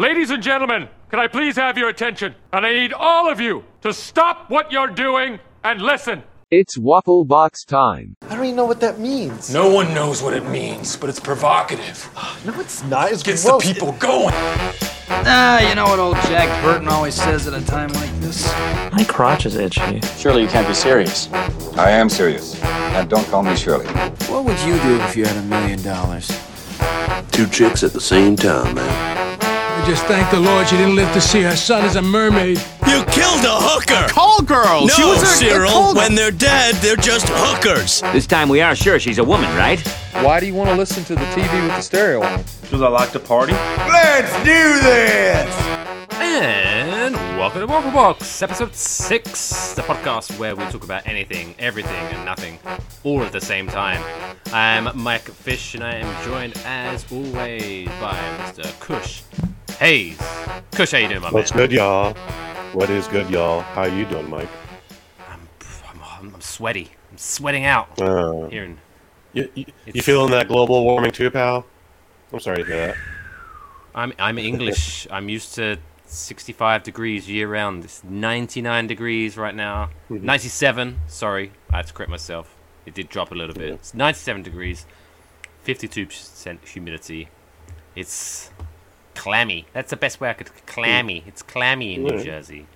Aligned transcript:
Ladies 0.00 0.30
and 0.30 0.42
gentlemen, 0.42 0.88
can 1.10 1.18
I 1.18 1.26
please 1.26 1.56
have 1.56 1.76
your 1.76 1.90
attention? 1.90 2.34
And 2.54 2.64
I 2.64 2.72
need 2.72 2.94
all 2.94 3.30
of 3.30 3.38
you 3.38 3.64
to 3.82 3.92
stop 3.92 4.48
what 4.48 4.72
you're 4.72 4.86
doing 4.88 5.38
and 5.62 5.82
listen. 5.82 6.22
It's 6.50 6.78
waffle 6.78 7.26
box 7.26 7.66
time. 7.66 8.16
I 8.22 8.34
don't 8.34 8.46
even 8.46 8.56
know 8.56 8.64
what 8.64 8.80
that 8.80 8.98
means. 8.98 9.52
No 9.52 9.68
one 9.68 9.92
knows 9.92 10.22
what 10.22 10.32
it 10.32 10.48
means, 10.48 10.96
but 10.96 11.10
it's 11.10 11.20
provocative. 11.20 12.08
No, 12.46 12.58
it's 12.58 12.82
not. 12.84 13.12
It's 13.12 13.22
Gets 13.22 13.44
gross. 13.44 13.62
the 13.62 13.74
people 13.74 13.92
going. 13.92 14.32
Ah, 15.10 15.60
you 15.68 15.74
know 15.74 15.84
what 15.84 15.98
old 15.98 16.16
Jack 16.32 16.48
Burton 16.64 16.88
always 16.88 17.14
says 17.14 17.46
at 17.46 17.52
a 17.52 17.62
time 17.66 17.92
like 17.92 18.10
this? 18.20 18.50
My 18.94 19.04
crotch 19.06 19.44
is 19.44 19.56
itchy. 19.56 20.00
Surely 20.16 20.40
you 20.40 20.48
can't 20.48 20.66
be 20.66 20.72
serious. 20.72 21.30
I 21.76 21.90
am 21.90 22.08
serious. 22.08 22.58
And 22.62 23.10
don't 23.10 23.26
call 23.26 23.42
me 23.42 23.54
Shirley. 23.54 23.84
What 24.32 24.46
would 24.46 24.58
you 24.60 24.80
do 24.80 24.98
if 25.02 25.14
you 25.14 25.26
had 25.26 25.36
a 25.36 25.42
million 25.42 25.82
dollars? 25.82 26.28
Two 27.32 27.46
chicks 27.48 27.82
at 27.82 27.92
the 27.92 28.00
same 28.00 28.34
time, 28.34 28.74
man. 28.76 29.19
I 29.90 29.92
just 29.92 30.06
thank 30.06 30.30
the 30.30 30.38
Lord 30.38 30.68
she 30.68 30.76
didn't 30.76 30.94
live 30.94 31.12
to 31.14 31.20
see 31.20 31.42
her 31.42 31.56
son 31.56 31.84
as 31.84 31.96
a 31.96 32.02
mermaid. 32.02 32.58
You 32.86 33.02
killed 33.06 33.44
a 33.44 33.58
hooker! 33.58 34.06
Call 34.08 34.40
girl! 34.40 34.82
No, 34.82 34.86
she 34.86 35.02
was 35.02 35.20
a, 35.20 35.26
Cyril, 35.26 35.68
a 35.68 35.72
call 35.72 35.94
when 35.96 36.14
they're 36.14 36.30
dead, 36.30 36.76
they're 36.76 36.94
just 36.94 37.26
hookers. 37.28 38.00
This 38.12 38.24
time 38.24 38.48
we 38.48 38.60
are 38.60 38.76
sure 38.76 39.00
she's 39.00 39.18
a 39.18 39.24
woman, 39.24 39.50
right? 39.56 39.80
Why 40.22 40.38
do 40.38 40.46
you 40.46 40.54
want 40.54 40.70
to 40.70 40.76
listen 40.76 41.02
to 41.06 41.16
the 41.16 41.24
TV 41.32 41.60
with 41.64 41.72
the 41.72 41.80
stereo 41.80 42.22
on? 42.22 42.44
Because 42.60 42.82
I 42.82 42.88
like 42.88 43.10
to 43.10 43.18
party. 43.18 43.52
Let's 43.52 44.32
do 44.44 44.78
this! 44.80 45.52
And 46.20 47.16
welcome 47.36 47.62
to 47.62 47.66
Waffle 47.66 47.90
Box, 47.90 48.42
episode 48.42 48.76
6, 48.76 49.72
the 49.72 49.82
podcast 49.82 50.38
where 50.38 50.54
we 50.54 50.62
talk 50.66 50.84
about 50.84 51.04
anything, 51.04 51.56
everything, 51.58 51.90
and 52.14 52.24
nothing, 52.24 52.60
all 53.02 53.24
at 53.24 53.32
the 53.32 53.40
same 53.40 53.66
time. 53.66 54.00
I'm 54.52 54.96
Mike 54.96 55.22
Fish, 55.22 55.74
and 55.74 55.82
I 55.82 55.96
am 55.96 56.24
joined, 56.24 56.56
as 56.64 57.10
always, 57.10 57.88
by 57.88 58.16
Mr. 58.38 58.78
Kush 58.78 59.22
Hayes. 59.80 60.18
Kush, 60.72 60.92
how 60.92 60.98
you 60.98 61.08
doing, 61.08 61.20
my 61.22 61.28
man? 61.28 61.32
What's 61.32 61.54
man? 61.54 61.62
good, 61.62 61.72
y'all? 61.72 62.12
What 62.74 62.90
is 62.90 63.08
good, 63.08 63.30
y'all? 63.30 63.62
How 63.62 63.84
you 63.84 64.04
doing, 64.04 64.28
Mike? 64.28 64.46
I'm, 65.26 65.48
I'm, 65.88 66.34
I'm 66.34 66.40
sweaty. 66.42 66.90
I'm 67.10 67.16
sweating 67.16 67.64
out. 67.64 67.98
Uh, 67.98 68.46
Here 68.48 68.64
in, 68.64 68.78
you, 69.32 69.50
you, 69.54 69.64
you 69.86 70.02
feeling 70.02 70.32
that 70.32 70.48
global 70.48 70.84
warming 70.84 71.12
too, 71.12 71.30
pal? 71.30 71.64
I'm 72.30 72.40
sorry 72.40 72.58
to 72.58 72.64
hear 72.64 72.86
that. 72.88 72.96
I'm, 73.94 74.12
I'm 74.18 74.36
English. 74.38 75.08
I'm 75.10 75.30
used 75.30 75.54
to 75.54 75.78
65 76.04 76.82
degrees 76.82 77.26
year 77.26 77.48
round. 77.48 77.82
It's 77.84 78.04
99 78.04 78.86
degrees 78.86 79.38
right 79.38 79.54
now. 79.54 79.88
Mhm. 80.10 80.20
97. 80.20 81.00
Sorry, 81.06 81.52
I 81.70 81.76
had 81.78 81.86
to 81.86 81.94
correct 81.94 82.10
myself. 82.10 82.54
It 82.84 82.92
did 82.92 83.08
drop 83.08 83.32
a 83.32 83.34
little 83.34 83.54
bit. 83.54 83.70
It's 83.70 83.94
97 83.94 84.42
degrees. 84.42 84.84
52% 85.66 86.68
humidity. 86.68 87.30
It's 87.96 88.49
clammy. 89.14 89.66
That's 89.72 89.90
the 89.90 89.96
best 89.96 90.20
way 90.20 90.30
I 90.30 90.34
could. 90.34 90.50
Clammy. 90.66 91.24
It's 91.26 91.42
clammy 91.42 91.94
in 91.94 92.04
New. 92.04 92.22
Jersey. 92.22 92.66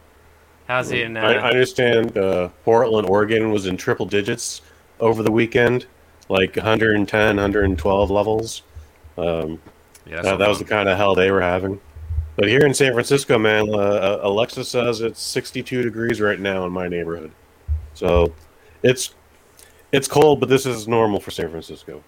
How's 0.67 0.91
it 0.91 1.01
in? 1.01 1.17
Uh, 1.17 1.21
I, 1.21 1.33
I 1.35 1.51
understand 1.51 2.17
uh, 2.17 2.49
Portland, 2.65 3.09
Oregon 3.09 3.51
was 3.51 3.67
in 3.67 3.77
triple 3.77 4.07
digits 4.07 4.63
over 5.01 5.23
the 5.23 5.31
weekend, 5.31 5.87
like 6.29 6.57
110, 6.57 7.37
112 7.37 8.11
levels. 8.11 8.63
Um, 9.19 9.61
Yeah, 10.07 10.23
that, 10.23 10.39
that 10.39 10.49
was 10.49 10.59
the 10.59 10.65
kind 10.65 10.89
of 10.89 10.97
hell 10.97 11.15
they 11.15 11.31
were 11.31 11.43
having. 11.43 11.81
But 12.37 12.49
here 12.49 12.67
in 12.67 12.75
San 12.75 12.93
Francisco, 12.93 13.39
man, 13.39 13.69
uh, 13.69 13.77
uh, 13.77 14.21
Alexa 14.23 14.65
says 14.65 15.01
it's 15.01 15.21
62 15.23 15.83
degrees 15.83 16.21
right 16.21 16.41
now 16.41 16.65
in 16.67 16.73
my 16.73 16.89
neighborhood. 16.89 17.31
So 17.95 18.35
it's 18.83 19.15
it's 19.93 20.09
cold, 20.09 20.41
but 20.41 20.49
this 20.49 20.67
is 20.67 20.89
normal 20.89 21.21
for 21.21 21.31
San 21.31 21.49
Francisco. 21.51 22.03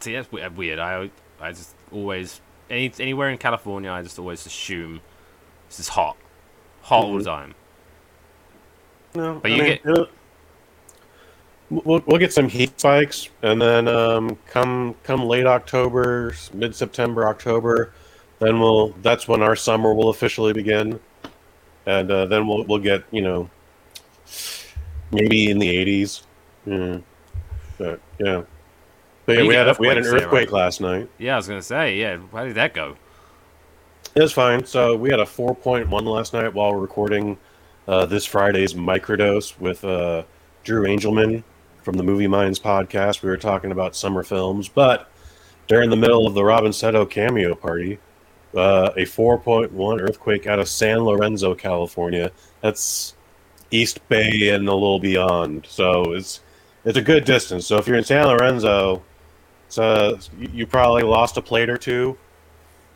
See, 0.00 0.14
that's 0.14 0.32
weird. 0.32 0.78
I 0.78 1.10
I 1.40 1.50
just 1.52 1.74
always 1.92 2.40
any 2.70 2.92
anywhere 2.98 3.28
in 3.30 3.38
California, 3.38 3.90
I 3.90 4.02
just 4.02 4.18
always 4.18 4.44
assume 4.46 5.00
this 5.68 5.80
is 5.80 5.88
hot, 5.88 6.16
hot 6.82 7.04
all 7.04 7.14
the 7.14 7.20
Mhm. 7.20 7.24
time. 7.24 7.54
No, 9.14 9.40
But 9.42 9.50
I 9.50 9.54
you 9.54 9.62
mean, 9.62 9.78
get- 9.84 10.08
We'll, 11.70 12.02
we'll 12.06 12.18
get 12.18 12.32
some 12.32 12.48
heat 12.48 12.80
spikes, 12.80 13.28
and 13.42 13.60
then 13.60 13.88
um, 13.88 14.38
come 14.46 14.94
come 15.02 15.26
late 15.26 15.46
October, 15.46 16.32
mid 16.54 16.74
September, 16.74 17.26
October, 17.28 17.92
then 18.38 18.58
we'll 18.58 18.94
that's 19.02 19.28
when 19.28 19.42
our 19.42 19.54
summer 19.54 19.92
will 19.92 20.08
officially 20.08 20.54
begin, 20.54 20.98
and 21.84 22.10
uh, 22.10 22.24
then 22.24 22.46
we'll 22.48 22.64
we'll 22.64 22.78
get 22.78 23.04
you 23.10 23.20
know 23.20 23.50
maybe 25.12 25.50
in 25.50 25.58
the 25.58 25.68
eighties. 25.68 26.22
Mm. 26.66 27.02
But 27.76 28.00
yeah, 28.18 28.44
yeah, 29.34 29.42
we 29.42 29.54
had 29.54 29.68
a, 29.68 29.76
we 29.78 29.88
had 29.88 29.98
an 29.98 30.06
earthquake 30.06 30.52
right? 30.52 30.60
last 30.60 30.80
night. 30.80 31.08
Yeah, 31.18 31.34
I 31.34 31.36
was 31.36 31.48
gonna 31.48 31.62
say, 31.62 31.96
yeah. 31.96 32.18
How 32.32 32.44
did 32.44 32.54
that 32.54 32.74
go? 32.74 32.96
It 34.14 34.22
was 34.22 34.32
fine. 34.32 34.64
So 34.64 34.96
we 34.96 35.10
had 35.10 35.20
a 35.20 35.24
4.1 35.24 35.90
last 36.02 36.32
night 36.32 36.52
while 36.52 36.74
recording 36.74 37.38
uh, 37.86 38.06
this 38.06 38.24
Friday's 38.24 38.74
microdose 38.74 39.58
with 39.60 39.84
uh, 39.84 40.24
Drew 40.64 40.86
Angelman 40.86 41.44
from 41.82 41.96
the 41.96 42.02
Movie 42.02 42.26
Minds 42.26 42.58
podcast. 42.58 43.22
We 43.22 43.28
were 43.28 43.36
talking 43.36 43.70
about 43.70 43.94
summer 43.94 44.22
films, 44.22 44.68
but 44.68 45.10
during 45.68 45.90
the 45.90 45.96
middle 45.96 46.26
of 46.26 46.34
the 46.34 46.44
Robin 46.44 46.72
Seto 46.72 47.08
cameo 47.08 47.54
party, 47.54 47.98
uh, 48.54 48.90
a 48.96 49.02
4.1 49.02 50.00
earthquake 50.00 50.46
out 50.46 50.58
of 50.58 50.68
San 50.68 51.00
Lorenzo, 51.00 51.54
California. 51.54 52.32
That's 52.60 53.14
East 53.70 54.06
Bay 54.08 54.48
and 54.48 54.68
a 54.68 54.72
little 54.72 54.98
beyond. 54.98 55.66
So 55.66 56.12
it's 56.12 56.40
it's 56.84 56.96
a 56.96 57.02
good 57.02 57.24
distance. 57.24 57.66
So 57.66 57.76
if 57.76 57.86
you're 57.86 57.98
in 57.98 58.04
San 58.04 58.26
Lorenzo, 58.26 59.02
uh, 59.76 60.16
you 60.38 60.66
probably 60.66 61.02
lost 61.02 61.36
a 61.36 61.42
plate 61.42 61.68
or 61.68 61.76
two 61.76 62.16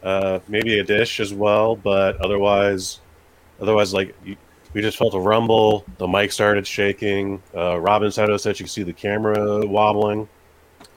uh, 0.03 0.41
maybe 0.49 0.79
a 0.79 0.85
dish 0.85 1.21
as 1.21 1.33
well, 1.33 1.77
but 1.77 2.21
otherwise, 2.21 3.01
otherwise, 3.61 3.95
like 3.95 4.15
you, 4.25 4.37
we 4.73 4.81
just 4.81 4.97
felt 4.99 5.15
a 5.15 5.21
rumble. 5.21 5.85
The 5.99 6.09
mic 6.09 6.33
started 6.33 6.67
shaking. 6.67 7.43
Uh, 7.55 7.79
Robin 7.79 8.09
Seto 8.09 8.39
said 8.41 8.59
you 8.59 8.65
could 8.65 8.73
see 8.73 8.83
the 8.83 8.93
camera 8.93 9.67
wobbling. 9.67 10.29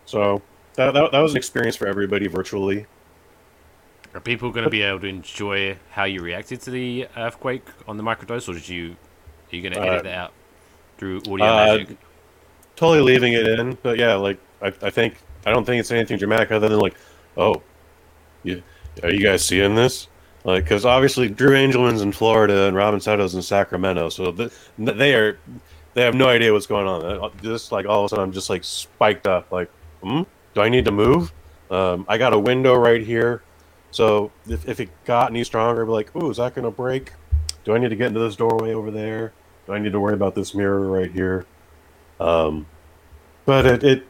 So 0.05 0.41
that, 0.75 0.93
that, 0.93 1.11
that 1.11 1.19
was 1.19 1.33
an 1.33 1.37
experience 1.37 1.75
for 1.75 1.87
everybody 1.87 2.27
virtually. 2.27 2.85
Are 4.13 4.21
people 4.21 4.49
going 4.49 4.63
to 4.63 4.69
be 4.69 4.81
able 4.81 5.01
to 5.01 5.07
enjoy 5.07 5.77
how 5.91 6.05
you 6.05 6.21
reacted 6.21 6.61
to 6.61 6.71
the 6.71 7.07
earthquake 7.17 7.65
on 7.87 7.97
the 7.97 8.03
microdose, 8.03 8.47
or 8.47 8.53
did 8.53 8.67
you 8.67 8.95
are 9.51 9.55
you 9.55 9.61
going 9.61 9.73
to 9.73 9.79
edit 9.81 9.99
Uh, 9.99 10.03
that 10.03 10.17
out 10.17 10.33
through 10.97 11.17
audio 11.19 11.45
Uh, 11.45 11.77
magic? 11.77 11.97
totally 12.77 13.01
leaving 13.01 13.33
it 13.33 13.45
in, 13.45 13.77
but 13.83 13.97
yeah, 13.97 14.15
like 14.15 14.39
I, 14.61 14.67
I 14.67 14.89
think 14.89 15.17
I 15.45 15.51
don't 15.51 15.65
think 15.65 15.79
it's 15.79 15.91
anything 15.91 16.17
dramatic 16.17 16.51
other 16.51 16.69
than 16.69 16.79
like, 16.79 16.95
oh, 17.37 17.61
you, 18.43 18.63
are 19.03 19.11
you 19.11 19.21
guys 19.21 19.45
seeing 19.45 19.75
this? 19.75 20.07
Like, 20.43 20.63
because 20.63 20.85
obviously 20.85 21.27
Drew 21.27 21.55
Angelman's 21.55 22.01
in 22.01 22.11
Florida 22.11 22.67
and 22.67 22.75
Robin 22.75 22.99
Seto's 22.99 23.35
in 23.35 23.41
Sacramento, 23.41 24.09
so 24.09 24.31
th- 24.31 24.51
they 24.77 25.15
are 25.15 25.39
they 25.95 26.03
have 26.03 26.13
no 26.13 26.27
idea 26.27 26.53
what's 26.53 26.67
going 26.67 26.87
on. 26.87 27.31
Just 27.41 27.71
like 27.71 27.85
all 27.85 28.01
of 28.01 28.05
a 28.05 28.09
sudden, 28.09 28.23
I'm 28.23 28.31
just 28.31 28.49
like 28.49 28.63
spiked 28.63 29.27
up. 29.27 29.51
Like, 29.51 29.71
hmm, 30.03 30.21
do 30.53 30.61
I 30.61 30.69
need 30.69 30.85
to 30.85 30.91
move? 30.91 31.31
Um, 31.71 32.05
I 32.07 32.19
got 32.19 32.33
a 32.33 32.39
window 32.39 32.75
right 32.75 33.01
here, 33.01 33.41
so 33.89 34.31
if, 34.47 34.67
if 34.67 34.79
it 34.79 34.89
got 35.05 35.31
any 35.31 35.43
stronger, 35.43 35.81
I'd 35.81 35.85
be 35.85 35.91
like, 35.91 36.15
ooh, 36.15 36.29
is 36.29 36.37
that 36.37 36.53
gonna 36.53 36.69
break? 36.69 37.13
Do 37.63 37.73
I 37.73 37.79
need 37.79 37.89
to 37.89 37.95
get 37.95 38.07
into 38.07 38.19
this 38.19 38.35
doorway 38.35 38.73
over 38.73 38.91
there? 38.91 39.33
Do 39.65 39.73
I 39.73 39.79
need 39.79 39.93
to 39.93 39.99
worry 39.99 40.13
about 40.13 40.35
this 40.35 40.53
mirror 40.53 40.87
right 40.87 41.11
here? 41.11 41.47
Um, 42.19 42.67
but 43.45 43.65
it, 43.65 43.83
it 43.83 44.07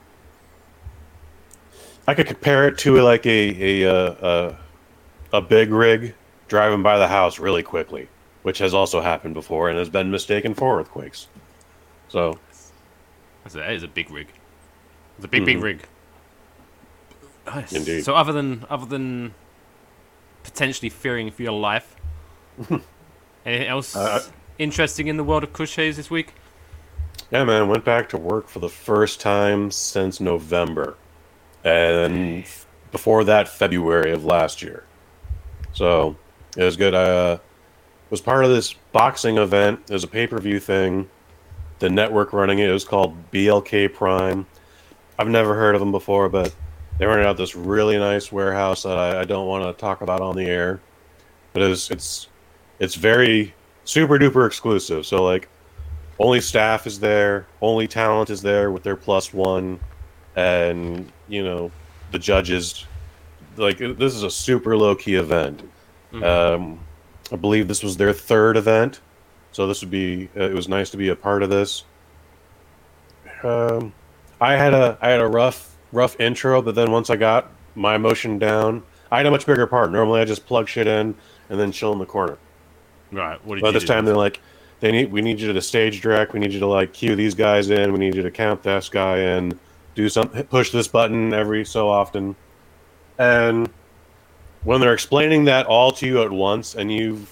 I 2.07 2.13
could 2.13 2.27
compare 2.27 2.67
it 2.67 2.77
to 2.79 3.01
like 3.01 3.25
a 3.25 3.83
a 3.83 3.91
uh, 3.91 4.55
a, 5.33 5.37
a 5.37 5.41
big 5.41 5.71
rig 5.71 6.13
driving 6.47 6.83
by 6.83 6.97
the 6.99 7.07
house 7.07 7.39
really 7.39 7.63
quickly, 7.63 8.07
which 8.43 8.59
has 8.59 8.73
also 8.73 9.01
happened 9.01 9.33
before 9.33 9.69
and 9.69 9.77
has 9.79 9.89
been 9.89 10.11
mistaken 10.11 10.53
for 10.53 10.79
earthquakes. 10.79 11.27
So 12.09 12.37
That's 13.43 13.55
a- 13.55 13.59
That 13.59 13.71
is 13.73 13.83
a 13.83 13.87
big 13.87 14.09
rig. 14.11 14.27
It's 15.17 15.25
a 15.25 15.27
big, 15.27 15.45
big 15.45 15.57
Mhm. 15.57 15.63
rig. 15.63 15.83
Nice. 17.47 17.73
Indeed. 17.73 18.03
So 18.03 18.15
other 18.15 18.31
than 18.33 18.65
other 18.69 18.85
than 18.85 19.33
potentially 20.43 20.89
fearing 20.89 21.31
for 21.31 21.41
your 21.43 21.53
life, 21.53 21.95
anything 23.45 23.67
else 23.67 23.95
Uh, 23.95 24.21
interesting 24.59 25.07
in 25.07 25.17
the 25.17 25.23
world 25.23 25.43
of 25.43 25.53
Kush 25.53 25.75
this 25.75 26.09
week? 26.11 26.33
yeah, 27.31 27.43
man, 27.43 27.67
went 27.67 27.83
back 27.83 28.07
to 28.09 28.17
work 28.17 28.47
for 28.47 28.59
the 28.59 28.69
first 28.69 29.19
time 29.19 29.71
since 29.71 30.19
November, 30.19 30.95
and 31.65 32.45
before 32.91 33.25
that 33.25 33.49
February 33.49 34.13
of 34.13 34.23
last 34.23 34.61
year. 34.61 34.85
So 35.73 36.15
it 36.55 36.63
was 36.63 36.77
good. 36.77 36.95
I 36.95 37.03
uh, 37.03 37.37
was 38.09 38.21
part 38.21 38.45
of 38.45 38.51
this 38.51 38.73
boxing 38.93 39.37
event. 39.37 39.81
It 39.89 39.93
was 39.93 40.05
a 40.05 40.07
pay 40.07 40.27
per 40.27 40.39
view 40.39 40.59
thing. 40.59 41.09
The 41.79 41.89
network 41.89 42.31
running 42.31 42.59
it, 42.59 42.69
it 42.69 42.73
was 42.73 42.85
called 42.85 43.31
BLK 43.31 43.93
Prime. 43.93 44.45
I've 45.19 45.27
never 45.27 45.55
heard 45.55 45.75
of 45.75 45.81
them 45.81 45.91
before, 45.91 46.29
but 46.29 46.55
they 46.97 47.05
rented 47.05 47.25
out 47.25 47.35
this 47.35 47.55
really 47.55 47.97
nice 47.97 48.31
warehouse 48.31 48.83
that 48.83 48.97
I, 48.97 49.21
I 49.21 49.23
don't 49.25 49.47
want 49.47 49.65
to 49.65 49.81
talk 49.81 50.01
about 50.01 50.21
on 50.21 50.35
the 50.37 50.45
air. 50.45 50.79
But 51.51 51.63
it's 51.63 51.89
it's 51.91 52.29
it's 52.79 52.95
very 52.95 53.53
super 53.83 54.17
duper 54.17 54.47
exclusive. 54.47 55.05
So 55.05 55.23
like, 55.23 55.49
only 56.19 56.39
staff 56.39 56.87
is 56.87 56.99
there, 56.99 57.47
only 57.61 57.87
talent 57.87 58.29
is 58.29 58.41
there 58.41 58.71
with 58.71 58.83
their 58.83 58.95
plus 58.95 59.33
one, 59.33 59.79
and 60.35 61.11
you 61.27 61.43
know 61.43 61.71
the 62.11 62.19
judges. 62.19 62.85
Like 63.57 63.77
this 63.77 64.13
is 64.13 64.23
a 64.23 64.29
super 64.29 64.75
low 64.77 64.95
key 64.95 65.15
event. 65.15 65.61
Um, 66.13 66.79
I 67.31 67.35
believe 67.35 67.67
this 67.67 67.83
was 67.83 67.97
their 67.97 68.13
third 68.13 68.57
event, 68.57 69.01
so 69.51 69.67
this 69.67 69.81
would 69.81 69.91
be. 69.91 70.29
Uh, 70.35 70.43
it 70.43 70.53
was 70.53 70.67
nice 70.67 70.89
to 70.91 70.97
be 70.97 71.09
a 71.09 71.15
part 71.15 71.43
of 71.43 71.49
this. 71.49 71.83
Um, 73.43 73.93
I 74.41 74.53
had 74.53 74.73
a 74.73 74.97
I 75.01 75.09
had 75.09 75.19
a 75.19 75.27
rough 75.27 75.75
rough 75.91 76.19
intro, 76.19 76.61
but 76.61 76.75
then 76.75 76.91
once 76.91 77.09
I 77.09 77.15
got 77.15 77.51
my 77.75 77.95
emotion 77.95 78.39
down, 78.39 78.83
I 79.11 79.17
had 79.17 79.25
a 79.25 79.31
much 79.31 79.45
bigger 79.45 79.67
part. 79.67 79.91
Normally, 79.91 80.21
I 80.21 80.25
just 80.25 80.45
plug 80.45 80.67
shit 80.67 80.87
in 80.87 81.15
and 81.49 81.59
then 81.59 81.71
chill 81.71 81.93
in 81.93 81.99
the 81.99 82.05
corner. 82.05 82.37
Right. 83.11 83.43
What 83.45 83.55
did 83.55 83.61
But 83.61 83.71
this 83.71 83.83
do? 83.83 83.87
time 83.87 84.05
they're 84.05 84.15
like, 84.15 84.41
they 84.79 84.91
need 84.91 85.11
we 85.11 85.21
need 85.21 85.39
you 85.39 85.51
to 85.51 85.61
stage 85.61 86.01
direct. 86.01 86.33
We 86.33 86.39
need 86.39 86.53
you 86.53 86.59
to 86.59 86.67
like 86.67 86.93
cue 86.93 87.15
these 87.15 87.35
guys 87.35 87.69
in. 87.69 87.93
We 87.93 87.99
need 87.99 88.15
you 88.15 88.23
to 88.23 88.31
count 88.31 88.63
this 88.63 88.89
guy 88.89 89.19
in. 89.19 89.59
Do 89.95 90.09
some 90.09 90.29
push 90.29 90.71
this 90.71 90.87
button 90.87 91.33
every 91.33 91.65
so 91.65 91.87
often, 91.89 92.35
and 93.17 93.69
when 94.63 94.81
they're 94.81 94.93
explaining 94.93 95.45
that 95.45 95.65
all 95.67 95.91
to 95.93 96.05
you 96.05 96.21
at 96.21 96.31
once, 96.31 96.75
and 96.75 96.91
you've 96.91 97.31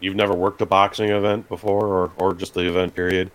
you've 0.00 0.16
never 0.16 0.34
worked 0.34 0.60
a 0.60 0.66
boxing 0.66 1.10
event 1.10 1.48
before, 1.48 1.86
or 1.86 2.12
or 2.16 2.34
just 2.34 2.54
the 2.54 2.66
event 2.66 2.94
period, 2.94 3.30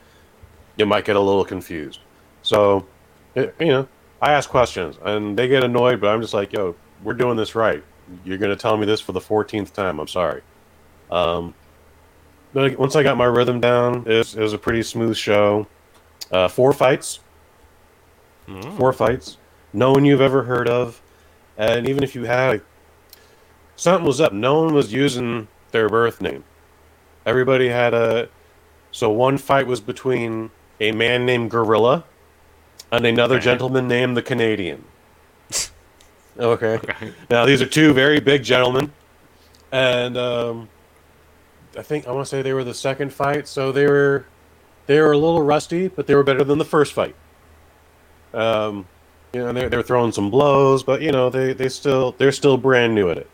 you 0.78 0.86
might 0.86 1.06
get 1.06 1.16
a 1.16 1.20
little 1.20 1.46
confused. 1.46 2.00
So, 2.42 2.86
it, 3.34 3.56
you 3.60 3.68
know, 3.68 3.88
I 4.22 4.34
ask 4.34 4.50
questions, 4.50 4.98
and 5.04 5.38
they 5.38 5.48
get 5.48 5.64
annoyed, 5.64 6.02
but 6.02 6.10
I'm 6.10 6.22
just 6.22 6.34
like, 6.34 6.52
yo, 6.52 6.76
we're 7.04 7.14
doing 7.14 7.38
this 7.38 7.56
right. 7.56 7.84
You're 8.24 8.38
gonna 8.38 8.56
tell 8.56 8.76
me 8.78 8.86
this 8.86 9.00
for 9.00 9.14
the 9.14 9.22
14th 9.22 9.74
time. 9.74 10.00
I'm 10.00 10.08
sorry. 10.08 10.42
Um, 11.10 11.54
but 12.54 12.78
once 12.80 12.96
I 12.96 13.04
got 13.04 13.18
my 13.18 13.26
rhythm 13.26 13.60
down, 13.60 14.04
it 14.08 14.18
was, 14.18 14.36
it 14.36 14.42
was 14.42 14.54
a 14.54 14.58
pretty 14.58 14.84
smooth 14.84 15.18
show. 15.18 15.68
Uh, 16.32 16.48
four 16.48 16.74
fights, 16.74 17.20
four 18.78 18.94
fights, 18.94 19.38
no 19.74 19.92
one 19.92 20.06
you've 20.06 20.22
ever 20.22 20.44
heard 20.44 20.68
of, 20.68 21.02
and 21.58 21.88
even 21.88 22.04
if 22.04 22.16
you 22.16 22.26
had, 22.26 22.62
something 23.76 24.06
was 24.06 24.22
up. 24.22 24.34
No 24.34 24.62
one 24.64 24.74
was 24.74 24.94
using 24.94 25.48
their 25.72 25.90
birth 25.90 26.22
name. 26.22 26.44
Everybody 27.26 27.70
had 27.70 27.94
a. 27.94 28.30
So 28.92 29.10
one 29.10 29.38
fight 29.38 29.68
was 29.68 29.82
between 29.82 30.52
a 30.80 30.92
man 30.92 31.26
named 31.26 31.52
Gorilla 31.52 32.06
and 32.92 33.06
another 33.06 33.40
gentleman 33.40 33.88
named 33.88 34.16
the 34.16 34.22
Canadian. 34.22 34.86
okay. 36.40 36.80
Now 37.30 37.46
these 37.46 37.62
are 37.62 37.66
two 37.66 37.94
very 37.94 38.20
big 38.20 38.44
gentlemen, 38.44 38.92
and 39.72 40.18
um, 40.18 40.70
I 41.78 41.82
think 41.82 42.08
I 42.08 42.12
want 42.12 42.26
to 42.26 42.30
say 42.30 42.42
they 42.42 42.54
were 42.54 42.64
the 42.64 42.74
second 42.74 43.12
fight, 43.12 43.48
so 43.48 43.72
they 43.72 43.88
were 43.88 44.26
they 44.86 45.02
were 45.02 45.12
a 45.12 45.18
little 45.18 45.42
rusty, 45.42 45.88
but 45.88 46.08
they 46.08 46.16
were 46.16 46.24
better 46.24 46.44
than 46.44 46.58
the 46.58 46.66
first 46.66 46.94
fight. 46.94 47.16
Um, 48.36 48.88
you 49.34 49.42
know, 49.42 49.52
they 49.54 49.68
they 49.68 49.78
were 49.78 49.84
throwing 49.84 50.12
some 50.12 50.30
blows, 50.30 50.84
but 50.84 51.02
you 51.02 51.12
know 51.12 51.30
they 51.30 51.54
they 51.54 51.70
still 51.70 52.14
they're 52.18 52.32
still 52.32 52.58
brand 52.58 52.96
new 52.96 53.10
at 53.10 53.18
it. 53.18 53.30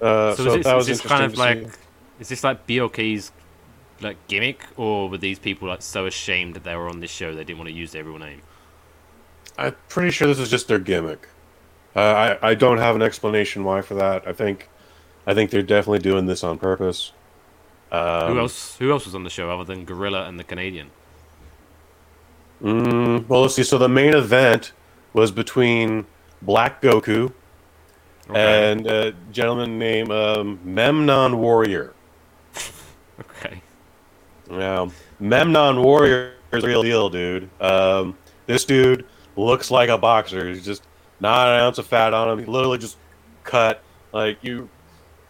Uh, 0.00 0.34
so, 0.34 0.44
so 0.44 0.48
is 0.48 0.54
this, 0.56 0.64
that 0.64 0.76
was 0.76 0.88
is 0.88 1.02
this 1.02 1.10
kind 1.10 1.24
of 1.24 1.36
like 1.36 1.58
see. 1.58 1.78
is 2.20 2.28
this 2.28 2.44
like 2.44 2.66
BLK's 2.66 3.32
like 4.00 4.16
gimmick, 4.28 4.64
or 4.76 5.08
were 5.08 5.18
these 5.18 5.38
people 5.38 5.68
like 5.68 5.82
so 5.82 6.06
ashamed 6.06 6.54
that 6.54 6.64
they 6.64 6.74
were 6.74 6.88
on 6.88 7.00
this 7.00 7.10
show 7.10 7.34
they 7.34 7.44
didn't 7.44 7.58
want 7.58 7.68
to 7.68 7.74
use 7.74 7.92
their 7.92 8.04
real 8.04 8.18
name? 8.18 8.42
I'm 9.58 9.74
pretty 9.88 10.10
sure 10.10 10.26
this 10.26 10.38
is 10.38 10.50
just 10.50 10.68
their 10.68 10.78
gimmick. 10.78 11.28
Uh, 11.94 12.36
I 12.42 12.50
I 12.50 12.54
don't 12.54 12.78
have 12.78 12.94
an 12.94 13.02
explanation 13.02 13.64
why 13.64 13.82
for 13.82 13.94
that. 13.94 14.26
I 14.26 14.32
think 14.32 14.68
I 15.26 15.34
think 15.34 15.50
they're 15.50 15.62
definitely 15.62 15.98
doing 15.98 16.26
this 16.26 16.42
on 16.42 16.58
purpose. 16.58 17.12
Um, 17.92 18.32
who 18.32 18.38
else? 18.38 18.76
Who 18.76 18.90
else 18.90 19.04
was 19.04 19.14
on 19.14 19.24
the 19.24 19.30
show 19.30 19.50
other 19.50 19.64
than 19.64 19.84
Gorilla 19.84 20.26
and 20.26 20.38
the 20.38 20.44
Canadian? 20.44 20.90
Mm, 22.62 23.26
well, 23.28 23.42
let's 23.42 23.54
see. 23.54 23.62
So 23.62 23.78
the 23.78 23.88
main 23.88 24.14
event 24.14 24.72
was 25.12 25.30
between 25.30 26.06
Black 26.42 26.82
Goku 26.82 27.32
and 28.34 28.86
a 28.86 29.12
gentleman 29.32 29.78
named 29.78 30.10
um, 30.12 30.60
Memnon 30.64 31.38
Warrior. 31.38 31.94
Okay. 33.20 33.60
Yeah, 34.50 34.88
Memnon 35.20 35.82
Warrior 35.82 36.32
is 36.52 36.64
real 36.64 36.82
deal, 36.82 37.10
dude. 37.10 37.50
Um, 37.60 38.16
this 38.46 38.64
dude 38.64 39.04
looks 39.36 39.70
like 39.70 39.90
a 39.90 39.98
boxer. 39.98 40.48
He's 40.48 40.64
just 40.64 40.84
not 41.20 41.48
an 41.48 41.60
ounce 41.60 41.76
of 41.76 41.86
fat 41.86 42.14
on 42.14 42.30
him. 42.30 42.38
He 42.38 42.46
literally 42.46 42.78
just 42.78 42.96
cut 43.44 43.82
like 44.12 44.38
you. 44.42 44.70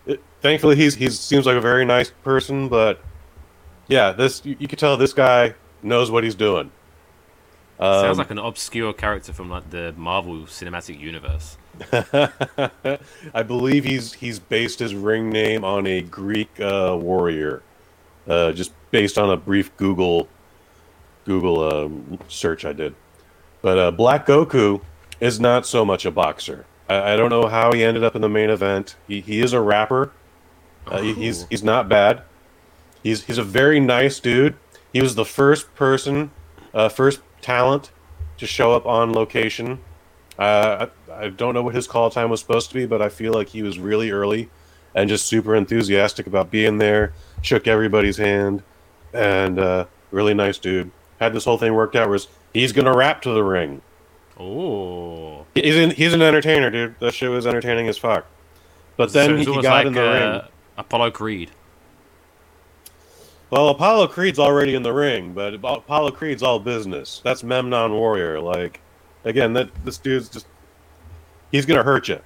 It, 0.06 0.22
thankfully, 0.40 0.76
he's 0.76 0.94
he 0.94 1.10
seems 1.10 1.46
like 1.46 1.56
a 1.56 1.60
very 1.60 1.84
nice 1.84 2.12
person, 2.22 2.68
but 2.68 3.02
yeah, 3.88 4.12
this 4.12 4.44
you, 4.44 4.56
you 4.60 4.68
can 4.68 4.78
tell 4.78 4.96
this 4.96 5.12
guy 5.12 5.54
knows 5.82 6.10
what 6.10 6.22
he's 6.22 6.36
doing. 6.36 6.70
Sounds 7.80 8.12
Um, 8.12 8.16
like 8.18 8.30
an 8.30 8.38
obscure 8.38 8.92
character 8.92 9.32
from 9.32 9.48
like 9.48 9.70
the 9.70 9.94
Marvel 9.96 10.40
Cinematic 10.40 11.00
Universe. 11.00 11.56
I 13.34 13.42
believe 13.42 13.84
he's 13.84 14.12
he's 14.14 14.38
based 14.38 14.78
his 14.80 14.94
ring 14.94 15.30
name 15.30 15.64
on 15.64 15.86
a 15.86 16.02
Greek 16.02 16.60
uh, 16.60 16.96
warrior, 17.00 17.62
uh, 18.28 18.52
just 18.52 18.72
based 18.90 19.16
on 19.18 19.30
a 19.30 19.36
brief 19.36 19.74
Google 19.78 20.28
Google 21.24 21.62
um, 21.84 22.18
search 22.28 22.64
I 22.64 22.72
did. 22.74 22.94
But 23.62 23.78
uh, 23.78 23.90
Black 23.92 24.26
Goku 24.26 24.82
is 25.20 25.38
not 25.40 25.66
so 25.66 25.84
much 25.84 26.04
a 26.04 26.10
boxer. 26.10 26.66
I, 26.88 27.12
I 27.12 27.16
don't 27.16 27.30
know 27.30 27.46
how 27.46 27.72
he 27.72 27.82
ended 27.82 28.04
up 28.04 28.14
in 28.14 28.20
the 28.22 28.28
main 28.28 28.50
event. 28.50 28.96
He, 29.08 29.20
he 29.20 29.40
is 29.40 29.52
a 29.52 29.60
rapper. 29.60 30.12
Uh, 30.86 31.00
he- 31.00 31.14
he's 31.14 31.46
he's 31.48 31.62
not 31.64 31.88
bad. 31.88 32.22
He's 33.02 33.24
he's 33.24 33.38
a 33.38 33.42
very 33.44 33.80
nice 33.80 34.20
dude. 34.20 34.56
He 34.92 35.00
was 35.00 35.14
the 35.14 35.24
first 35.24 35.74
person, 35.74 36.30
uh, 36.74 36.88
first 36.90 37.20
talent 37.40 37.90
to 38.38 38.46
show 38.46 38.72
up 38.72 38.86
on 38.86 39.12
location. 39.12 39.80
Uh, 40.38 40.86
I, 41.10 41.24
I 41.24 41.28
don't 41.28 41.54
know 41.54 41.62
what 41.62 41.74
his 41.74 41.86
call 41.86 42.10
time 42.10 42.30
was 42.30 42.40
supposed 42.40 42.70
to 42.70 42.74
be, 42.74 42.86
but 42.86 43.02
I 43.02 43.08
feel 43.08 43.32
like 43.32 43.48
he 43.48 43.62
was 43.62 43.78
really 43.78 44.10
early 44.10 44.48
and 44.94 45.08
just 45.08 45.26
super 45.26 45.54
enthusiastic 45.54 46.26
about 46.26 46.50
being 46.50 46.78
there. 46.78 47.12
Shook 47.42 47.66
everybody's 47.66 48.16
hand, 48.16 48.62
and 49.12 49.58
uh, 49.58 49.86
really 50.10 50.34
nice 50.34 50.58
dude. 50.58 50.90
Had 51.18 51.32
this 51.32 51.44
whole 51.44 51.58
thing 51.58 51.74
worked 51.74 51.96
out. 51.96 52.08
Was 52.08 52.28
he's 52.52 52.72
gonna 52.72 52.96
rap 52.96 53.22
to 53.22 53.30
the 53.30 53.44
ring? 53.44 53.82
Oh. 54.38 55.46
He's 55.54 55.76
an, 55.76 55.90
he's 55.90 56.14
an 56.14 56.22
entertainer, 56.22 56.70
dude. 56.70 56.94
That 57.00 57.12
shit 57.12 57.30
was 57.30 57.46
entertaining 57.46 57.88
as 57.88 57.98
fuck. 57.98 58.26
But 58.96 59.12
then 59.12 59.28
so 59.28 59.34
he, 59.34 59.40
it's 59.40 59.44
he 59.44 59.50
almost 59.50 59.64
got 59.64 59.74
like 59.74 59.86
in 59.86 59.92
the 59.92 60.02
uh, 60.02 60.32
ring. 60.32 60.42
Apollo 60.78 61.10
Creed. 61.10 61.50
Well, 63.50 63.68
Apollo 63.70 64.08
Creed's 64.08 64.38
already 64.38 64.76
in 64.76 64.82
the 64.84 64.92
ring, 64.92 65.32
but 65.32 65.54
Apollo 65.54 66.12
Creed's 66.12 66.42
all 66.42 66.60
business. 66.60 67.20
That's 67.24 67.42
Memnon 67.42 67.92
Warrior. 67.92 68.40
Like, 68.40 68.80
again, 69.24 69.52
that 69.54 69.70
this 69.84 69.98
dude's 69.98 70.28
just 70.28 70.46
he's 71.50 71.66
gonna 71.66 71.82
hurt 71.82 72.08
you. 72.08 72.20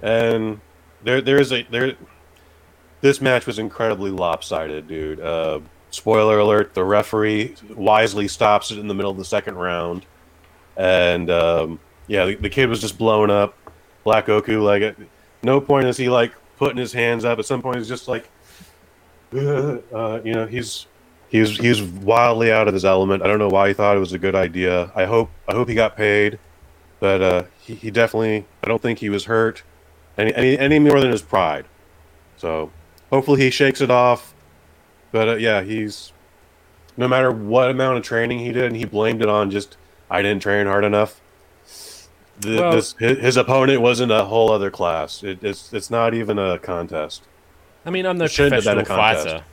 And 0.00 0.60
there, 1.02 1.20
there's 1.20 1.52
a 1.52 1.64
there. 1.64 1.96
This 3.00 3.20
match 3.20 3.46
was 3.46 3.58
incredibly 3.58 4.10
lopsided, 4.10 4.88
dude. 4.88 5.20
Uh, 5.20 5.60
spoiler 5.90 6.38
alert: 6.38 6.72
the 6.72 6.84
referee 6.84 7.54
wisely 7.74 8.26
stops 8.26 8.70
it 8.70 8.78
in 8.78 8.88
the 8.88 8.94
middle 8.94 9.10
of 9.10 9.18
the 9.18 9.26
second 9.26 9.56
round, 9.56 10.06
and 10.78 11.28
um, 11.28 11.78
yeah, 12.06 12.24
the, 12.24 12.36
the 12.36 12.50
kid 12.50 12.70
was 12.70 12.80
just 12.80 12.96
blown 12.96 13.30
up. 13.30 13.54
Black 14.02 14.26
Goku, 14.26 14.62
like, 14.62 14.82
at 14.82 14.96
no 15.42 15.60
point 15.60 15.86
is 15.86 15.98
he 15.98 16.08
like 16.08 16.32
putting 16.56 16.78
his 16.78 16.94
hands 16.94 17.26
up. 17.26 17.38
At 17.38 17.44
some 17.44 17.60
point, 17.60 17.76
he's 17.76 17.88
just 17.88 18.08
like 18.08 18.30
uh, 19.34 20.20
you 20.24 20.32
know, 20.34 20.46
he's 20.46 20.86
he's 21.28 21.58
he's 21.58 21.82
wildly 21.82 22.50
out 22.52 22.68
of 22.68 22.74
his 22.74 22.84
element. 22.84 23.22
I 23.22 23.26
don't 23.26 23.38
know 23.38 23.48
why 23.48 23.68
he 23.68 23.74
thought 23.74 23.96
it 23.96 24.00
was 24.00 24.12
a 24.12 24.18
good 24.18 24.34
idea. 24.34 24.90
I 24.94 25.04
hope 25.04 25.30
I 25.46 25.52
hope 25.52 25.68
he 25.68 25.74
got 25.74 25.96
paid, 25.96 26.38
but 27.00 27.22
uh, 27.22 27.42
he, 27.60 27.74
he 27.74 27.90
definitely. 27.90 28.46
I 28.62 28.68
don't 28.68 28.80
think 28.80 28.98
he 28.98 29.10
was 29.10 29.24
hurt 29.26 29.62
any, 30.16 30.34
any 30.34 30.58
any 30.58 30.78
more 30.78 31.00
than 31.00 31.10
his 31.10 31.22
pride. 31.22 31.66
So 32.36 32.70
hopefully 33.10 33.40
he 33.42 33.50
shakes 33.50 33.80
it 33.80 33.90
off. 33.90 34.34
But 35.12 35.28
uh, 35.28 35.34
yeah, 35.36 35.62
he's 35.62 36.12
no 36.96 37.08
matter 37.08 37.30
what 37.30 37.70
amount 37.70 37.98
of 37.98 38.04
training 38.04 38.40
he 38.40 38.52
did, 38.52 38.64
and 38.64 38.76
he 38.76 38.84
blamed 38.84 39.22
it 39.22 39.28
on 39.28 39.50
just 39.50 39.76
I 40.10 40.22
didn't 40.22 40.42
train 40.42 40.66
hard 40.66 40.84
enough. 40.84 41.20
The, 42.40 42.56
Well- 42.56 42.72
this 42.72 42.94
his, 42.98 43.18
his 43.18 43.36
opponent 43.36 43.80
wasn't 43.80 44.12
a 44.12 44.24
whole 44.24 44.50
other 44.50 44.70
class. 44.70 45.22
It, 45.22 45.42
it's 45.42 45.72
it's 45.72 45.90
not 45.90 46.14
even 46.14 46.38
a 46.38 46.58
contest. 46.58 47.24
I 47.84 47.90
mean, 47.90 48.06
I'm 48.06 48.18
no 48.18 48.26
It 48.26 48.30
shouldn't 48.30 48.54
have 48.54 48.64
been 48.64 48.84
professional 48.84 48.84
fighter. 48.84 49.44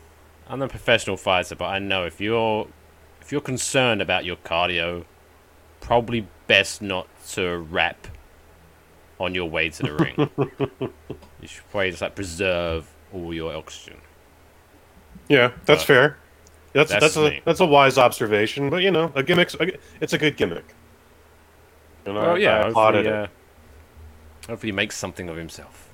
I'm 0.47 0.59
no 0.59 0.67
professional 0.67 1.17
fighter, 1.17 1.55
but 1.55 1.65
I 1.65 1.79
know 1.79 2.05
if 2.05 2.19
you're 2.21 2.67
if 3.21 3.31
you're 3.31 3.41
concerned 3.41 4.01
about 4.01 4.25
your 4.25 4.35
cardio, 4.37 5.05
probably 5.79 6.27
best 6.47 6.81
not 6.81 7.07
to 7.29 7.57
rap 7.57 8.07
on 9.19 9.33
your 9.35 9.49
way 9.49 9.69
to 9.69 9.83
the 9.83 9.93
ring. 9.95 10.17
you 11.41 11.47
should 11.47 11.69
probably 11.69 11.91
just 11.91 12.01
like 12.01 12.15
preserve 12.15 12.93
all 13.13 13.33
your 13.33 13.55
oxygen. 13.55 14.01
Yeah, 15.29 15.53
that's 15.65 15.83
But 15.83 15.87
fair. 15.87 16.17
That's 16.73 16.95
that's 16.95 17.15
that's, 17.15 17.17
a 17.17 17.41
that's 17.45 17.59
a 17.61 17.65
wise 17.65 17.97
observation, 17.97 18.69
but 18.69 18.83
you 18.83 18.91
know, 18.91 19.11
a 19.15 19.23
gimmick's 19.23 19.55
a, 19.59 19.77
it's 20.01 20.13
a 20.13 20.17
good 20.17 20.37
gimmick. 20.37 20.75
You 22.05 22.13
know, 22.13 22.21
Well, 22.21 22.37
yeah, 22.37 22.57
I 22.57 22.61
applauded 22.61 23.05
hopefully, 23.05 23.07
uh, 23.07 23.27
hopefully 24.47 24.69
he 24.71 24.75
makes 24.75 24.97
something 24.97 25.29
of 25.29 25.37
himself. 25.37 25.84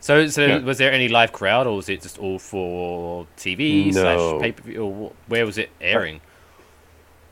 So, 0.00 0.28
so 0.28 0.44
Yeah. 0.46 0.58
was 0.58 0.78
there 0.78 0.92
any 0.92 1.08
live 1.08 1.32
crowd, 1.32 1.66
or 1.66 1.76
was 1.76 1.88
it 1.88 2.02
just 2.02 2.18
all 2.18 2.38
for 2.38 3.26
TV 3.36 3.92
No. 3.92 4.00
slash 4.02 4.40
pay 4.42 4.52
per 4.52 4.62
view, 4.62 4.84
or 4.84 5.12
where 5.26 5.44
was 5.46 5.58
it 5.58 5.70
airing? 5.80 6.20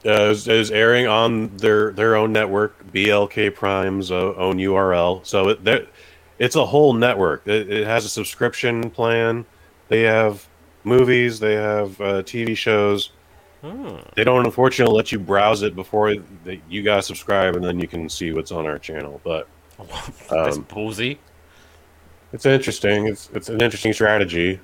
Uh, 0.07 0.11
it, 0.25 0.29
was, 0.29 0.49
it 0.49 0.59
was 0.59 0.71
airing 0.71 1.07
on 1.07 1.57
their 1.57 1.93
their 1.93 2.17
own 2.17 2.33
network, 2.33 2.91
BLK 2.93 3.55
Prime's 3.55 4.11
uh, 4.11 4.35
own 4.35 4.57
URL. 4.59 5.25
So 5.25 5.51
it, 5.51 5.65
there- 5.65 5.87
it's 6.39 6.57
a 6.57 6.67
whole 6.67 6.93
network. 6.93 7.47
It, 7.47 7.71
it 7.71 7.87
has 7.87 8.05
a 8.05 8.09
subscription 8.09 8.91
plan. 8.91 9.47
They 9.89 10.03
have 10.03 10.47
movies. 10.83 11.39
They 11.39 11.55
have 11.55 12.01
uh, 12.01 12.23
TV 12.23 12.57
shows. 12.57 13.13
Hmm. 13.63 13.97
They 14.17 14.25
don't 14.25 14.45
unfortunately 14.45 14.95
let 14.97 15.13
you 15.13 15.19
browse 15.21 15.63
it 15.63 15.75
before 15.77 16.13
you 16.69 16.83
gotta 16.83 17.03
subscribe, 17.03 17.55
and 17.57 17.65
then 17.65 17.79
you 17.79 17.87
can 17.89 18.09
see 18.09 18.33
what's 18.33 18.51
on 18.53 18.67
our 18.67 18.79
channel. 18.79 19.21
But 19.25 19.49
That's 20.29 20.57
um, 20.59 20.65
ballsy. 20.65 21.19
It's 22.35 22.47
interesting. 22.47 23.07
It's 23.07 23.31
it's 23.33 23.49
an 23.49 23.61
interesting 23.63 23.93
strategy. 23.93 24.61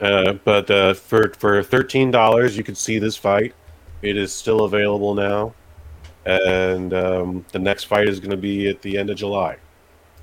Uh, 0.00 0.32
but 0.44 0.70
uh, 0.70 0.94
for 0.94 1.32
for 1.38 1.62
thirteen 1.62 2.10
dollars, 2.10 2.56
you 2.56 2.64
can 2.64 2.74
see 2.74 2.98
this 2.98 3.16
fight. 3.16 3.54
It 4.00 4.16
is 4.16 4.32
still 4.32 4.64
available 4.64 5.14
now, 5.14 5.54
and 6.24 6.94
um, 6.94 7.44
the 7.52 7.58
next 7.58 7.84
fight 7.84 8.08
is 8.08 8.18
going 8.18 8.30
to 8.30 8.38
be 8.38 8.68
at 8.68 8.80
the 8.80 8.96
end 8.96 9.10
of 9.10 9.16
July. 9.18 9.58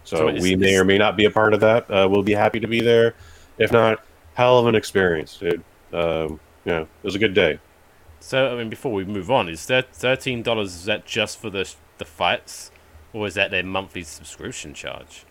So, 0.03 0.35
So 0.35 0.41
we 0.41 0.55
may 0.55 0.75
or 0.75 0.83
may 0.83 0.97
not 0.97 1.15
be 1.15 1.25
a 1.25 1.31
part 1.31 1.53
of 1.53 1.59
that. 1.59 1.89
Uh, 1.91 2.07
we'll 2.09 2.23
be 2.23 2.33
happy 2.33 2.59
to 2.59 2.67
be 2.67 2.81
there. 2.81 3.13
If 3.59 3.71
not, 3.71 4.03
hell 4.33 4.57
of 4.57 4.65
an 4.65 4.73
experience, 4.73 5.37
dude. 5.37 5.63
Um, 5.93 6.39
yeah, 6.65 6.81
it 6.81 6.87
was 7.03 7.13
a 7.13 7.19
good 7.19 7.35
day. 7.35 7.59
So, 8.19 8.51
I 8.51 8.57
mean, 8.57 8.69
before 8.69 8.93
we 8.93 9.05
move 9.05 9.29
on, 9.29 9.47
is 9.47 9.67
that 9.67 9.93
thirteen 9.93 10.41
dollars? 10.41 10.73
Is 10.73 10.85
that 10.85 11.05
just 11.05 11.39
for 11.39 11.51
the 11.51 11.71
the 11.99 12.05
fights, 12.05 12.71
or 13.13 13.27
is 13.27 13.35
that 13.35 13.51
their 13.51 13.63
monthly 13.63 14.01
subscription 14.01 14.73
charge? 14.73 15.23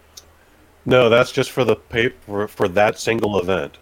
No, 0.87 1.09
that's 1.09 1.33
just 1.33 1.51
for 1.51 1.65
the 1.65 1.75
pay 1.77 2.11
for, 2.11 2.47
for 2.47 2.69
that 2.69 2.99
single 2.99 3.39
event. 3.41 3.77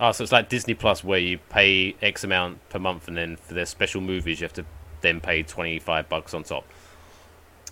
Oh, 0.00 0.10
so 0.10 0.24
it's 0.24 0.32
like 0.32 0.48
Disney 0.48 0.74
Plus, 0.74 1.04
where 1.04 1.20
you 1.20 1.38
pay 1.38 1.94
X 2.02 2.24
amount 2.24 2.68
per 2.68 2.80
month, 2.80 3.06
and 3.06 3.16
then 3.16 3.36
for 3.36 3.54
their 3.54 3.66
special 3.66 4.00
movies, 4.00 4.40
you 4.40 4.44
have 4.44 4.52
to 4.54 4.66
then 5.00 5.20
pay 5.20 5.44
twenty 5.44 5.78
five 5.78 6.08
bucks 6.08 6.34
on 6.34 6.42
top. 6.42 6.66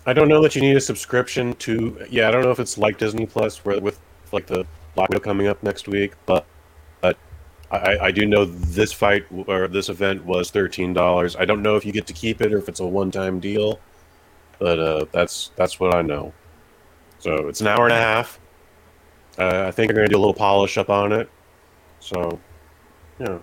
I 0.05 0.13
don't 0.13 0.29
know 0.29 0.41
that 0.41 0.55
you 0.55 0.61
need 0.61 0.77
a 0.77 0.81
subscription 0.81 1.53
to. 1.55 2.05
Yeah, 2.09 2.29
I 2.29 2.31
don't 2.31 2.43
know 2.43 2.51
if 2.51 2.59
it's 2.59 2.77
like 2.77 2.97
Disney 2.97 3.25
Plus, 3.25 3.65
where 3.65 3.79
with 3.81 3.99
like 4.31 4.47
the 4.47 4.65
Black 4.95 5.09
Widow 5.09 5.19
coming 5.19 5.47
up 5.47 5.61
next 5.61 5.89
week, 5.89 6.13
but 6.25 6.45
but 7.01 7.17
I, 7.69 7.97
I 7.97 8.11
do 8.11 8.25
know 8.25 8.45
this 8.45 8.93
fight 8.93 9.25
or 9.47 9.67
this 9.67 9.89
event 9.89 10.23
was 10.23 10.51
thirteen 10.51 10.93
dollars. 10.93 11.35
I 11.35 11.43
don't 11.43 11.61
know 11.61 11.75
if 11.75 11.85
you 11.85 11.91
get 11.91 12.07
to 12.07 12.13
keep 12.13 12.39
it 12.39 12.53
or 12.53 12.57
if 12.59 12.69
it's 12.69 12.79
a 12.79 12.87
one-time 12.87 13.41
deal, 13.41 13.81
but 14.59 14.79
uh, 14.79 15.05
that's 15.11 15.51
that's 15.57 15.79
what 15.81 15.93
I 15.93 16.01
know. 16.01 16.31
So 17.19 17.49
it's 17.49 17.59
an 17.59 17.67
hour 17.67 17.85
and 17.85 17.93
a 17.93 17.99
half. 17.99 18.39
Uh, 19.37 19.65
I 19.67 19.71
think 19.71 19.89
they're 19.89 19.95
gonna 20.03 20.09
do 20.09 20.17
a 20.17 20.19
little 20.19 20.33
polish 20.33 20.77
up 20.77 20.89
on 20.89 21.11
it. 21.11 21.29
So, 21.99 22.39
yeah. 23.19 23.39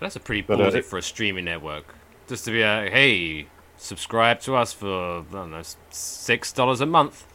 That's 0.00 0.16
a 0.16 0.20
pretty 0.20 0.42
But, 0.42 0.60
uh, 0.60 0.70
ballsy 0.70 0.84
for 0.84 0.98
a 0.98 1.02
streaming 1.02 1.44
network. 1.46 1.94
Just 2.28 2.44
to 2.46 2.50
be 2.50 2.62
like, 2.64 2.90
hey, 2.92 3.46
subscribe 3.76 4.40
to 4.40 4.54
us 4.56 4.72
for 4.72 5.20
I 5.20 5.32
don't 5.32 5.50
know 5.50 5.62
six 5.90 6.52
dollars 6.52 6.80
a 6.80 6.86
month. 6.86 7.26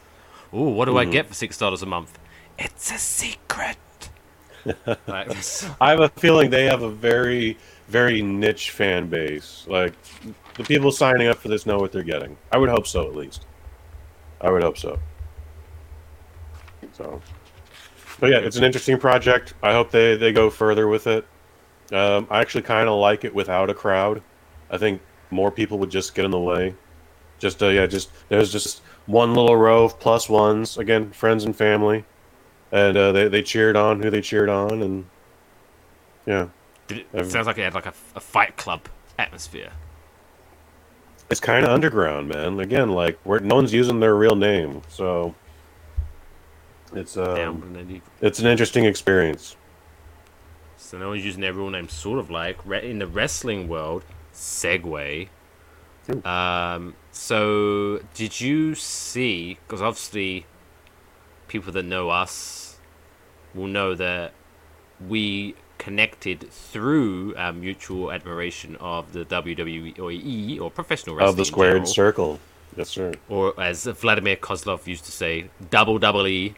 Ooh, 0.54 0.70
what 0.70 0.86
do 0.86 0.96
I 0.98 1.04
Mhm. 1.04 1.12
get 1.12 1.26
for 1.28 1.34
six 1.34 1.58
dollars 1.58 1.82
a 1.82 1.86
month? 1.86 2.18
It's 2.58 2.90
a 2.90 2.98
secret. 2.98 3.78
I 5.08 5.90
have 5.90 6.00
a 6.00 6.08
feeling 6.10 6.50
they 6.50 6.64
have 6.66 6.82
a 6.82 6.90
very, 6.90 7.56
very 7.88 8.20
niche 8.22 8.70
fan 8.70 9.08
base. 9.08 9.64
Like 9.68 9.94
the 10.54 10.64
people 10.64 10.92
signing 10.92 11.28
up 11.28 11.38
for 11.38 11.48
this 11.48 11.66
know 11.66 11.78
what 11.78 11.92
they're 11.92 12.02
getting. 12.02 12.36
I 12.52 12.58
would 12.58 12.68
hope 12.68 12.86
so, 12.86 13.06
at 13.06 13.14
least. 13.16 13.46
I 14.40 14.50
would 14.50 14.62
hope 14.62 14.76
so. 14.78 14.98
So, 16.92 17.20
but 18.20 18.30
yeah, 18.30 18.38
it's 18.38 18.56
an 18.56 18.64
interesting 18.64 18.98
project. 18.98 19.54
I 19.62 19.72
hope 19.72 19.90
they 19.90 20.16
they 20.16 20.32
go 20.32 20.50
further 20.50 20.86
with 20.86 21.06
it. 21.06 21.26
Um, 21.92 22.26
I 22.30 22.40
actually 22.40 22.62
kind 22.62 22.88
of 22.88 22.98
like 22.98 23.24
it 23.24 23.34
without 23.34 23.70
a 23.70 23.74
crowd. 23.74 24.22
I 24.70 24.78
think 24.78 25.00
more 25.30 25.50
people 25.50 25.78
would 25.78 25.90
just 25.90 26.14
get 26.14 26.24
in 26.24 26.30
the 26.30 26.38
way. 26.38 26.74
Just 27.38 27.62
uh, 27.62 27.68
yeah, 27.68 27.86
just 27.86 28.10
there's 28.28 28.52
just 28.52 28.82
one 29.06 29.34
little 29.34 29.56
row 29.56 29.84
of 29.84 29.98
plus 29.98 30.28
ones 30.28 30.76
again, 30.78 31.10
friends 31.10 31.44
and 31.44 31.56
family, 31.56 32.04
and 32.70 32.96
uh, 32.96 33.12
they 33.12 33.28
they 33.28 33.42
cheered 33.42 33.76
on 33.76 34.02
who 34.02 34.10
they 34.10 34.20
cheered 34.20 34.48
on, 34.48 34.82
and 34.82 35.06
yeah, 36.26 36.48
it, 36.90 37.30
sounds 37.30 37.46
like 37.46 37.58
it 37.58 37.62
had 37.62 37.74
like 37.74 37.86
a, 37.86 37.94
a 38.14 38.20
fight 38.20 38.56
club 38.56 38.88
atmosphere. 39.18 39.72
it's 41.30 41.40
kind 41.40 41.64
of 41.64 41.72
underground, 41.72 42.28
man. 42.28 42.60
Again, 42.60 42.90
like 42.90 43.18
where 43.24 43.40
no 43.40 43.54
one's 43.56 43.72
using 43.72 44.00
their 44.00 44.14
real 44.14 44.36
name, 44.36 44.82
so 44.88 45.34
it's 46.94 47.14
Down 47.14 47.38
um, 47.48 47.60
when 47.74 48.02
it's 48.20 48.38
an 48.38 48.46
interesting 48.46 48.84
experience. 48.84 49.56
So 50.76 50.98
no 50.98 51.08
one's 51.10 51.24
using 51.24 51.40
their 51.40 51.52
real 51.52 51.70
name, 51.70 51.88
sort 51.88 52.18
of 52.18 52.30
like 52.30 52.58
re- 52.66 52.88
in 52.90 52.98
the 52.98 53.06
wrestling 53.06 53.68
world. 53.68 54.02
Segue. 54.34 55.28
Um, 56.24 56.94
so 57.12 58.00
did 58.14 58.40
you 58.40 58.74
see? 58.74 59.58
Because 59.66 59.80
obviously, 59.82 60.46
people 61.46 61.72
that 61.72 61.84
know 61.84 62.10
us 62.10 62.78
will 63.54 63.68
know 63.68 63.94
that 63.94 64.32
we 65.06 65.54
connected 65.78 66.50
through 66.50 67.34
our 67.36 67.52
mutual 67.52 68.10
admiration 68.12 68.76
of 68.80 69.12
the 69.12 69.24
WWE 69.24 70.60
or 70.60 70.70
professional 70.70 71.14
wrestling 71.16 71.30
Of 71.30 71.36
the 71.36 71.44
squared 71.44 71.72
general. 71.74 71.86
circle, 71.86 72.40
yes, 72.76 72.88
sir. 72.90 73.12
or 73.28 73.58
as 73.60 73.84
Vladimir 73.84 74.36
Kozlov 74.36 74.86
used 74.86 75.04
to 75.04 75.12
say, 75.12 75.50
double 75.70 75.98
double 75.98 76.26
E. 76.26 76.54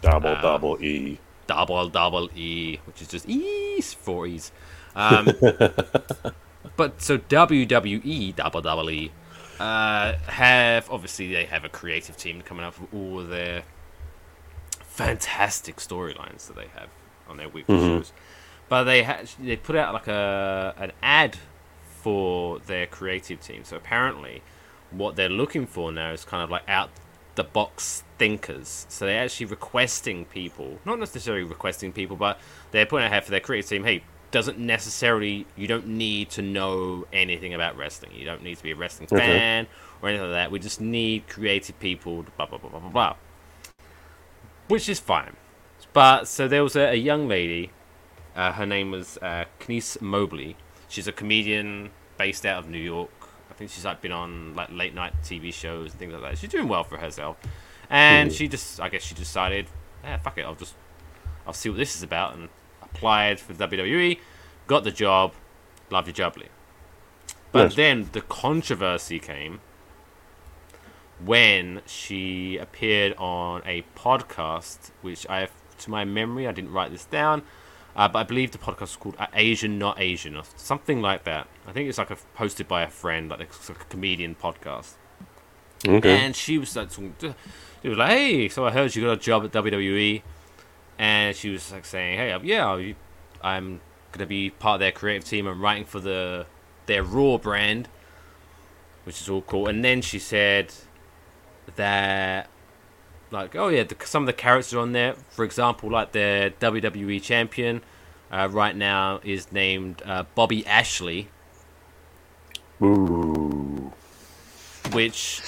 Double 0.00 0.30
Um, 0.30 0.42
double 0.42 0.82
E. 0.84 1.18
double 1.46 1.88
double 1.88 2.30
E, 2.36 2.78
which 2.86 3.02
is 3.02 3.08
just 3.08 3.28
E's 3.28 3.92
for 3.94 4.26
E's. 4.26 4.52
Um, 4.96 5.26
but 6.76 7.00
so 7.02 7.18
WWE 7.18 8.34
double 8.34 8.60
double 8.62 8.90
E 8.90 9.10
uh, 9.58 10.14
have 10.26 10.90
obviously 10.90 11.32
they 11.32 11.44
have 11.44 11.64
a 11.64 11.68
creative 11.68 12.16
team 12.16 12.40
coming 12.42 12.64
up 12.64 12.78
with 12.80 12.92
all 12.94 13.22
their 13.24 13.62
fantastic 14.80 15.76
storylines 15.76 16.46
that 16.46 16.56
they 16.56 16.66
have 16.78 16.88
on 17.28 17.36
their 17.36 17.48
weekly 17.48 17.76
Mhm. 17.76 17.86
shows. 17.98 18.12
But 18.68 18.84
they 18.84 19.02
ha- 19.02 19.20
they 19.38 19.56
put 19.56 19.76
out 19.76 19.92
like 19.94 20.06
a 20.08 20.74
an 20.78 20.92
ad 21.02 21.36
for 22.02 22.58
their 22.60 22.86
creative 22.86 23.40
team. 23.40 23.64
So 23.64 23.76
apparently, 23.76 24.42
what 24.90 25.16
they're 25.16 25.28
looking 25.28 25.66
for 25.66 25.92
now 25.92 26.12
is 26.12 26.24
kind 26.24 26.42
of 26.42 26.50
like 26.50 26.68
out 26.68 26.90
the 27.40 27.44
box 27.44 28.04
thinkers. 28.18 28.84
So 28.90 29.06
they're 29.06 29.22
actually 29.24 29.46
requesting 29.46 30.26
people, 30.26 30.78
not 30.84 30.98
necessarily 30.98 31.42
requesting 31.42 31.90
people, 31.90 32.16
but 32.16 32.38
they're 32.70 32.84
putting 32.84 33.10
out 33.10 33.24
for 33.24 33.30
their 33.30 33.40
creative 33.40 33.70
team. 33.70 33.84
Hey, 33.84 34.02
doesn't 34.30 34.58
necessarily 34.58 35.46
you 35.56 35.66
don't 35.66 35.86
need 35.86 36.28
to 36.30 36.42
know 36.42 37.06
anything 37.14 37.54
about 37.54 37.78
wrestling. 37.78 38.12
You 38.14 38.26
don't 38.26 38.42
need 38.42 38.58
to 38.58 38.62
be 38.62 38.72
a 38.72 38.76
wrestling 38.76 39.08
Okay. 39.10 39.26
fan 39.26 39.66
or 40.02 40.10
anything 40.10 40.26
like 40.26 40.34
that. 40.34 40.50
We 40.50 40.58
just 40.58 40.82
need 40.82 41.28
creative 41.28 41.80
people. 41.80 42.24
to 42.24 42.30
Blah 42.32 42.44
blah 42.46 42.58
blah 42.58 42.70
blah 42.70 42.80
blah 42.80 42.90
blah. 42.90 43.16
Which 44.68 44.86
is 44.88 45.00
fine. 45.00 45.34
But 45.94 46.28
so 46.28 46.46
there 46.46 46.62
was 46.62 46.76
a, 46.76 46.90
a 46.90 46.94
young 46.94 47.26
lady. 47.26 47.70
Uh, 48.36 48.52
her 48.52 48.66
name 48.66 48.90
was 48.90 49.16
uh, 49.22 49.46
Knice 49.66 49.96
Mobley. 50.02 50.56
She's 50.88 51.08
a 51.08 51.12
comedian 51.12 51.90
based 52.18 52.44
out 52.44 52.58
of 52.58 52.68
New 52.68 52.78
York. 52.78 53.10
Think 53.60 53.70
she's 53.72 53.84
like 53.84 54.00
been 54.00 54.10
on 54.10 54.54
like 54.54 54.70
late 54.72 54.94
night 54.94 55.12
TV 55.22 55.52
shows 55.52 55.90
and 55.90 55.98
things 55.98 56.14
like 56.14 56.22
that. 56.22 56.38
She's 56.38 56.48
doing 56.48 56.66
well 56.66 56.82
for 56.82 56.96
herself, 56.96 57.36
and 57.90 58.30
Mhm. 58.30 58.34
she 58.34 58.48
just 58.48 58.80
I 58.80 58.88
guess 58.88 59.02
she 59.02 59.14
decided, 59.14 59.66
yeah, 60.02 60.16
fuck 60.16 60.38
it, 60.38 60.46
I'll 60.46 60.54
just 60.54 60.74
I'll 61.46 61.52
see 61.52 61.68
what 61.68 61.76
this 61.76 61.94
is 61.94 62.02
about 62.02 62.34
and 62.36 62.48
applied 62.82 63.38
for 63.38 63.52
WWE, 63.52 64.18
got 64.66 64.84
the 64.84 64.90
job, 64.90 65.34
lovely 65.90 66.14
jubbly. 66.14 66.46
But 67.52 67.64
Nice. 67.64 67.74
then 67.74 68.08
the 68.12 68.22
controversy 68.22 69.18
came 69.18 69.60
when 71.22 71.82
she 71.86 72.56
appeared 72.56 73.14
on 73.18 73.60
a 73.66 73.84
podcast, 73.94 74.90
which 75.02 75.26
I 75.28 75.40
have 75.40 75.52
to 75.80 75.90
my 75.90 76.06
memory, 76.06 76.48
I 76.48 76.52
didn't 76.52 76.72
write 76.72 76.92
this 76.92 77.04
down, 77.04 77.42
uh, 77.96 78.08
but 78.08 78.18
I 78.20 78.22
believe 78.24 78.50
the 78.52 78.58
podcast 78.58 78.80
was 78.80 78.96
called 78.96 79.16
uh, 79.18 79.26
Asian 79.34 79.78
Not 79.78 80.00
Asian 80.00 80.36
or 80.36 80.42
something 80.56 81.00
like 81.00 81.24
that. 81.24 81.48
I 81.66 81.72
think 81.72 81.88
it's 81.88 81.98
like 81.98 82.10
a, 82.10 82.16
hosted 82.38 82.68
by 82.68 82.82
a 82.82 82.88
friend, 82.88 83.30
like 83.30 83.40
it's 83.40 83.68
like 83.68 83.82
a 83.82 83.84
comedian 83.84 84.34
podcast. 84.34 84.94
Okay. 85.86 86.16
And 86.18 86.36
she 86.36 86.58
was 86.58 86.74
like, 86.76 86.90
talking 86.90 87.14
to- 87.20 87.34
she 87.82 87.88
was 87.88 87.98
like, 87.98 88.10
"Hey, 88.10 88.48
so 88.48 88.66
I 88.66 88.70
heard 88.70 88.94
you 88.94 89.02
got 89.02 89.12
a 89.12 89.16
job 89.16 89.44
at 89.44 89.52
WWE," 89.52 90.22
and 90.98 91.34
she 91.34 91.48
was 91.50 91.72
like 91.72 91.86
saying, 91.86 92.18
"Hey, 92.18 92.38
yeah, 92.42 92.92
I'm 93.42 93.80
gonna 94.12 94.26
be 94.26 94.50
part 94.50 94.74
of 94.74 94.80
their 94.80 94.92
creative 94.92 95.24
team. 95.26 95.46
I'm 95.46 95.62
writing 95.62 95.86
for 95.86 96.00
the 96.00 96.46
their 96.86 97.02
Raw 97.02 97.38
brand, 97.38 97.88
which 99.04 99.20
is 99.22 99.28
all 99.30 99.40
cool." 99.42 99.66
And 99.66 99.82
then 99.82 100.02
she 100.02 100.18
said 100.18 100.74
that, 101.76 102.48
like, 103.30 103.54
oh 103.56 103.68
yeah, 103.68 103.84
the, 103.84 103.96
some 104.04 104.22
of 104.22 104.26
the 104.26 104.32
characters 104.32 104.74
on 104.74 104.92
there, 104.92 105.14
for 105.30 105.44
example, 105.44 105.90
like 105.90 106.12
their 106.12 106.50
WWE 106.50 107.22
champion 107.22 107.82
uh, 108.32 108.48
right 108.50 108.74
now 108.76 109.20
is 109.24 109.50
named 109.52 110.02
uh, 110.04 110.24
Bobby 110.34 110.66
Ashley, 110.66 111.28
Ooh. 112.82 113.92
which 114.92 115.40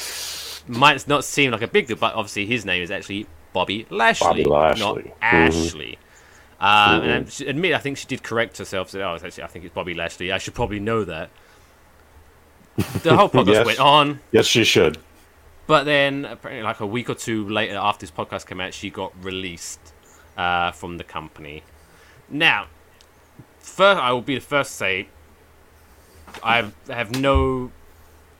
might 0.68 1.06
not 1.08 1.24
seem 1.24 1.50
like 1.50 1.62
a 1.62 1.68
big 1.68 1.86
deal, 1.86 1.96
but 1.96 2.14
obviously 2.14 2.46
his 2.46 2.64
name 2.64 2.82
is 2.82 2.90
actually 2.90 3.26
Bobby 3.52 3.86
Lashley, 3.90 4.44
Bobby 4.44 4.44
Lashley. 4.44 4.84
not 4.84 4.96
Mhm. 4.96 5.12
Ashley. 5.20 5.98
Um, 6.60 7.00
Mhm. 7.02 7.16
And 7.16 7.32
she, 7.32 7.46
admit, 7.46 7.74
I 7.74 7.78
think 7.78 7.98
she 7.98 8.06
did 8.06 8.22
correct 8.22 8.58
herself. 8.58 8.90
Said, 8.90 9.00
"Oh, 9.02 9.14
actually, 9.22 9.42
I 9.42 9.46
think 9.48 9.64
it's 9.64 9.74
Bobby 9.74 9.94
Lashley. 9.94 10.30
I 10.30 10.38
should 10.38 10.54
probably 10.54 10.78
know 10.78 11.04
that." 11.04 11.30
The 13.02 13.16
whole 13.16 13.28
podcast 13.30 13.46
Yes. 13.54 13.66
went 13.66 13.80
on. 13.80 14.20
Yes, 14.30 14.46
she 14.46 14.62
should. 14.64 14.98
But 15.66 15.84
then, 15.84 16.24
apparently, 16.24 16.64
like 16.64 16.80
a 16.80 16.86
week 16.86 17.08
or 17.08 17.14
two 17.14 17.48
later, 17.48 17.76
after 17.76 18.04
this 18.04 18.10
podcast 18.10 18.46
came 18.46 18.60
out, 18.60 18.74
she 18.74 18.90
got 18.90 19.12
released 19.22 19.80
uh, 20.36 20.72
from 20.72 20.98
the 20.98 21.04
company. 21.04 21.62
Now, 22.28 22.66
first, 23.60 24.00
I 24.00 24.12
will 24.12 24.22
be 24.22 24.34
the 24.34 24.40
first 24.40 24.72
to 24.72 24.76
say 24.76 25.08
I 26.42 26.70
have 26.88 27.18
no 27.18 27.70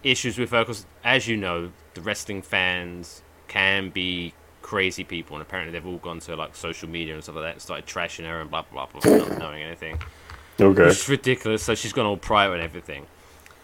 issues 0.03 0.39
with 0.39 0.51
her 0.51 0.63
because, 0.63 0.87
as 1.05 1.29
you 1.29 1.37
know, 1.37 1.71
the 1.95 2.01
wrestling 2.01 2.43
fans 2.43 3.23
can 3.49 3.91
be 3.91 4.35
crazy 4.63 5.05
people, 5.05 5.37
and 5.37 5.43
apparently 5.43 5.73
they've 5.73 5.87
all 5.87 5.99
gone 5.99 6.21
to 6.21 6.37
like 6.37 6.57
social 6.57 6.89
media 6.89 7.15
and 7.15 7.23
stuff 7.23 7.37
like 7.37 7.45
that, 7.45 7.53
and 7.53 7.63
started 7.63 7.87
trashing 7.87 8.25
her 8.25 8.41
and 8.41 8.51
blah 8.51 8.63
blah 8.63 8.87
blah, 8.87 9.01
blah 9.01 9.29
not 9.29 9.39
knowing 9.39 9.63
anything. 9.63 9.99
Okay. 10.61 10.87
It's 10.87 11.09
ridiculous. 11.09 11.63
So 11.63 11.75
she's 11.75 11.93
gone 11.93 12.07
all 12.07 12.17
private 12.17 12.55
and 12.55 12.63
everything. 12.63 13.07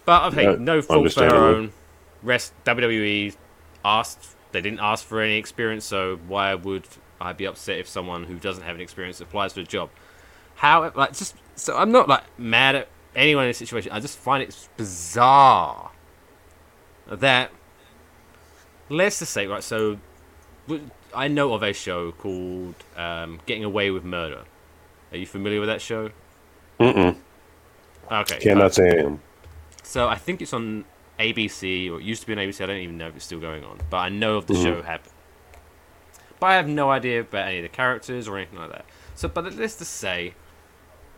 But 0.05 0.23
I 0.25 0.31
think 0.31 0.59
Yeah, 0.59 0.65
no 0.65 0.83
fault 0.83 1.13
for 1.13 1.25
her 1.25 1.35
own. 1.35 1.73
Rest 2.23 2.53
WWE 2.65 3.37
asked. 3.89 4.37
They 4.53 4.61
didn't 4.61 4.81
ask 4.81 5.05
for 5.05 5.21
any 5.21 5.37
experience, 5.37 5.85
so 5.85 6.19
why 6.27 6.55
would 6.55 6.87
I 7.21 7.33
be 7.33 7.45
upset 7.45 7.79
if 7.79 7.89
someone 7.89 8.25
who 8.25 8.37
doesn't 8.37 8.65
have 8.65 8.75
any 8.75 8.85
experience 8.85 9.21
applies 9.21 9.53
for 9.53 9.61
the 9.61 9.67
job? 9.67 9.91
How 10.57 10.91
like 10.95 11.13
just 11.13 11.35
so 11.55 11.77
I'm 11.77 11.93
not 11.93 12.09
like 12.09 12.25
mad 12.39 12.75
at 12.75 12.89
anyone 13.15 13.45
in 13.45 13.51
this 13.51 13.59
situation. 13.59 13.93
I 13.93 14.01
just 14.01 14.19
find 14.19 14.43
it 14.43 14.69
bizarre 14.77 15.91
that 17.07 17.51
let's 18.89 19.19
just 19.19 19.33
say 19.33 19.47
right. 19.47 19.63
So 19.63 19.99
I 21.15 21.29
know 21.29 21.55
of 21.55 21.63
a 21.63 21.73
show 21.73 22.13
called 22.13 22.75
um, 22.97 23.41
Getting 23.47 23.65
Away 23.65 23.91
with 23.91 24.05
Murder. 24.05 24.45
Are 25.11 25.17
you 25.17 25.27
familiar 25.27 25.61
with 25.61 25.69
that 25.69 25.81
show? 25.81 26.11
Mm-mm. 26.79 27.17
Okay. 28.11 28.39
Cannot 28.39 28.75
say 28.75 28.91
I 28.91 29.05
am. 29.05 29.21
So 29.83 30.09
I 30.09 30.17
think 30.17 30.43
it's 30.43 30.53
on 30.53 30.85
ABC, 31.19 31.91
or 31.91 32.01
it 32.01 32.05
used 32.05 32.23
to 32.23 32.27
be 32.27 32.33
on 32.33 32.39
ABC. 32.39 32.63
I 32.63 32.67
don't 32.67 32.77
even 32.77 32.99
know 32.99 33.09
if 33.09 33.17
it's 33.17 33.25
still 33.25 33.41
going 33.41 33.65
on, 33.65 33.79
but 33.91 33.97
I 33.99 34.09
know 34.09 34.37
of 34.37 34.47
the 34.47 34.55
Mhm. 34.55 34.63
show 34.63 34.83
happened. 34.83 35.15
But 36.41 36.47
I 36.49 36.55
have 36.55 36.69
no 36.69 36.91
idea 36.91 37.21
about 37.21 37.49
any 37.49 37.59
of 37.59 37.63
the 37.65 37.69
characters 37.69 38.29
or 38.29 38.37
anything 38.37 38.59
like 38.59 38.71
that. 38.71 38.85
So, 39.15 39.27
but 39.29 39.45
let's 39.57 39.79
just 39.79 39.95
say 39.95 40.35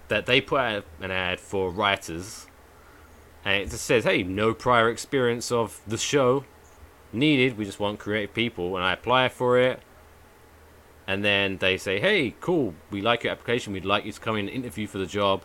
that 0.09 0.27
they 0.27 0.41
put 0.41 0.61
out 0.61 0.85
an 1.01 1.11
ad 1.11 1.39
for 1.39 1.71
writers, 1.71 2.47
and 3.45 3.63
it 3.63 3.71
just 3.71 3.85
says, 3.85 4.05
"Hey, 4.05 4.23
no 4.23 4.55
prior 4.55 4.89
experience 4.89 5.53
of 5.53 5.81
the 5.87 5.99
show 5.99 6.45
needed. 7.13 7.59
We 7.59 7.65
just 7.67 7.79
want 7.79 7.99
creative 7.99 8.35
people." 8.35 8.77
And 8.77 8.85
I 8.85 8.93
apply 8.93 9.29
for 9.29 9.59
it, 9.59 9.81
and 11.07 11.23
then 11.23 11.59
they 11.59 11.77
say, 11.77 12.01
"Hey, 12.01 12.35
cool. 12.41 12.75
We 12.91 13.03
like 13.03 13.25
your 13.25 13.33
application. 13.33 13.75
We'd 13.75 13.85
like 13.85 14.07
you 14.07 14.13
to 14.13 14.21
come 14.21 14.37
in 14.37 14.49
and 14.49 14.57
interview 14.57 14.87
for 14.87 14.99
the 14.99 15.07
job." 15.07 15.43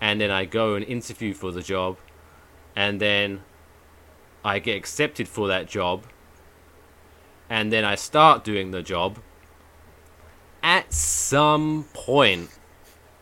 And 0.00 0.18
then 0.18 0.30
I 0.30 0.46
go 0.46 0.74
and 0.74 0.84
interview 0.84 1.34
for 1.34 1.52
the 1.52 1.62
job, 1.62 1.98
and 2.74 3.00
then 3.02 3.42
I 4.44 4.58
get 4.58 4.76
accepted 4.76 5.28
for 5.28 5.48
that 5.48 5.68
job, 5.68 6.04
and 7.48 7.72
then 7.72 7.84
I 7.84 7.94
start 7.94 8.44
doing 8.44 8.70
the 8.70 8.82
job. 8.82 9.18
At 10.62 10.92
some 10.92 11.86
point 11.92 12.50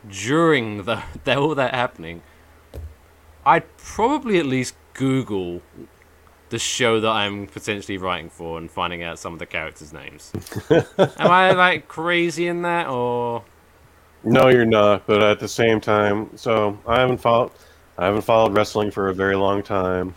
during 0.08 0.84
the, 0.84 1.02
the 1.24 1.38
all 1.38 1.54
that 1.54 1.74
happening, 1.74 2.22
I'd 3.44 3.76
probably 3.76 4.38
at 4.38 4.46
least 4.46 4.74
Google 4.94 5.62
the 6.50 6.58
show 6.58 7.00
that 7.00 7.08
I'm 7.08 7.46
potentially 7.46 7.98
writing 7.98 8.30
for 8.30 8.58
and 8.58 8.70
finding 8.70 9.02
out 9.02 9.18
some 9.18 9.32
of 9.32 9.38
the 9.38 9.46
characters' 9.46 9.92
names. 9.92 10.32
Am 10.70 10.84
I 11.18 11.52
like 11.52 11.88
crazy 11.88 12.46
in 12.46 12.62
that, 12.62 12.88
or 12.88 13.44
No, 14.24 14.48
you're 14.48 14.64
not. 14.64 15.06
But 15.06 15.22
at 15.22 15.40
the 15.40 15.48
same 15.48 15.80
time, 15.80 16.36
so 16.36 16.78
I 16.86 17.00
haven't 17.00 17.18
followed. 17.18 17.52
I 17.98 18.06
haven't 18.06 18.22
followed 18.22 18.54
wrestling 18.54 18.90
for 18.90 19.08
a 19.08 19.14
very 19.14 19.34
long 19.34 19.62
time, 19.62 20.14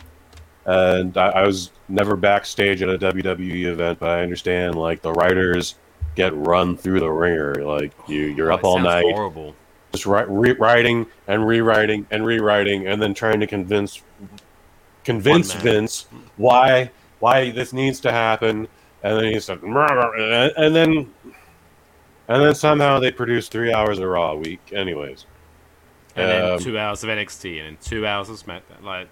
and 0.66 1.16
I, 1.16 1.28
I 1.28 1.46
was 1.46 1.70
never 1.88 2.16
backstage 2.16 2.82
at 2.82 2.88
a 2.88 2.98
WWE 2.98 3.64
event. 3.66 3.98
But 3.98 4.10
I 4.10 4.22
understand, 4.22 4.74
like 4.76 5.02
the 5.02 5.12
writers 5.12 5.76
get 6.14 6.34
run 6.36 6.76
through 6.76 7.00
the 7.00 7.10
ringer. 7.10 7.54
Like 7.64 7.92
you, 8.06 8.20
you're 8.26 8.52
Oh, 8.52 8.56
up 8.56 8.64
all 8.64 8.78
night, 8.78 9.04
Horrible. 9.04 9.54
just 9.92 10.04
wri- 10.04 10.26
re- 10.28 10.52
writing 10.58 11.06
and 11.28 11.46
rewriting 11.46 12.06
and 12.10 12.24
rewriting, 12.26 12.86
and 12.86 13.00
then 13.02 13.14
trying 13.14 13.40
to 13.40 13.46
convince 13.46 14.02
convince. 15.04 15.52
Vince 15.54 16.06
why 16.36 16.90
why 17.18 17.50
this 17.50 17.72
needs 17.72 18.00
to 18.00 18.12
happen. 18.12 18.68
And 19.04 19.18
then 19.18 19.32
he 19.32 19.40
said, 19.40 19.60
and 19.62 20.76
then 20.76 21.12
and 22.28 22.42
then 22.42 22.54
somehow 22.54 23.00
they 23.00 23.10
produce 23.10 23.48
three 23.48 23.72
hours 23.72 23.98
of 23.98 24.08
Raw 24.08 24.32
a 24.32 24.36
week. 24.36 24.60
Anyways, 24.72 25.26
and 26.14 26.28
then 26.30 26.52
Um, 26.52 26.58
two 26.60 26.78
hours 26.78 27.02
of 27.02 27.10
NXT, 27.10 27.58
and 27.58 27.66
then 27.66 27.78
two 27.82 28.06
hours 28.06 28.28
of 28.28 28.36
SmackDown. 28.36 28.82
Like, 28.82 29.08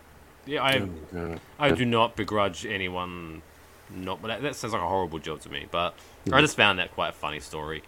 yeah, 0.46 0.62
I 0.62 0.78
God. 1.12 1.40
I 1.58 1.70
do 1.70 1.84
not 1.84 2.16
begrudge 2.16 2.66
anyone. 2.66 3.42
Not, 3.92 4.22
but 4.22 4.28
that, 4.28 4.42
that 4.42 4.54
sounds 4.54 4.72
like 4.72 4.82
a 4.82 4.86
horrible 4.88 5.18
job 5.18 5.40
to 5.40 5.50
me. 5.50 5.66
But 5.70 5.94
I 6.32 6.40
just 6.40 6.56
found 6.56 6.78
that 6.78 6.92
quite 6.92 7.08
a 7.08 7.12
funny 7.12 7.40
story. 7.40 7.82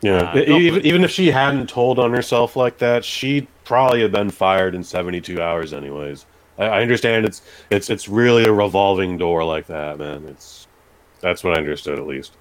Yeah, 0.00 0.32
Uh, 0.32 0.38
even, 0.38 0.86
even 0.86 1.04
if 1.04 1.10
she 1.10 1.30
hadn't 1.30 1.68
told 1.68 1.98
on 1.98 2.12
herself 2.12 2.54
like 2.54 2.78
that, 2.78 3.04
she'd 3.04 3.48
probably 3.64 4.02
have 4.02 4.12
been 4.12 4.30
fired 4.30 4.74
in 4.74 4.84
72 4.84 5.40
hours 5.40 5.72
anyways. 5.72 6.24
I, 6.56 6.66
I 6.66 6.82
understand 6.82 7.24
it's 7.24 7.42
it's 7.70 7.90
it's 7.90 8.08
really 8.08 8.44
a 8.44 8.52
revolving 8.52 9.18
door 9.18 9.44
like 9.44 9.66
that, 9.66 9.98
man. 9.98 10.24
It's 10.26 10.66
that's 11.20 11.42
what 11.42 11.56
I 11.56 11.60
understood 11.60 11.98
at 11.98 12.06
least. 12.06 12.36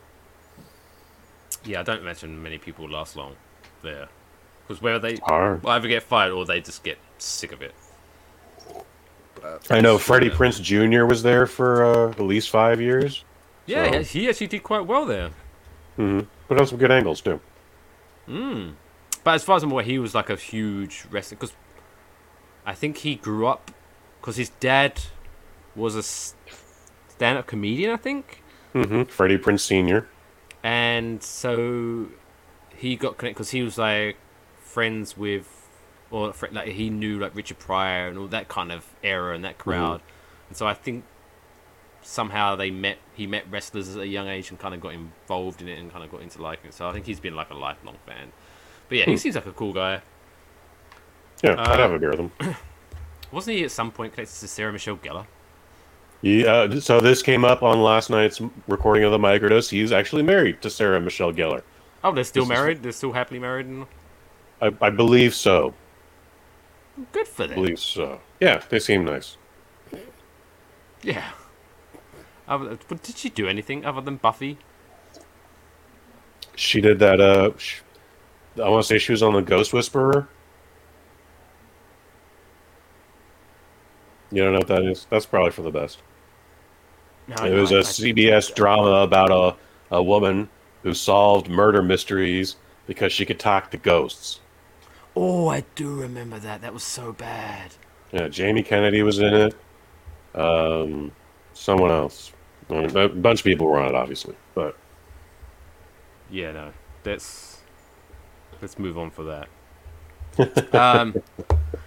Yeah, 1.65 1.79
I 1.79 1.83
don't 1.83 1.99
imagine 1.99 2.41
many 2.41 2.57
people 2.57 2.89
last 2.89 3.15
long 3.15 3.35
there, 3.81 4.07
because 4.67 4.81
whether 4.81 4.99
they 4.99 5.17
either 5.27 5.87
get 5.87 6.03
fired 6.03 6.31
or 6.31 6.45
they 6.45 6.61
just 6.61 6.83
get 6.83 6.97
sick 7.17 7.51
of 7.51 7.61
it. 7.61 7.73
I 9.69 9.81
know 9.81 9.97
Freddie 9.97 10.29
Prinze 10.29 10.61
Jr. 10.61 11.05
was 11.05 11.23
there 11.23 11.45
for 11.47 11.83
uh, 11.83 12.09
at 12.11 12.19
least 12.19 12.49
five 12.49 12.79
years. 12.81 13.23
Yeah, 13.65 13.91
so- 13.91 14.03
he 14.03 14.29
actually 14.29 14.47
did 14.47 14.63
quite 14.63 14.85
well 14.85 15.05
there. 15.05 15.31
hmm 15.95 16.21
Put 16.47 16.59
on 16.59 16.67
some 16.67 16.77
good 16.77 16.91
angles 16.91 17.19
too. 17.21 17.39
Mm. 18.27 18.73
But 19.23 19.33
as 19.35 19.43
far 19.43 19.57
as 19.57 19.63
I'm 19.63 19.71
aware, 19.71 19.83
he 19.83 19.99
was 19.99 20.15
like 20.15 20.29
a 20.29 20.35
huge 20.37 21.05
wrestler 21.11 21.35
because 21.37 21.53
I 22.65 22.73
think 22.73 22.97
he 22.97 23.15
grew 23.15 23.45
up 23.47 23.71
because 24.21 24.37
his 24.37 24.49
dad 24.61 25.01
was 25.75 25.95
a 25.95 26.03
stand-up 26.03 27.47
comedian, 27.47 27.91
I 27.91 27.97
think, 27.97 28.41
hmm 28.73 29.03
Freddie 29.03 29.37
Prinze 29.37 29.59
Sr. 29.61 30.07
and 30.63 31.21
so 31.23 32.07
he 32.75 32.95
got 32.95 33.17
connected 33.17 33.35
because 33.35 33.51
he 33.51 33.61
was 33.63 33.77
like 33.77 34.17
friends 34.61 35.17
with, 35.17 35.56
or 36.11 36.33
like 36.51 36.69
he 36.69 36.89
knew 36.89 37.19
like 37.19 37.35
Richard 37.35 37.59
Pryor 37.59 38.07
and 38.07 38.17
all 38.17 38.27
that 38.27 38.47
kind 38.47 38.71
of 38.71 38.85
era 39.03 39.35
and 39.35 39.43
that 39.45 39.57
crowd, 39.57 40.01
and 40.49 40.57
so 40.57 40.65
I 40.67 40.73
think 40.73 41.03
somehow 42.01 42.55
they 42.55 42.71
met. 42.71 42.97
He 43.13 43.27
met 43.27 43.45
wrestlers 43.51 43.95
at 43.95 44.01
a 44.01 44.07
young 44.07 44.27
age 44.27 44.49
and 44.49 44.59
kind 44.59 44.73
of 44.73 44.81
got 44.81 44.93
involved 44.93 45.61
in 45.61 45.67
it 45.67 45.79
and 45.79 45.91
kind 45.91 46.03
of 46.03 46.11
got 46.11 46.21
into 46.21 46.41
liking 46.41 46.67
it. 46.69 46.73
So 46.73 46.87
I 46.87 46.93
think 46.93 47.05
he's 47.05 47.19
been 47.19 47.35
like 47.35 47.49
a 47.49 47.55
lifelong 47.55 47.97
fan. 48.05 48.31
But 48.89 48.99
yeah, 48.99 49.05
he 49.05 49.11
Hmm. 49.11 49.17
seems 49.17 49.35
like 49.35 49.45
a 49.45 49.51
cool 49.51 49.73
guy. 49.73 50.01
Yeah, 51.43 51.51
I'd 51.51 51.59
Uh, 51.59 51.77
have 51.77 51.91
a 51.91 51.99
beer 51.99 52.11
with 52.11 52.19
him. 52.19 52.31
Wasn't 53.31 53.57
he 53.57 53.63
at 53.65 53.71
some 53.71 53.91
point 53.91 54.13
connected 54.13 54.35
to 54.39 54.47
Sarah 54.47 54.71
Michelle 54.71 54.97
Gellar? 54.97 55.25
Yeah, 56.21 56.79
so 56.79 56.99
this 57.01 57.21
came 57.21 57.43
up 57.45 57.61
on 57.61 57.81
last 57.83 58.09
night's 58.09 58.41
recording 58.67 59.03
of 59.03 59.11
the 59.11 59.19
microdose. 59.19 59.69
He's 59.69 59.91
actually 59.91 60.23
married 60.23 60.61
to 60.61 60.69
Sarah 60.69 60.99
Michelle 61.01 61.31
Gellar. 61.33 61.61
Oh, 62.03 62.11
they're 62.11 62.23
still 62.23 62.43
This 62.45 62.51
is- 62.51 62.57
married. 62.57 62.83
They're 62.83 62.91
still 62.91 63.11
happily 63.11 63.39
married, 63.39 63.65
and 63.67 63.85
I, 64.61 64.71
I 64.81 64.89
believe 64.89 65.35
so. 65.35 65.73
Good 67.11 67.27
for 67.27 67.47
them. 67.47 67.55
believe 67.55 67.79
so. 67.79 68.21
Yeah, 68.39 68.61
they 68.69 68.79
seem 68.79 69.05
nice. 69.05 69.37
Yeah. 71.03 71.31
Other- 72.47 72.77
but 72.87 73.03
did 73.03 73.17
she 73.17 73.29
do 73.29 73.47
anything 73.47 73.85
other 73.85 74.01
than 74.01 74.15
Buffy? 74.17 74.57
She 76.55 76.81
did 76.81 76.99
that. 76.99 77.19
Uh, 77.21 77.51
sh- 77.57 77.81
I 78.61 78.67
want 78.69 78.83
to 78.83 78.87
say 78.87 78.97
she 78.97 79.11
was 79.11 79.21
on 79.21 79.33
the 79.33 79.41
Ghost 79.41 79.73
Whisperer. 79.73 80.27
You 84.31 84.43
don't 84.43 84.53
know 84.53 84.59
what 84.59 84.67
that 84.67 84.83
is? 84.83 85.05
That's 85.09 85.25
probably 85.25 85.51
for 85.51 85.61
the 85.61 85.71
best. 85.71 86.01
No, 87.27 87.35
it 87.45 87.51
no, 87.51 87.61
was 87.61 87.71
I- 87.71 87.75
a 87.75 87.79
I- 87.79 87.83
CBS 87.83 88.53
drama 88.53 89.01
about 89.03 89.31
a, 89.31 89.95
a 89.95 90.01
woman 90.03 90.49
who 90.83 90.93
solved 90.93 91.49
murder 91.49 91.81
mysteries 91.81 92.55
because 92.87 93.11
she 93.13 93.25
could 93.25 93.39
talk 93.39 93.71
to 93.71 93.77
ghosts. 93.77 94.39
Oh, 95.19 95.47
I 95.47 95.63
do 95.73 95.95
remember 95.95 96.37
that. 96.37 96.61
That 96.61 96.73
was 96.73 96.83
so 96.83 97.11
bad. 97.11 97.71
Yeah, 98.11 98.27
Jamie 98.27 98.61
Kennedy 98.61 99.01
was 99.01 99.17
in 99.17 99.33
it. 99.33 99.55
Um, 100.35 101.11
someone 101.53 101.89
else. 101.89 102.31
I 102.69 102.73
mean, 102.73 102.95
A 102.95 103.09
bunch 103.09 103.39
of 103.39 103.43
people 103.43 103.65
were 103.65 103.79
on 103.79 103.87
it, 103.87 103.95
obviously. 103.95 104.35
But 104.53 104.77
Yeah, 106.29 106.51
no. 106.51 106.71
Let's 107.03 107.61
let's 108.61 108.77
move 108.77 108.97
on 108.97 109.09
for 109.09 109.23
that. 110.37 110.73
um, 110.75 111.15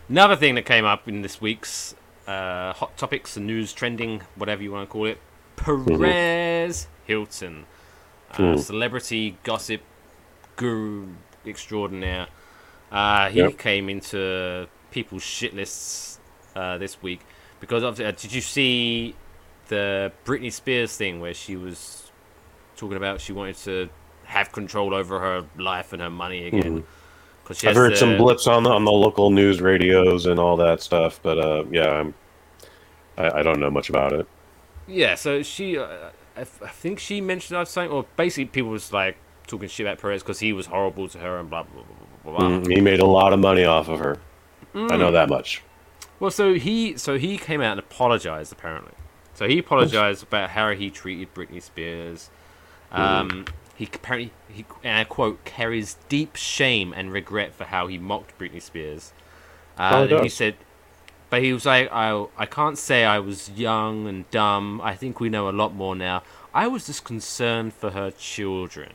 another 0.09 0.35
thing 0.35 0.57
that 0.57 0.65
came 0.67 0.85
up 0.85 1.07
in 1.07 1.23
this 1.23 1.41
week's 1.41 1.95
uh, 2.27 2.73
hot 2.73 2.97
topics 2.97 3.37
and 3.37 3.47
news 3.47 3.73
trending, 3.73 4.23
whatever 4.35 4.61
you 4.63 4.73
want 4.73 4.89
to 4.89 4.93
call 4.93 5.07
it, 5.07 5.19
Perez 5.55 6.89
Hilton, 7.07 7.67
uh, 8.33 8.37
Hmm. 8.37 8.57
celebrity 8.57 9.39
gossip 9.45 9.83
guru 10.57 11.07
extraordinaire. 11.47 12.27
Uh, 12.91 13.29
he 13.31 13.39
Yep. 13.39 13.59
came 13.59 13.89
into 13.89 14.67
people's 14.91 15.23
shit 15.23 15.55
lists 15.55 16.19
uh, 16.57 16.79
this 16.79 17.01
week 17.03 17.21
because 17.61 17.83
of. 17.83 18.01
Uh, 18.01 18.11
did 18.13 18.33
you 18.33 18.41
see 18.41 19.15
the 19.69 20.13
Britney 20.25 20.53
Spears 20.53 20.97
thing 20.97 21.21
where 21.21 21.35
she 21.35 21.57
was 21.57 22.11
talking 22.77 22.97
about 22.97 23.21
she 23.21 23.33
wanted 23.33 23.57
to 23.57 23.89
have 24.25 24.53
control 24.53 24.95
over 24.95 25.21
her 25.21 25.45
life 25.59 25.93
and 25.93 26.01
her 26.01 26.11
money 26.11 26.47
again. 26.47 26.85
Cause 27.45 27.59
she 27.59 27.69
I've 27.69 27.75
heard 27.77 27.97
some 27.97 28.17
blips 28.17 28.47
on 28.47 28.63
the 28.63 28.71
on 28.71 28.85
the 28.85 28.93
local 28.93 29.31
news 29.31 29.61
radios 29.61 30.27
and 30.27 30.39
all 30.39 30.57
that 30.57 30.81
stuff, 30.81 31.21
but 31.23 31.39
uh, 31.39 31.65
yeah, 31.71 31.91
I'm, 31.91 32.15
I, 33.19 33.41
I 33.41 33.43
don't 33.43 33.61
know 33.61 33.71
much 33.71 33.89
about 33.89 34.13
it. 34.13 34.27
Yeah, 34.87 35.15
so 35.15 35.43
she, 35.43 35.79
uh, 35.79 36.11
I, 36.37 36.41
I 36.41 36.45
think 36.45 36.99
she 36.99 37.21
mentioned 37.21 37.67
something, 37.69 37.91
or 37.93 38.07
basically 38.17 38.47
people 38.47 38.71
was 38.71 38.93
like 38.93 39.17
talking 39.47 39.69
shit 39.69 39.87
about 39.87 39.99
Perez 39.99 40.23
because 40.23 40.41
he 40.41 40.53
was 40.53 40.67
horrible 40.67 41.09
to 41.09 41.19
her 41.19 41.39
and 41.39 41.51
blah 41.51 41.63
blah 41.65 41.73
blah 41.83 41.85
blah 41.85 42.07
blah. 42.25 42.39
Mm, 42.39 42.67
he 42.73 42.81
made 42.81 43.01
a 43.01 43.07
lot 43.07 43.33
of 43.33 43.39
money 43.41 43.65
off 43.65 43.89
of 43.89 43.99
her. 43.99 44.19
I 44.75 44.97
know 44.97 45.11
Mm. 45.11 45.13
that 45.13 45.29
much. 45.29 45.63
Well, 46.21 46.31
so 46.31 46.55
he 46.55 46.97
so 46.97 47.19
he 47.19 47.39
came 47.39 47.61
out 47.61 47.73
and 47.73 47.81
apologized 47.81 48.53
apparently. 48.53 48.93
So 49.35 49.49
he 49.49 49.59
apologized 49.59 50.23
about 50.23 50.51
how 50.51 50.71
he 50.73 50.91
treated 50.91 51.35
Britney 51.35 51.63
Spears. 51.63 52.29
Um, 52.93 53.47
he 53.75 53.89
apparently 53.93 54.33
he 54.49 54.67
and 54.85 54.99
I 54.99 55.05
quote 55.05 55.45
carries 55.45 55.97
deep 56.09 56.37
shame 56.37 56.93
and 56.93 57.11
regret 57.13 57.55
for 57.55 57.65
how 57.65 57.87
he 57.87 57.99
mocked 57.99 58.39
Britney 58.39 58.61
Spears. 58.61 59.13
Uh, 59.79 60.07
and 60.11 60.23
he 60.23 60.29
said, 60.29 60.57
but 61.31 61.43
he 61.43 61.53
was 61.53 61.65
like, 61.65 61.91
I 61.91 62.27
I 62.37 62.47
can't 62.47 62.77
say 62.77 63.05
I 63.05 63.19
was 63.19 63.51
young 63.51 64.07
and 64.07 64.31
dumb. 64.31 64.81
I 64.83 64.95
think 64.95 65.21
we 65.21 65.31
know 65.31 65.49
a 65.49 65.53
lot 65.53 65.75
more 65.75 65.97
now. 65.97 66.23
I 66.53 66.67
was 66.67 66.87
just 66.87 67.05
concerned 67.05 67.73
for 67.73 67.91
her 67.91 68.11
children. 68.11 68.93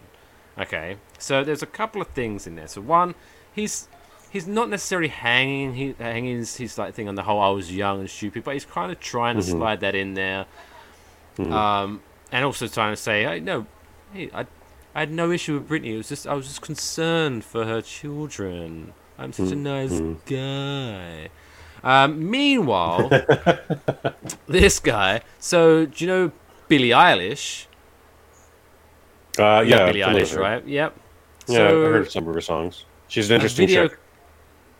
Okay, 0.57 0.97
so 1.19 1.43
there's 1.43 1.61
a 1.63 1.65
couple 1.67 2.01
of 2.01 2.07
things 2.09 2.47
in 2.47 2.55
there. 2.55 2.67
So 2.67 2.81
one, 2.81 3.15
he's 3.53 3.87
he's 4.29 4.47
not 4.47 4.69
necessarily 4.69 5.09
hanging 5.09 5.73
he, 5.75 5.95
hanging 5.99 6.37
his, 6.37 6.55
his 6.57 6.77
like 6.77 6.93
thing 6.93 7.07
on 7.07 7.15
the 7.15 7.23
whole 7.23 7.39
I 7.41 7.49
was 7.49 7.73
young 7.73 7.99
and 8.01 8.09
stupid, 8.09 8.43
but 8.43 8.53
he's 8.53 8.65
kind 8.65 8.91
of 8.91 8.99
trying 8.99 9.35
to 9.35 9.41
Mhm. 9.41 9.51
slide 9.57 9.79
that 9.81 9.95
in 9.95 10.13
there, 10.13 10.45
Mhm. 11.37 11.51
um, 11.51 12.01
and 12.31 12.45
also 12.45 12.67
trying 12.67 12.93
to 12.93 12.97
say, 13.01 13.23
hey, 13.23 13.39
no, 13.39 13.65
hey, 14.13 14.29
I 14.33 14.45
I 14.93 14.99
had 15.01 15.11
no 15.11 15.29
issue 15.31 15.55
with 15.59 15.67
Britney. 15.67 15.93
It 15.93 15.97
was 15.97 16.07
just 16.09 16.25
I 16.25 16.33
was 16.35 16.47
just 16.47 16.61
concerned 16.61 17.43
for 17.43 17.65
her 17.65 17.81
children. 17.81 18.93
I'm 19.19 19.33
such 19.33 19.51
a 19.51 19.55
nice 19.57 19.91
Mhm. 19.91 20.17
guy. 20.25 21.29
Um, 21.83 22.29
meanwhile, 22.29 23.11
this 24.47 24.79
guy. 24.79 25.21
So 25.39 25.85
do 25.85 26.03
you 26.03 26.07
know 26.09 26.31
Billie 26.69 26.89
Eilish? 26.89 27.65
Uh, 29.39 29.63
yeah, 29.65 29.85
Billie 29.85 29.99
Eilish, 30.01 30.37
right? 30.37 30.65
Yep. 30.65 30.95
Yeah, 31.47 31.55
So- 31.55 31.85
I 31.85 31.89
heard 31.89 32.11
some 32.11 32.27
of 32.27 32.33
her 32.33 32.41
songs. 32.41 32.85
She's 33.07 33.29
an 33.29 33.35
interesting 33.35 33.67
video, 33.67 33.87
chick. 33.89 33.99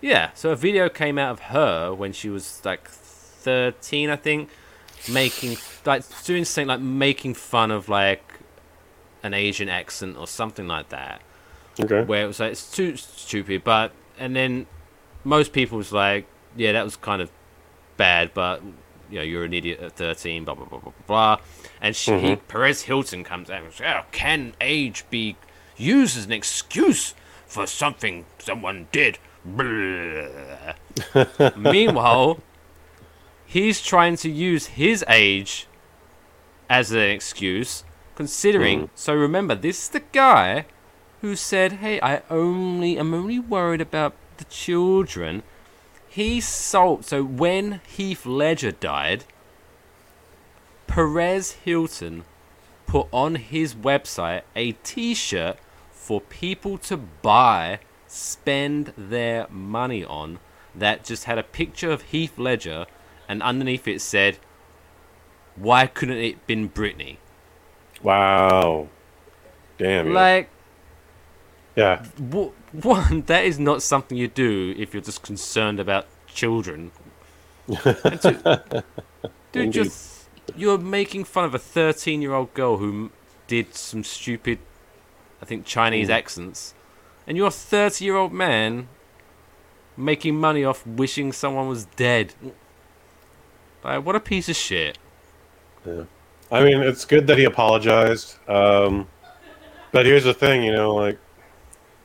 Yeah, 0.02 0.32
so 0.34 0.52
a 0.52 0.56
video 0.56 0.89
came 0.89 1.18
out 1.18 1.32
of 1.32 1.39
her 1.39 1.94
when 1.94 2.12
she 2.12 2.30
was 2.30 2.62
like 2.65 2.88
13, 2.88 4.10
I 4.10 4.15
think, 4.15 4.50
making 5.12 5.58
like 5.86 6.04
doing 6.24 6.46
something 6.46 6.68
like 6.68 6.80
making 6.82 7.36
fun 7.36 7.70
of 7.72 7.88
like 7.89 8.24
an 9.24 9.34
Asian 9.34 9.70
accent 9.70 10.18
or 10.18 10.28
something 10.28 10.68
like 10.68 10.89
that. 10.89 11.22
Okay. 11.80 12.04
Where 12.04 12.24
it 12.24 12.28
was 12.28 12.39
like 12.39 12.52
it's 12.54 12.72
too 12.72 12.96
stupid, 12.98 13.63
but 13.63 13.91
and 14.18 14.36
then 14.36 14.65
most 15.24 15.54
people 15.54 15.78
was 15.78 15.91
like, 15.91 16.26
yeah, 16.56 16.72
that 16.72 16.84
was 16.84 16.96
kind 16.96 17.22
of 17.22 17.30
bad, 17.98 18.32
but 18.34 18.62
you 19.10 19.20
know, 19.20 19.24
you're 19.24 19.44
an 19.46 19.54
idiot 19.54 19.80
at 19.82 19.94
13, 19.94 20.44
blah 20.46 20.54
blah 20.56 20.65
blah 20.65 20.80
blah 20.80 20.91
blah. 21.08 21.36
blah. 21.38 21.46
And 21.82 21.96
she, 21.96 22.12
he, 22.20 22.28
Mhm. 22.36 22.39
Perez 22.48 22.84
Hilton 22.84 23.24
comes 23.24 23.50
out 23.50 23.62
and 23.63 23.74
says, 23.74 23.86
oh, 23.88 24.06
can 24.12 24.54
age 24.62 25.06
be 25.10 25.36
used 25.78 26.18
as 26.18 26.26
an 26.26 26.32
excuse 26.32 27.13
for 27.46 27.68
something 27.68 28.26
someone 28.39 28.88
did? 28.91 29.20
Meanwhile, 31.56 32.39
he's 33.46 33.82
trying 33.82 34.15
to 34.18 34.30
use 34.30 34.68
his 34.68 35.04
age 35.08 35.68
as 36.70 36.91
an 36.91 37.00
excuse, 37.02 37.84
considering. 38.15 38.89
So 38.96 39.13
remember, 39.13 39.56
this 39.56 39.84
is 39.84 39.89
the 39.89 40.02
guy 40.12 40.65
who 41.22 41.36
said, 41.36 41.74
"Hey, 41.74 42.00
I 42.02 42.22
only, 42.30 42.98
I'm 42.98 43.13
only 43.13 43.39
worried 43.39 43.82
about 43.82 44.13
the 44.38 44.46
children." 44.46 45.44
He 46.15 46.39
sold. 46.39 47.04
So 47.04 47.25
when 47.25 47.82
Heath 47.86 48.25
Ledger 48.25 48.71
died, 48.71 49.25
Perez 50.88 51.51
Hilton 51.65 52.23
put 52.88 53.08
on 53.12 53.36
his 53.36 53.75
website 53.75 54.43
a 54.56 54.71
T-shirt 54.71 55.58
for 55.91 56.21
people 56.21 56.78
to 56.78 56.95
buy, 56.95 57.80
spend 58.08 58.93
their 58.97 59.47
money 59.49 60.06
on. 60.06 60.39
That 60.73 61.04
just 61.04 61.25
had 61.25 61.38
a 61.38 61.43
picture 61.43 61.91
of 61.91 62.04
Heath 62.04 62.38
Ledger, 62.38 62.86
and 63.28 63.43
underneath 63.43 63.86
it 63.86 63.99
said, 63.99 64.38
"Why 65.58 65.86
couldn't 65.86 66.19
it 66.19 66.47
been 66.47 66.69
Britney?" 66.69 67.17
Wow. 68.01 68.88
Damn. 69.78 70.13
Like, 70.13 70.49
yeah. 71.75 72.05
w- 72.17 72.51
one, 72.71 73.21
that 73.23 73.45
is 73.45 73.59
not 73.59 73.81
something 73.81 74.17
you 74.17 74.27
do 74.27 74.73
if 74.77 74.93
you're 74.93 75.03
just 75.03 75.21
concerned 75.23 75.79
about 75.79 76.07
children. 76.27 76.91
Two, 78.21 78.38
dude, 79.51 79.75
you're, 79.75 79.85
you're 80.55 80.77
making 80.77 81.23
fun 81.23 81.45
of 81.45 81.55
a 81.55 81.59
13 81.59 82.21
year 82.21 82.33
old 82.33 82.53
girl 82.53 82.77
who 82.77 82.89
m- 82.89 83.11
did 83.47 83.73
some 83.75 84.03
stupid, 84.03 84.59
I 85.41 85.45
think, 85.45 85.65
Chinese 85.65 86.09
Mm. 86.09 86.13
accents. 86.13 86.73
And 87.27 87.38
you're 87.38 87.47
a 87.47 87.51
30 87.51 88.05
year 88.05 88.15
old 88.15 88.33
man 88.33 88.88
making 89.97 90.35
money 90.39 90.63
off 90.63 90.85
wishing 90.85 91.31
someone 91.31 91.67
was 91.67 91.85
dead. 91.85 92.33
Like, 93.83 94.05
what 94.05 94.15
a 94.15 94.19
piece 94.19 94.49
of 94.49 94.55
shit. 94.55 94.97
Yeah. 95.85 96.03
I 96.51 96.63
mean, 96.63 96.81
it's 96.81 97.05
good 97.05 97.27
that 97.27 97.38
he 97.38 97.43
apologized. 97.45 98.35
Um, 98.47 99.07
but 99.91 100.05
here's 100.05 100.23
the 100.25 100.33
thing, 100.33 100.63
you 100.63 100.71
know, 100.73 100.93
like 100.93 101.17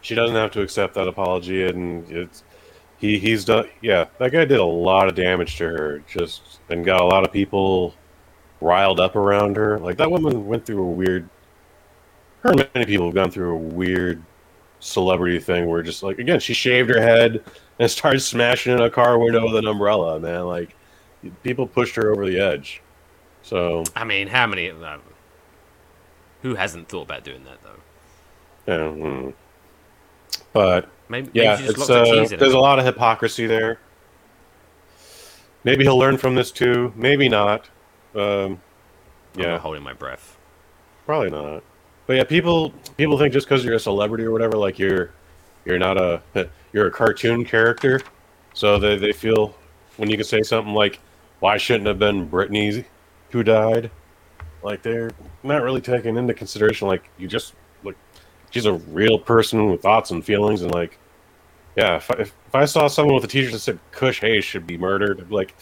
she 0.00 0.14
doesn't 0.14 0.36
have 0.36 0.50
to 0.52 0.62
accept 0.62 0.94
that 0.94 1.08
apology, 1.08 1.64
and 1.64 2.10
it's 2.10 2.42
he 2.98 3.18
he's 3.18 3.44
done. 3.44 3.68
Yeah, 3.80 4.06
that 4.18 4.32
guy 4.32 4.44
did 4.44 4.58
a 4.58 4.64
lot 4.64 5.08
of 5.08 5.14
damage 5.14 5.56
to 5.56 5.64
her, 5.64 6.02
just 6.08 6.60
and 6.68 6.84
got 6.84 7.00
a 7.00 7.04
lot 7.04 7.24
of 7.24 7.32
people 7.32 7.94
riled 8.60 9.00
up 9.00 9.16
around 9.16 9.56
her. 9.56 9.78
Like 9.78 9.96
that 9.98 10.10
woman 10.10 10.46
went 10.46 10.66
through 10.66 10.82
a 10.82 10.90
weird. 10.90 11.28
Her 12.42 12.50
and 12.52 12.68
many 12.74 12.86
people 12.86 13.06
have 13.06 13.14
gone 13.14 13.30
through 13.30 13.54
a 13.54 13.58
weird 13.58 14.22
celebrity 14.80 15.38
thing 15.38 15.66
where 15.66 15.82
just 15.82 16.02
like 16.02 16.18
again, 16.18 16.40
she 16.40 16.54
shaved 16.54 16.88
her 16.90 17.00
head 17.00 17.44
and 17.78 17.90
started 17.90 18.20
smashing 18.20 18.72
in 18.72 18.80
a 18.80 18.90
car 18.90 19.18
window 19.18 19.44
with 19.44 19.56
an 19.56 19.66
umbrella. 19.66 20.18
Man, 20.18 20.46
like 20.46 20.74
people 21.42 21.66
pushed 21.66 21.96
her 21.96 22.10
over 22.12 22.26
the 22.26 22.38
edge. 22.38 22.82
So 23.42 23.84
I 23.96 24.04
mean, 24.04 24.28
how 24.28 24.46
many. 24.46 24.70
Uh, 24.70 24.98
who 26.42 26.54
hasn't 26.54 26.88
thought 26.88 27.02
about 27.02 27.24
doing 27.24 27.44
that, 27.44 27.58
though? 27.62 27.80
yeah, 28.66 28.78
mm. 28.78 29.34
But 30.52 30.88
Maybe- 31.08 31.28
maybe 31.34 31.38
yeah, 31.44 31.58
it's 31.60 31.88
uh, 31.90 32.04
there's 32.04 32.32
it. 32.32 32.40
a 32.42 32.58
lot 32.60 32.78
of 32.78 32.84
hypocrisy 32.84 33.46
there. 33.46 33.78
Maybe 35.64 35.84
he'll 35.84 35.98
learn 35.98 36.16
from 36.16 36.34
this 36.34 36.50
too. 36.50 36.92
Maybe 36.96 37.28
not. 37.28 37.68
Um, 38.14 38.60
yeah, 39.36 39.54
I'm 39.54 39.60
holding 39.60 39.82
my 39.82 39.92
breath. 39.92 40.36
probably 41.06 41.30
not. 41.30 41.62
But 42.06 42.16
yeah, 42.16 42.24
people 42.24 42.70
people 42.96 43.18
think 43.18 43.32
just 43.32 43.46
because 43.48 43.64
you're 43.64 43.74
a 43.74 43.80
celebrity 43.80 44.24
or 44.24 44.32
whatever, 44.32 44.56
like 44.56 44.78
you're 44.78 45.12
you're 45.64 45.78
not 45.78 45.96
a 45.98 46.22
you're 46.72 46.86
a 46.86 46.90
cartoon 46.90 47.44
character, 47.44 48.00
so 48.54 48.78
they 48.78 48.96
they 48.96 49.12
feel 49.12 49.54
when 49.96 50.08
you 50.10 50.16
can 50.16 50.24
say 50.24 50.42
something 50.42 50.74
like, 50.74 50.98
"Why 51.40 51.56
shouldn't 51.56 51.86
it 51.86 51.90
have 51.90 51.98
been 51.98 52.28
Britney 52.28 52.84
who 53.30 53.42
died?" 53.44 53.90
Like 54.62 54.82
they're 54.82 55.10
not 55.42 55.62
really 55.62 55.80
taking 55.80 56.16
into 56.16 56.34
consideration 56.34 56.88
like 56.88 57.08
you 57.18 57.28
just 57.28 57.54
she's 58.50 58.66
a 58.66 58.72
real 58.74 59.18
person 59.18 59.70
with 59.70 59.82
thoughts 59.82 60.10
and 60.10 60.24
feelings 60.24 60.62
and 60.62 60.72
like 60.72 60.98
yeah 61.76 61.96
if 61.96 62.10
I, 62.10 62.14
if, 62.14 62.32
if 62.48 62.54
I 62.54 62.64
saw 62.64 62.86
someone 62.88 63.14
with 63.14 63.24
a 63.24 63.28
t-shirt 63.28 63.52
that 63.52 63.58
said 63.60 63.78
Kush 63.92 64.20
Hayes 64.20 64.44
should 64.44 64.66
be 64.66 64.76
murdered 64.76 65.20
I'd 65.20 65.28
be 65.28 65.34
like 65.34 65.54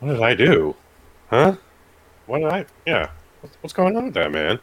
what 0.00 0.08
did 0.14 0.22
I 0.22 0.34
do? 0.34 0.74
Huh? 1.30 1.56
What 2.26 2.40
did 2.40 2.48
I 2.48 2.66
yeah. 2.86 3.10
What's, 3.40 3.56
what's 3.60 3.72
going 3.72 3.96
on 3.96 4.06
with 4.06 4.14
that 4.14 4.32
man? 4.32 4.58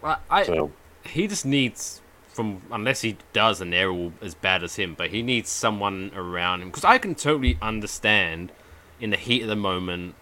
Well, 0.00 0.18
I, 0.30 0.44
So- 0.44 0.70
he 1.04 1.26
just 1.26 1.44
needs 1.44 2.00
from 2.28 2.62
unless 2.70 3.00
he 3.02 3.16
does 3.32 3.60
and 3.60 3.72
they're 3.72 3.90
all 3.90 4.12
as 4.20 4.34
bad 4.34 4.62
as 4.64 4.76
him, 4.76 4.94
but 4.94 5.10
he 5.10 5.22
needs 5.22 5.48
someone 5.48 6.10
around 6.14 6.62
him. 6.62 6.68
Because 6.68 6.84
I 6.84 6.98
can 6.98 7.14
totally 7.14 7.58
understand 7.62 8.52
in 9.00 9.10
the 9.10 9.16
heat 9.16 9.42
of 9.42 9.48
the 9.48 9.56
moment 9.56 10.14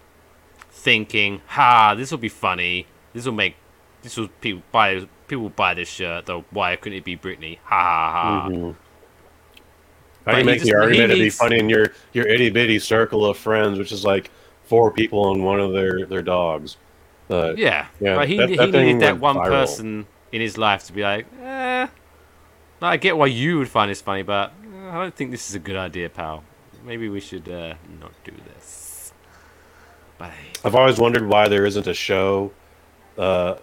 thinking, 0.71 1.41
"Ha, 1.47 1.95
this 1.95 2.11
will 2.11 2.17
be 2.17 2.29
funny. 2.29 2.87
This 3.13 3.25
will 3.25 3.33
make 3.33 3.55
this 4.03 4.15
was 4.17 4.29
people 4.41 4.61
buy 4.71 5.05
people 5.27 5.49
buy 5.49 5.73
this 5.73 5.89
shirt. 5.89 6.27
Though 6.27 6.45
why 6.51 6.75
couldn't 6.75 6.99
it 6.99 7.03
be 7.03 7.17
Britney? 7.17 7.57
Ha 7.63 7.75
ha 7.81 8.11
ha." 8.11 8.49
Mhm. 8.49 8.75
But 10.25 10.31
How 10.35 10.37
do 10.37 10.39
you 10.39 10.45
make 10.45 10.59
the 10.61 10.67
he 10.67 10.73
argument 10.75 11.11
to 11.11 11.17
be 11.17 11.29
funny 11.29 11.59
in 11.59 11.69
your 11.69 11.87
your 12.13 12.27
itty 12.27 12.49
bitty 12.49 12.79
circle 12.79 13.25
of 13.25 13.37
friends, 13.37 13.77
which 13.79 13.91
is 13.91 14.05
like 14.05 14.29
four 14.65 14.91
people 14.91 15.31
and 15.33 15.43
one 15.43 15.59
of 15.59 15.73
their 15.73 16.05
their 16.05 16.21
dogs? 16.21 16.77
But 17.27 17.57
Yeah, 17.57 17.87
yeah, 17.99 18.15
but 18.15 18.27
he 18.29 18.37
that- 18.37 18.49
he 18.49 18.55
that 18.57 18.71
needed 18.71 19.01
that 19.01 19.19
one 19.19 19.35
viral. 19.37 19.49
person 19.49 20.05
in 20.31 20.41
his 20.41 20.57
life 20.57 20.85
to 20.85 20.93
be 20.93 21.01
like, 21.03 21.25
eh. 21.41 21.87
I 22.81 22.97
get 22.97 23.15
why 23.17 23.27
you 23.27 23.57
would 23.59 23.69
find 23.69 23.89
this 23.89 24.01
funny, 24.01 24.23
but 24.23 24.51
eh, 24.63 24.89
I 24.91 25.01
don't 25.01 25.15
think 25.15 25.31
this 25.31 25.49
is 25.49 25.55
a 25.55 25.59
good 25.59 25.77
idea, 25.77 26.09
pal. 26.09 26.43
Maybe 26.85 27.07
we 27.07 27.21
should 27.21 27.47
uh, 27.47 27.75
not 28.01 28.11
do 28.25 28.33
this. 28.53 29.13
I've 30.65 30.75
always 30.75 30.99
wondered 30.99 31.27
why 31.27 31.47
there 31.49 31.65
isn't 31.65 31.87
a 31.87 31.93
show, 31.93 32.51
uh, 33.17 33.55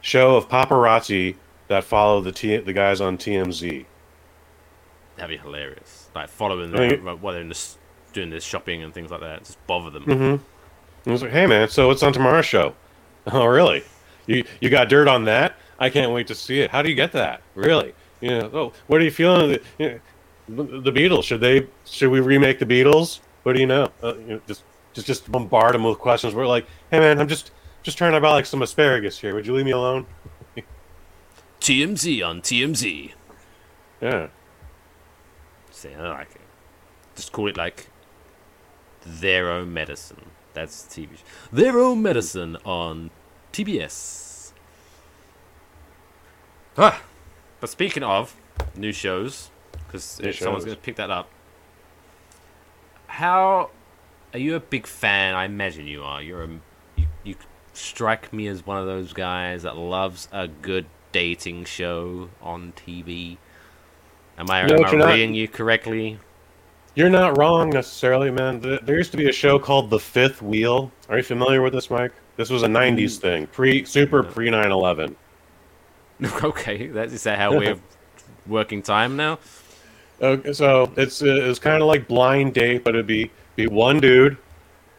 show 0.00 0.36
of 0.36 0.48
paparazzi 0.48 1.36
that 1.68 1.84
follow 1.84 2.20
the 2.20 2.32
T- 2.32 2.56
the 2.58 2.72
guys 2.72 3.00
on 3.00 3.18
TMZ. 3.18 3.84
That'd 5.16 5.30
be 5.30 5.42
hilarious. 5.42 6.08
Like 6.14 6.28
following 6.28 6.74
I 6.74 6.88
them 6.88 7.04
mean- 7.04 7.20
while 7.20 7.32
they're 7.32 7.42
in 7.42 7.48
this, 7.48 7.76
doing 8.12 8.30
this 8.30 8.44
shopping 8.44 8.82
and 8.82 8.94
things 8.94 9.10
like 9.10 9.20
that. 9.20 9.44
Just 9.44 9.64
bother 9.66 9.90
them. 9.90 10.04
Mm-hmm. 10.04 11.08
I 11.08 11.12
was 11.12 11.22
like, 11.22 11.32
hey 11.32 11.46
man, 11.46 11.68
so 11.68 11.88
what's 11.88 12.02
on 12.02 12.12
tomorrow's 12.12 12.46
show? 12.46 12.74
Oh 13.30 13.44
really? 13.44 13.82
You 14.26 14.44
you 14.60 14.70
got 14.70 14.88
dirt 14.88 15.06
on 15.06 15.24
that? 15.24 15.56
I 15.78 15.90
can't 15.90 16.12
wait 16.12 16.28
to 16.28 16.34
see 16.34 16.60
it. 16.60 16.70
How 16.70 16.80
do 16.80 16.88
you 16.88 16.94
get 16.94 17.12
that? 17.12 17.42
Really? 17.54 17.94
You 18.22 18.30
know, 18.30 18.50
oh, 18.54 18.72
what 18.86 19.00
are 19.02 19.04
you 19.04 19.10
feeling? 19.10 19.58
You 19.78 20.00
know, 20.48 20.64
the 20.64 20.90
Beatles 20.90 21.24
should 21.24 21.40
they 21.42 21.66
should 21.84 22.10
we 22.10 22.20
remake 22.20 22.58
the 22.58 22.64
Beatles? 22.64 23.20
What 23.42 23.52
do 23.54 23.60
you 23.60 23.66
know? 23.66 23.90
Uh, 24.02 24.14
you 24.16 24.26
know 24.26 24.40
just 24.46 24.62
just 24.94 25.06
just 25.06 25.30
bombard 25.30 25.74
them 25.74 25.84
with 25.84 25.98
questions. 25.98 26.34
We're 26.34 26.46
like, 26.46 26.66
hey 26.90 27.00
man, 27.00 27.20
I'm 27.20 27.28
just 27.28 27.50
just 27.82 27.98
trying 27.98 28.12
to 28.12 28.20
buy 28.20 28.32
like 28.32 28.46
some 28.46 28.62
asparagus 28.62 29.18
here. 29.18 29.34
Would 29.34 29.46
you 29.46 29.54
leave 29.54 29.64
me 29.64 29.72
alone? 29.72 30.06
TMZ 31.60 32.26
on 32.26 32.40
TMZ. 32.40 33.12
Yeah. 34.00 34.28
See, 35.70 35.94
I 35.94 36.08
like 36.08 36.34
it. 36.34 36.40
Just 37.14 37.32
call 37.32 37.48
it 37.48 37.56
like 37.56 37.88
their 39.04 39.50
own 39.50 39.72
medicine. 39.72 40.30
That's 40.54 40.82
TV. 40.84 41.08
Their 41.52 41.78
own 41.78 42.02
medicine 42.02 42.56
on 42.64 43.10
TBS. 43.52 44.52
Ah, 46.76 47.02
but 47.60 47.68
speaking 47.68 48.02
of 48.02 48.36
new 48.76 48.92
shows, 48.92 49.50
because 49.86 50.04
someone's 50.38 50.64
going 50.64 50.76
to 50.76 50.82
pick 50.82 50.96
that 50.96 51.10
up. 51.10 51.28
How 53.06 53.70
are 54.32 54.38
you 54.38 54.54
a 54.54 54.60
big 54.60 54.86
fan? 54.86 55.34
I 55.34 55.44
imagine 55.44 55.86
you 55.86 56.04
are. 56.04 56.22
You're 56.22 56.44
a 56.44 56.48
you, 56.96 57.06
you 57.24 57.34
strike 57.78 58.32
me 58.32 58.46
as 58.48 58.66
one 58.66 58.78
of 58.78 58.86
those 58.86 59.12
guys 59.12 59.62
that 59.62 59.76
loves 59.76 60.28
a 60.32 60.48
good 60.48 60.86
dating 61.12 61.64
show 61.64 62.30
on 62.42 62.72
TV. 62.76 63.38
Am 64.36 64.50
I, 64.50 64.66
No, 64.66 64.76
am 64.76 64.84
I 64.84 64.90
you're 64.90 64.98
not. 64.98 65.08
reading 65.14 65.34
you 65.34 65.48
correctly? 65.48 66.18
You're 66.94 67.10
not 67.10 67.38
wrong 67.38 67.70
necessarily, 67.70 68.30
man. 68.30 68.60
There 68.60 68.96
used 68.96 69.12
to 69.12 69.16
be 69.16 69.28
a 69.28 69.32
show 69.32 69.58
called 69.58 69.90
The 69.90 70.00
Fifth 70.00 70.42
Wheel. 70.42 70.90
Are 71.08 71.16
you 71.16 71.22
familiar 71.22 71.62
with 71.62 71.72
this, 71.72 71.90
Mike? 71.90 72.12
This 72.36 72.50
was 72.50 72.62
a 72.62 72.66
'90s 72.66 73.18
thing, 73.18 73.46
pre 73.48 73.84
super 73.84 74.22
pre 74.22 74.48
9/11. 74.48 75.14
okay, 76.44 76.88
that 76.88 77.12
is 77.12 77.22
that 77.22 77.38
how 77.38 77.56
we're 77.56 77.78
working 78.46 78.82
time 78.82 79.16
now? 79.16 79.38
Okay, 80.20 80.52
so 80.52 80.92
it's 80.96 81.22
uh, 81.22 81.26
it's 81.26 81.58
kind 81.60 81.80
of 81.82 81.86
like 81.86 82.08
blind 82.08 82.54
date, 82.54 82.82
but 82.82 82.94
it'd 82.94 83.06
be 83.06 83.30
be 83.54 83.66
one 83.68 84.00
dude 84.00 84.36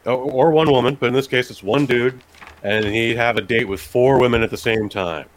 or 0.05 0.51
one 0.51 0.71
woman, 0.71 0.95
but 0.99 1.07
in 1.07 1.13
this 1.13 1.27
case 1.27 1.49
it's 1.49 1.61
one 1.61 1.85
dude, 1.85 2.21
and 2.63 2.85
he'd 2.85 3.17
have 3.17 3.37
a 3.37 3.41
date 3.41 3.67
with 3.67 3.81
four 3.81 4.19
women 4.19 4.41
at 4.43 4.49
the 4.49 4.57
same 4.57 4.89
time, 4.89 5.27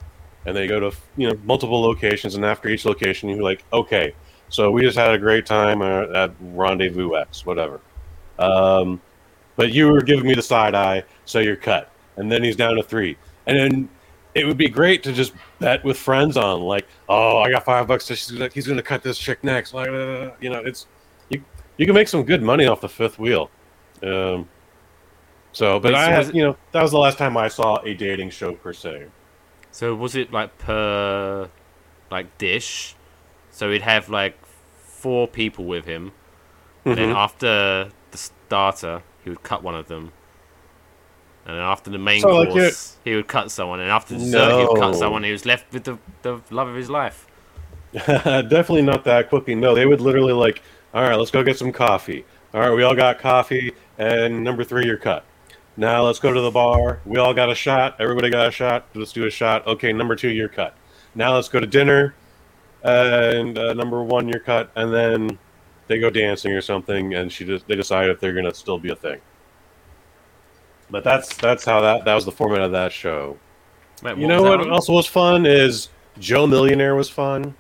and 0.47 0.57
they 0.57 0.67
go 0.67 0.81
to 0.81 0.97
you 1.17 1.29
know 1.29 1.39
multiple 1.45 1.81
locations, 1.81 2.35
and 2.35 2.45
after 2.45 2.69
each 2.69 2.85
location 2.85 3.29
you're 3.29 3.43
like, 3.43 3.65
okay, 3.73 4.15
so 4.49 4.71
we 4.71 4.83
just 4.83 4.99
had 4.99 5.13
a 5.13 5.19
great 5.19 5.47
time 5.47 5.83
uh, 5.83 6.07
at 6.15 6.33
Rendezvous 6.41 7.17
X, 7.17 7.47
whatever. 7.47 7.81
Um, 8.39 9.01
but 9.57 9.73
you 9.73 9.89
were 9.89 10.03
giving 10.03 10.27
me 10.27 10.35
the 10.35 10.43
side 10.43 10.75
eye, 10.75 11.05
so 11.25 11.39
you're 11.39 11.57
cut, 11.57 11.91
and 12.17 12.31
then 12.31 12.43
he's 12.43 12.57
down 12.57 12.77
to 12.77 12.83
three, 12.83 13.17
and 13.47 13.59
then 13.59 13.89
it 14.35 14.47
would 14.47 14.57
be 14.57 14.69
great 14.69 15.03
to 15.03 15.13
just 15.13 15.33
bet 15.59 15.85
with 15.85 15.97
friends 15.97 16.37
on 16.37 16.61
like 16.63 16.87
oh 17.09 17.39
i 17.39 17.51
got 17.51 17.65
five 17.65 17.87
bucks 17.87 18.07
she's 18.07 18.33
he's 18.53 18.67
gonna 18.67 18.83
cut 18.83 19.03
this 19.03 19.19
chick 19.19 19.43
next. 19.45 19.75
Like 19.75 19.89
uh, 19.89 20.31
you 20.41 20.51
know 20.51 20.61
it's 20.61 20.87
you 21.29 21.43
you 21.77 21.87
can 21.87 21.95
make 21.95 22.09
some 22.09 22.25
good 22.25 22.43
money 22.43 22.67
off 22.67 22.81
the 22.81 22.89
fifth 22.89 23.19
wheel. 23.19 23.51
Um 24.03 24.49
so 25.53 25.79
but 25.79 25.93
Wait, 25.93 25.99
i 25.99 26.07
so 26.07 26.13
had, 26.13 26.29
it- 26.29 26.35
you 26.35 26.43
know 26.43 26.57
that 26.73 26.83
was 26.83 26.91
the 26.91 26.99
last 26.99 27.19
time 27.19 27.37
i 27.37 27.49
saw 27.49 27.77
a 27.85 27.95
dating 27.95 28.31
show 28.31 28.53
per 28.55 28.73
se 28.73 29.07
So 29.71 29.95
was 29.95 30.15
it 30.15 30.33
like 30.33 30.59
per 30.59 31.49
like 32.11 32.27
dish? 32.39 32.95
So 33.51 33.71
he'd 33.71 33.83
have 33.83 34.09
like 34.11 34.35
four 35.03 35.27
people 35.27 35.65
with 35.65 35.87
him, 35.87 36.13
and 36.85 36.97
then 36.99 37.09
Mhm. 37.09 37.17
after 37.17 37.89
the 38.11 38.19
starter, 38.19 39.03
he 39.25 39.31
would 39.31 39.43
cut 39.43 39.63
one 39.63 39.75
of 39.75 39.87
them. 39.89 40.13
And 41.47 41.57
then 41.57 41.65
after 41.65 41.91
the 41.91 41.99
main 41.99 42.21
So, 42.21 42.29
like, 42.29 42.49
course, 42.51 42.97
he 43.05 43.15
would 43.17 43.29
cut 43.29 43.51
someone, 43.51 43.81
and 43.81 43.91
after 43.91 44.15
dessert, 44.15 44.59
he 44.59 44.65
would 44.67 44.79
cut 44.79 44.95
someone. 44.95 45.25
He 45.25 45.33
was 45.33 45.45
left 45.47 45.73
with 45.73 45.85
the, 45.85 45.97
the 46.23 46.41
love 46.51 46.69
of 46.69 46.77
his 46.77 46.91
life. 46.91 47.27
definitely 47.93 48.83
not 48.83 49.05
that 49.05 49.29
quickly 49.29 49.55
no 49.55 49.75
they 49.75 49.85
would 49.85 50.01
literally 50.01 50.33
like 50.33 50.63
all 50.95 51.03
right 51.03 51.17
let's 51.17 51.31
go 51.31 51.43
get 51.43 51.59
some 51.59 51.71
coffee 51.73 52.25
all 52.55 52.61
right 52.61 52.71
we 52.75 52.83
all 52.83 52.95
got 52.95 53.19
coffee 53.19 53.73
and 53.99 54.43
number 54.43 54.65
three 54.65 54.87
you're 54.87 54.97
cut 54.97 55.25
now 55.77 56.05
let's 56.05 56.19
go 56.19 56.33
to 56.33 56.41
the 56.41 56.51
bar. 56.51 57.01
We 57.05 57.19
all 57.19 57.35
got 57.35 57.51
a 57.51 57.55
shot. 57.55 57.97
Everybody 58.01 58.31
got 58.31 58.49
a 58.49 58.51
shot. 58.51 58.87
Let's 58.95 59.13
do 59.13 59.27
a 59.27 59.31
shot. 59.31 59.67
Okay 59.67 59.93
number 59.93 60.17
two 60.17 60.29
you're 60.29 60.49
cut. 60.49 60.77
Now 61.15 61.35
let's 61.35 61.49
go 61.49 61.61
to 61.61 61.67
dinner 61.67 62.15
and 62.83 63.59
uh, 63.59 63.73
number 63.75 64.03
one 64.03 64.29
you're 64.29 64.41
cut 64.41 64.71
and 64.77 64.93
then 64.93 65.39
they 65.87 65.99
go 65.99 66.11
dancing 66.11 66.53
or 66.53 66.61
something 66.61 67.15
and 67.15 67.31
she 67.33 67.45
just 67.45 67.67
they 67.67 67.77
decide 67.77 68.11
if 68.11 68.21
they're 68.21 68.33
gonna 68.33 68.55
still 68.55 68.79
be 68.79 68.91
a 68.91 68.97
thing. 68.97 69.21
But 70.91 71.05
that's 71.05 71.35
that's 71.37 71.65
how 71.65 71.81
that 71.81 72.05
that 72.05 72.15
was 72.15 72.25
the 72.25 72.33
format 72.33 72.61
of 72.61 72.73
that 72.73 72.93
show. 72.93 73.39
Wait, 74.03 74.19
you 74.19 74.27
know 74.27 74.43
what 74.43 74.59
one? 74.59 74.71
also 74.71 74.93
was 74.93 75.07
fun 75.07 75.47
is 75.47 75.89
Joe 76.19 76.47
Millionaire 76.47 76.95
was 76.95 77.09
fun, 77.09 77.55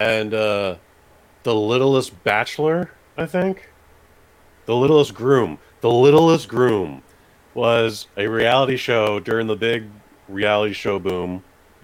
and 0.00 0.34
uh, 0.34 0.76
the 1.42 1.54
Littlest 1.54 2.22
Bachelor, 2.24 2.90
I 3.16 3.26
think, 3.26 3.70
the 4.64 4.74
Littlest 4.74 5.14
Groom, 5.14 5.58
the 5.80 5.90
Littlest 5.90 6.48
Groom 6.48 7.02
was 7.54 8.06
a 8.16 8.26
reality 8.26 8.76
show 8.76 9.20
during 9.20 9.46
the 9.46 9.56
big 9.56 9.84
reality 10.28 10.72
show 10.74 10.98
boom, 10.98 11.42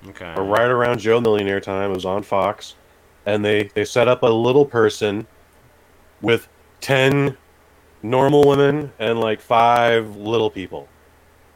Okay. 0.09 0.35
or 0.37 0.44
right 0.44 0.68
around 0.68 0.98
Joe 0.98 1.20
Millionaire 1.20 1.61
time. 1.61 1.90
It 1.90 1.94
was 1.94 2.05
on 2.05 2.22
Fox, 2.22 2.74
and 3.26 3.44
they 3.44 3.64
they 3.74 3.85
set 3.85 4.09
up 4.09 4.22
a 4.22 4.26
little 4.26 4.64
person 4.66 5.26
with 6.20 6.48
ten 6.81 7.37
normal 8.02 8.46
women 8.48 8.92
and 8.98 9.20
like 9.20 9.40
five 9.40 10.16
little 10.16 10.50
people. 10.50 10.88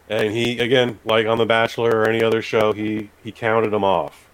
And 0.09 0.33
he 0.33 0.61
again, 0.61 0.99
like 1.05 1.27
on 1.27 1.39
The 1.39 1.47
Bachelor 1.47 1.91
or 1.91 2.09
any 2.09 2.23
other 2.23 2.41
show, 2.41 2.73
he 2.73 3.11
he 3.25 3.33
counted 3.33 3.71
them 3.71 3.83
off. 3.85 4.29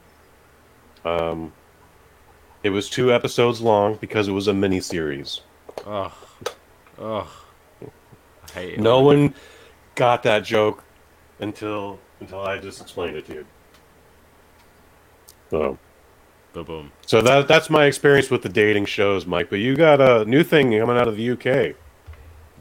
Um, 1.04 1.52
it 2.62 2.70
was 2.70 2.88
two 2.88 3.12
episodes 3.12 3.60
long 3.60 3.96
because 3.96 4.28
it 4.28 4.32
was 4.32 4.46
a 4.48 4.52
mini 4.54 4.80
series. 4.80 5.40
Ugh. 5.86 6.12
Ugh. 7.00 7.26
No 8.76 9.00
one 9.00 9.34
got 9.94 10.22
that 10.24 10.44
joke 10.44 10.84
until 11.40 11.98
until 12.20 12.40
I 12.40 12.58
just 12.58 12.80
explained 12.80 13.16
it 13.16 13.26
to 13.26 13.34
you. 13.34 13.46
So, 15.50 15.78
Boom, 16.52 16.64
boom. 16.64 16.92
so 17.06 17.20
that 17.22 17.48
that's 17.48 17.68
my 17.70 17.86
experience 17.86 18.30
with 18.30 18.42
the 18.42 18.48
dating 18.48 18.86
shows, 18.86 19.26
Mike. 19.26 19.50
But 19.50 19.58
you 19.58 19.76
got 19.76 20.00
a 20.00 20.24
new 20.24 20.42
thing 20.44 20.70
coming 20.78 20.96
out 20.96 21.08
of 21.08 21.16
the 21.16 21.30
UK. 21.30 21.74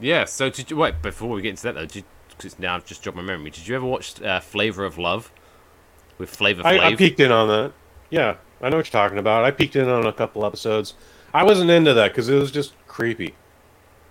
Yeah. 0.00 0.24
So 0.24 0.50
did 0.50 0.70
you 0.70 0.76
wait 0.76 1.00
before 1.02 1.28
we 1.28 1.42
get 1.42 1.50
into 1.50 1.62
that 1.64 1.74
though? 1.74 1.86
Did, 1.86 2.04
cause 2.38 2.58
now 2.58 2.74
I've 2.74 2.84
just 2.84 3.02
dropped 3.02 3.16
my 3.16 3.22
memory. 3.22 3.50
Did 3.50 3.66
you 3.68 3.76
ever 3.76 3.86
watch 3.86 4.20
uh, 4.20 4.40
Flavor 4.40 4.84
of 4.84 4.98
Love 4.98 5.32
with 6.18 6.30
Flavor 6.30 6.62
Flav? 6.62 6.66
I, 6.80 6.88
I 6.88 6.94
peeked 6.96 7.20
in 7.20 7.30
on 7.30 7.48
that. 7.48 7.72
Yeah, 8.10 8.36
I 8.60 8.68
know 8.68 8.78
what 8.78 8.86
you're 8.92 9.00
talking 9.00 9.18
about. 9.18 9.44
I 9.44 9.50
peeked 9.50 9.76
in 9.76 9.88
on 9.88 10.06
a 10.06 10.12
couple 10.12 10.44
episodes. 10.44 10.94
I 11.32 11.44
wasn't 11.44 11.70
into 11.70 11.94
that 11.94 12.08
because 12.12 12.28
it 12.28 12.34
was 12.34 12.50
just 12.50 12.74
creepy. 12.86 13.34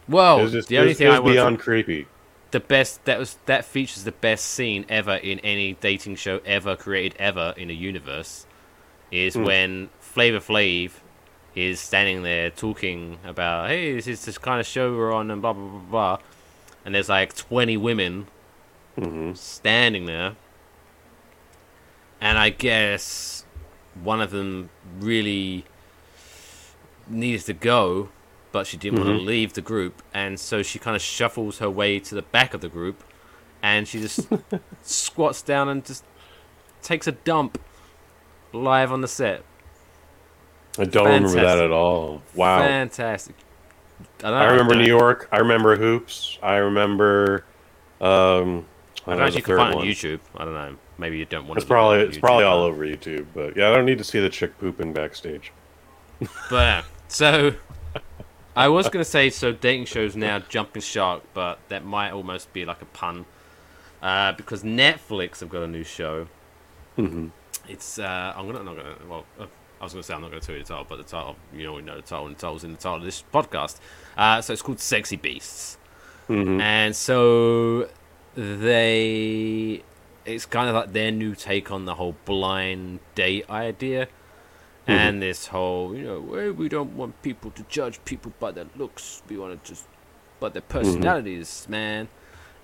Was 0.08 0.52
just 0.52 0.68
the 0.70 0.78
only 0.80 0.94
thing 0.94 1.08
I 1.08 1.20
was 1.20 1.34
beyond 1.34 1.60
creepy. 1.60 2.08
the 2.52 2.60
best 2.60 3.06
that 3.06 3.18
was 3.20 3.38
that 3.46 3.64
features 3.66 4.04
the 4.04 4.12
best 4.12 4.46
scene 4.46 4.86
ever 4.90 5.16
in 5.16 5.40
any 5.40 5.74
dating 5.74 6.16
show 6.16 6.42
ever 6.46 6.76
created 6.76 7.16
ever 7.20 7.54
in 7.56 7.70
a 7.70 7.74
universe 7.74 8.46
is 9.12 9.36
Hmm. 9.36 9.44
when 9.46 9.90
Flavor 10.00 10.40
Flav 10.40 10.92
is 11.56 11.80
standing 11.80 12.24
there 12.24 12.50
talking 12.50 13.20
about 13.26 13.70
hey 13.70 13.94
this 13.94 14.08
is 14.08 14.26
this 14.26 14.38
kind 14.38 14.60
of 14.60 14.66
show 14.66 14.96
we're 14.96 15.14
on 15.14 15.30
and 15.32 15.42
blah 15.42 15.54
blah 15.54 15.68
blah 15.68 15.80
blah 15.90 16.18
and 16.86 16.94
there's 16.96 17.10
like 17.10 17.36
20 17.36 17.78
women 17.78 18.28
Mm-hmm. 18.98 19.34
standing 19.36 20.06
there 20.06 20.36
and 22.20 22.38
I 22.38 22.50
guess 22.50 23.46
one 24.04 24.20
of 24.22 24.32
them 24.32 24.70
really 25.00 25.64
needs 27.08 27.46
to 27.46 27.54
go 27.54 28.10
but 28.52 28.68
she 28.68 28.78
didn't 28.78 29.00
want 29.00 29.10
Mhm. 29.12 29.18
to 29.20 29.24
leave 29.24 29.54
the 29.54 29.62
group, 29.62 30.02
and 30.14 30.40
so 30.40 30.62
she 30.64 30.80
kind 30.80 30.96
of 30.96 31.02
shuffles 31.02 31.60
her 31.60 31.70
way 31.70 32.00
to 32.00 32.16
the 32.16 32.22
back 32.22 32.54
of 32.54 32.62
the 32.62 32.70
group, 32.70 33.04
and 33.62 33.88
she 33.88 34.00
just 34.02 34.28
squats 34.82 35.42
down 35.42 35.70
and 35.70 35.86
just 35.86 36.04
takes 36.82 37.08
a 37.08 37.12
dump 37.12 37.60
live 38.54 38.92
on 38.92 39.02
the 39.02 39.08
set. 39.08 39.44
I 40.80 40.86
don't 40.86 41.06
remember 41.06 41.30
that 41.42 41.60
at 41.60 41.72
all. 41.72 42.22
Wow. 42.34 42.60
Fantastic. 42.60 43.36
I, 44.24 44.30
don't 44.30 44.34
I 44.34 44.46
remember 44.52 44.76
New 44.76 44.86
York. 44.88 45.28
I 45.32 45.38
remember 45.40 45.76
Hoops. 45.76 46.38
I 46.42 46.56
remember. 46.58 47.44
Um, 48.00 48.66
I 49.06 49.12
I 49.12 49.16
don't 49.16 49.20
know 49.20 49.26
if 49.26 49.36
you 49.36 49.42
can 49.44 49.58
find 49.58 49.74
it 49.74 49.76
one. 49.78 49.86
on 49.88 49.92
YouTube. 49.92 50.20
I 50.38 50.46
don't 50.46 50.54
know. 50.54 50.76
Maybe 50.98 51.18
you 51.18 51.26
don't 51.26 51.48
want 51.48 51.58
to. 51.58 51.62
It's 51.62 51.66
to. 51.66 51.74
probably 51.74 52.00
it's 52.02 52.18
probably 52.18 52.46
all 52.46 52.64
over 52.64 52.86
YouTube, 52.86 53.26
but 53.34 53.58
yeah, 53.58 53.70
I 53.70 53.76
don't 53.76 53.86
need 53.86 53.98
to 53.98 54.04
see 54.04 54.20
the 54.20 54.30
chick 54.30 54.58
pooping 54.60 54.94
backstage. 54.94 55.52
But 56.50 56.86
so 57.08 57.54
I 58.56 58.68
was 58.68 58.90
gonna 58.90 59.06
say 59.06 59.30
so 59.30 59.52
dating 59.52 59.86
shows 59.86 60.16
now 60.16 60.40
jumping 60.40 60.82
shark, 60.82 61.24
but 61.34 61.60
that 61.70 61.86
might 61.86 62.12
almost 62.12 62.52
be 62.54 62.66
like 62.66 62.82
a 62.82 62.86
pun, 62.86 63.26
uh, 64.02 64.34
because 64.34 64.64
Netflix 64.64 65.40
have 65.40 65.50
got 65.50 65.64
a 65.64 65.68
new 65.68 65.84
show. 65.84 66.28
Mm-hmm. 66.98 67.28
It's 67.70 67.98
uh, 68.00 68.34
I'm 68.36 68.46
gonna 68.48 68.60
I'm 68.60 68.66
not 68.66 68.76
gonna 68.76 68.96
well 69.08 69.26
uh, 69.40 69.46
I 69.80 69.84
was 69.86 69.94
gonna 69.94 70.04
say 70.04 70.14
I'm 70.14 70.22
not 70.22 70.30
gonna 70.32 70.42
tell 70.42 70.56
you 70.56 70.62
the 70.64 70.68
title, 70.68 70.86
but 70.90 70.98
the 70.98 71.04
title 71.04 71.36
you 71.54 71.64
know 71.64 71.74
we 71.74 71.82
know 71.82 71.96
the 71.96 72.02
title 72.02 72.26
and 72.28 72.36
the 72.36 72.40
title's 72.42 72.64
in 72.64 72.72
the 72.72 72.78
title 72.78 72.98
of 72.98 73.04
this 73.04 73.24
podcast. 73.34 73.80
Uh, 74.18 74.42
so 74.42 74.52
it's 74.54 74.62
called 74.62 74.80
Sexy 74.80 75.16
Beasts, 75.16 75.78
Mhm. 76.28 76.60
and 76.62 76.96
so 76.96 77.90
they 78.36 79.84
it's 80.26 80.46
kind 80.46 80.70
of 80.70 80.76
like 80.76 80.94
their 80.94 81.12
new 81.12 81.34
take 81.36 81.72
on 81.72 81.86
the 81.86 81.96
whole 81.96 82.16
blind 82.26 83.00
date 83.16 83.50
idea. 83.50 84.08
Mm-hmm. 84.84 84.92
And 84.92 85.22
this 85.22 85.48
whole, 85.48 85.96
you 85.96 86.04
know, 86.04 86.54
we 86.54 86.68
don't 86.68 86.96
want 86.96 87.22
people 87.22 87.52
to 87.52 87.64
judge 87.70 88.04
people 88.04 88.34
by 88.40 88.52
their 88.52 88.66
looks. 88.76 89.22
We 89.30 89.38
want 89.38 89.64
to 89.64 89.70
just 89.70 89.86
by 90.40 90.50
their 90.50 90.62
mm-hmm. 90.64 90.80
personalities, 90.80 91.68
man. 91.70 92.10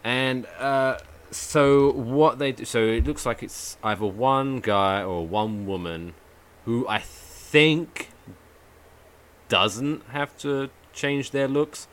And 0.03 0.45
uh, 0.57 0.97
so 1.31 1.91
what 1.91 2.39
they 2.39 2.53
do, 2.53 2.65
so 2.65 2.83
it 2.83 3.05
looks 3.05 3.25
like 3.25 3.43
it's 3.43 3.77
either 3.83 4.05
one 4.05 4.59
guy 4.59 5.03
or 5.03 5.27
one 5.27 5.65
woman 5.67 6.15
who 6.65 6.87
I 6.87 6.99
think 6.99 8.09
doesn't 9.47 10.03
have 10.07 10.37
to 10.39 10.69
change 10.93 11.31
their 11.31 11.47
looks, 11.47 11.87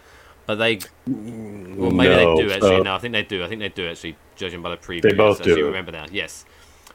but 0.46 0.56
they, 0.56 0.78
well, 1.06 1.90
maybe 1.90 2.08
No, 2.08 2.36
they 2.36 2.42
do 2.42 2.50
actually. 2.52 2.68
so- 2.68 2.82
No, 2.82 2.94
I 2.94 2.98
think 2.98 3.12
they 3.12 3.22
do. 3.22 3.44
I 3.44 3.48
think 3.48 3.60
they 3.60 3.68
do 3.68 3.88
actually, 3.88 4.16
judging 4.36 4.62
by 4.62 4.70
the 4.70 4.76
preview. 4.76 5.02
They 5.02 5.12
both 5.12 5.46
you 5.46 5.54
do. 5.54 5.66
remember 5.66 5.92
now, 5.92 6.06
yes. 6.10 6.44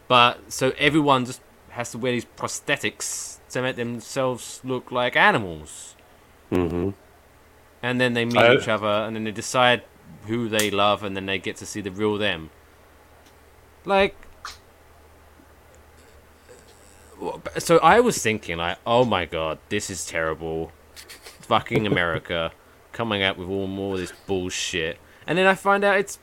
But 0.08 0.52
so 0.52 0.74
everyone 0.78 1.26
just 1.26 1.42
has 1.80 1.92
to 1.92 1.98
wear 1.98 2.12
these 2.12 2.26
prosthetics 2.38 3.38
to 3.52 3.62
make 3.62 3.78
themselves 3.78 4.60
look 4.66 4.92
like 4.92 5.16
animals, 5.16 5.96
Mm-hmm. 6.52 6.90
and 7.82 8.02
then 8.02 8.14
they 8.16 8.26
meet 8.26 8.38
I- 8.38 8.56
each 8.56 8.68
other, 8.68 8.88
and 9.06 9.16
then 9.16 9.24
they 9.24 9.32
decide 9.32 9.84
who 10.28 10.50
they 10.50 10.70
love, 10.70 11.04
and 11.04 11.16
then 11.16 11.26
they 11.26 11.40
get 11.40 11.56
to 11.58 11.66
see 11.66 11.80
the 11.82 11.92
real 11.92 12.18
them. 12.18 12.50
Like, 13.86 14.16
so 17.58 17.78
I 17.80 18.00
was 18.00 18.22
thinking, 18.22 18.58
like, 18.58 18.78
oh 18.86 19.06
my 19.06 19.26
god, 19.26 19.60
this 19.70 19.90
is 19.90 20.06
terrible. 20.06 20.72
Fucking 21.42 21.88
America 21.88 22.52
coming 22.92 23.24
out 23.24 23.38
with 23.38 23.48
all 23.50 23.68
more 23.68 23.94
of 23.96 24.00
this 24.02 24.14
bullshit, 24.28 24.98
and 25.26 25.38
then 25.38 25.46
I 25.46 25.56
find 25.56 25.84
out 25.84 25.98
it's. 25.98 26.20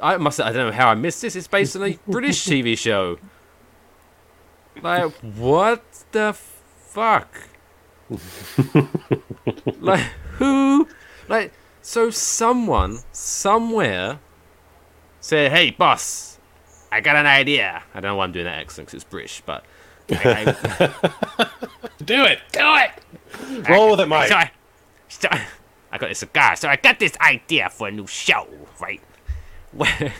I 0.00 0.16
must. 0.16 0.40
I 0.40 0.52
don't 0.52 0.66
know 0.70 0.72
how 0.72 0.88
I 0.88 0.94
missed 0.94 1.22
this. 1.22 1.34
It's 1.36 1.48
based 1.48 1.76
on 1.76 1.82
a 1.82 1.98
British 2.06 2.46
TV 2.46 2.76
show. 2.78 3.18
Like, 4.82 5.12
what 5.14 5.84
the 6.12 6.32
fuck? 6.34 7.28
like, 9.80 10.00
who? 10.36 10.88
Like, 11.28 11.52
so 11.82 12.10
someone, 12.10 12.98
somewhere, 13.12 14.20
said, 15.20 15.52
hey, 15.52 15.70
boss, 15.70 16.38
I 16.90 17.00
got 17.00 17.16
an 17.16 17.26
idea. 17.26 17.82
I 17.94 18.00
don't 18.00 18.12
know 18.12 18.16
why 18.16 18.24
I'm 18.24 18.32
doing 18.32 18.46
that 18.46 18.58
accent 18.58 18.88
because 18.88 19.02
it's 19.02 19.10
British, 19.10 19.42
but. 19.44 19.64
I, 20.10 20.56
I, 21.38 21.48
Do 22.04 22.24
it. 22.24 22.38
do 22.52 22.60
it! 22.62 23.68
Roll 23.68 23.90
with 23.90 24.00
it, 24.00 24.06
Mike. 24.06 24.28
So 24.28 24.36
I, 24.36 24.50
so 25.08 25.28
I 25.92 25.98
got 25.98 26.08
this 26.08 26.20
cigar. 26.20 26.56
So 26.56 26.68
I 26.68 26.76
got 26.76 26.98
this 26.98 27.12
idea 27.20 27.68
for 27.68 27.88
a 27.88 27.90
new 27.90 28.06
show, 28.06 28.46
right? 28.80 29.02
Where, 29.72 30.14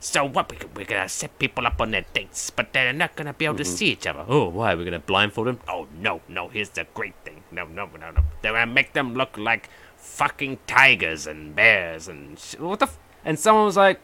so 0.00 0.24
what? 0.24 0.50
We, 0.50 0.58
we're 0.76 0.84
gonna 0.84 1.02
uh, 1.02 1.08
set 1.08 1.38
people 1.38 1.66
up 1.66 1.80
on 1.80 1.90
their 1.90 2.04
dates, 2.12 2.50
but 2.50 2.72
they're 2.72 2.92
not 2.92 3.16
gonna 3.16 3.34
be 3.34 3.44
able 3.44 3.56
to 3.56 3.62
mm-hmm. 3.62 3.74
see 3.74 3.86
each 3.86 4.06
other. 4.06 4.24
Oh, 4.28 4.48
why? 4.48 4.74
We're 4.74 4.84
gonna 4.84 4.98
blindfold 5.00 5.48
them? 5.48 5.60
Oh 5.68 5.88
no, 5.98 6.20
no. 6.28 6.48
Here's 6.48 6.70
the 6.70 6.86
great 6.94 7.14
thing. 7.24 7.42
No, 7.50 7.64
no, 7.66 7.86
no, 7.86 8.10
no. 8.10 8.22
They're 8.42 8.52
gonna 8.52 8.66
make 8.66 8.92
them 8.92 9.14
look 9.14 9.36
like 9.36 9.68
fucking 9.96 10.58
tigers 10.66 11.26
and 11.26 11.54
bears 11.54 12.08
and 12.08 12.38
sh- 12.38 12.58
what 12.58 12.78
the? 12.78 12.86
F-? 12.86 12.98
And 13.24 13.38
someone 13.38 13.64
was 13.64 13.76
like, 13.76 14.00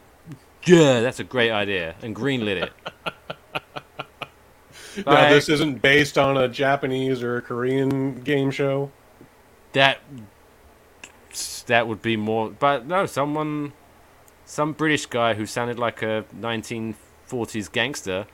"Yeah, 0.65 0.99
that's 0.99 1.19
a 1.19 1.23
great 1.23 1.51
idea," 1.51 1.95
and 2.01 2.15
greenlit 2.15 2.63
it. 2.63 2.73
Now, 5.05 5.29
this 5.29 5.49
isn't 5.49 5.81
based 5.81 6.17
on 6.17 6.37
a 6.37 6.47
Japanese 6.47 7.21
or 7.21 7.35
a 7.35 7.41
Korean 7.41 8.21
game 8.21 8.49
show. 8.49 8.91
that 9.73 9.99
that 11.67 11.87
would 11.87 12.01
be 12.01 12.15
more 12.15 12.49
but 12.49 12.87
no 12.87 13.05
someone 13.05 13.73
some 14.45 14.73
british 14.73 15.05
guy 15.07 15.33
who 15.33 15.45
sounded 15.45 15.77
like 15.79 16.01
a 16.01 16.23
1940s 16.39 17.71
gangster 17.71 18.25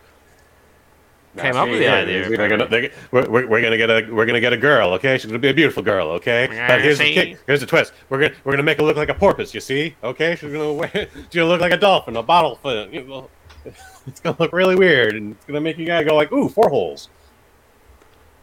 came 1.37 1.55
up 1.55 1.69
with 1.69 1.79
the 1.79 1.87
idea 1.87 2.27
They're 2.29 2.49
gonna, 2.49 2.89
we're, 3.11 3.29
we're, 3.29 3.47
we're 3.47 3.61
gonna 3.61 3.77
get 3.77 3.89
a 3.89 4.11
we're 4.11 4.25
gonna 4.25 4.41
get 4.41 4.51
a 4.51 4.57
girl, 4.57 4.89
okay? 4.95 5.17
She's 5.17 5.27
gonna 5.27 5.39
be 5.39 5.47
a 5.47 5.53
beautiful 5.53 5.81
girl, 5.81 6.09
okay? 6.09 6.47
But 6.67 6.81
here's 6.81 6.97
the 6.97 7.13
kick, 7.13 7.39
here's 7.47 7.61
the 7.61 7.65
twist. 7.65 7.93
We're 8.09 8.19
gonna 8.19 8.33
we're 8.43 8.51
gonna 8.51 8.63
make 8.63 8.77
her 8.79 8.83
look 8.83 8.97
like 8.97 9.07
a 9.07 9.13
porpoise, 9.13 9.53
you 9.53 9.61
see? 9.61 9.95
Okay? 10.03 10.35
She's 10.35 10.51
gonna 10.51 10.89
she's 10.93 11.07
gonna 11.31 11.47
look 11.47 11.61
like 11.61 11.71
a 11.71 11.77
dolphin, 11.77 12.17
a 12.17 12.23
bottle 12.23 12.55
fin. 12.55 13.27
It's 14.07 14.19
gonna 14.19 14.35
look 14.39 14.51
really 14.51 14.75
weird, 14.75 15.15
and 15.15 15.31
it's 15.33 15.45
gonna 15.45 15.61
make 15.61 15.77
you 15.77 15.85
guys 15.85 16.03
go 16.05 16.15
like, 16.15 16.31
ooh, 16.33 16.49
four 16.49 16.67
holes. 16.69 17.07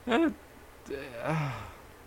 Uh, 0.06 0.30
uh, 1.22 1.52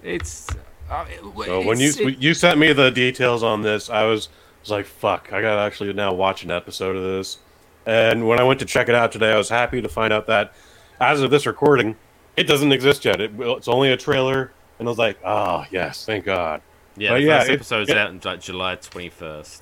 it's 0.01 0.47
uh, 0.89 1.05
So 1.45 1.61
when 1.61 1.79
you 1.79 1.89
it- 1.89 2.05
when 2.05 2.15
you 2.19 2.33
sent 2.33 2.57
me 2.57 2.73
the 2.73 2.89
details 2.89 3.43
on 3.43 3.61
this, 3.61 3.89
I 3.89 4.05
was 4.05 4.29
was 4.61 4.71
like, 4.71 4.85
fuck, 4.85 5.33
I 5.33 5.41
gotta 5.41 5.61
actually 5.61 5.91
now 5.93 6.13
watch 6.13 6.43
an 6.43 6.51
episode 6.51 6.95
of 6.95 7.03
this. 7.03 7.39
And 7.85 8.27
when 8.27 8.39
I 8.39 8.43
went 8.43 8.59
to 8.59 8.65
check 8.65 8.89
it 8.89 8.95
out 8.95 9.11
today, 9.11 9.31
I 9.31 9.37
was 9.37 9.49
happy 9.49 9.81
to 9.81 9.89
find 9.89 10.13
out 10.13 10.27
that 10.27 10.53
as 10.99 11.21
of 11.21 11.31
this 11.31 11.45
recording, 11.45 11.95
it 12.37 12.43
doesn't 12.43 12.71
exist 12.71 13.03
yet. 13.05 13.19
It, 13.19 13.31
it's 13.39 13.67
only 13.67 13.91
a 13.91 13.97
trailer, 13.97 14.51
and 14.79 14.87
I 14.87 14.89
was 14.91 14.97
like, 14.99 15.17
oh 15.25 15.65
yes, 15.71 16.05
thank 16.05 16.25
God. 16.25 16.61
yeah 16.95 17.09
But 17.09 17.15
the 17.15 17.21
yeah, 17.23 17.39
first 17.39 17.51
episode's 17.51 17.89
it- 17.89 17.97
out 17.97 18.09
on 18.09 18.21
like 18.23 18.41
july 18.41 18.75
21st 18.75 19.61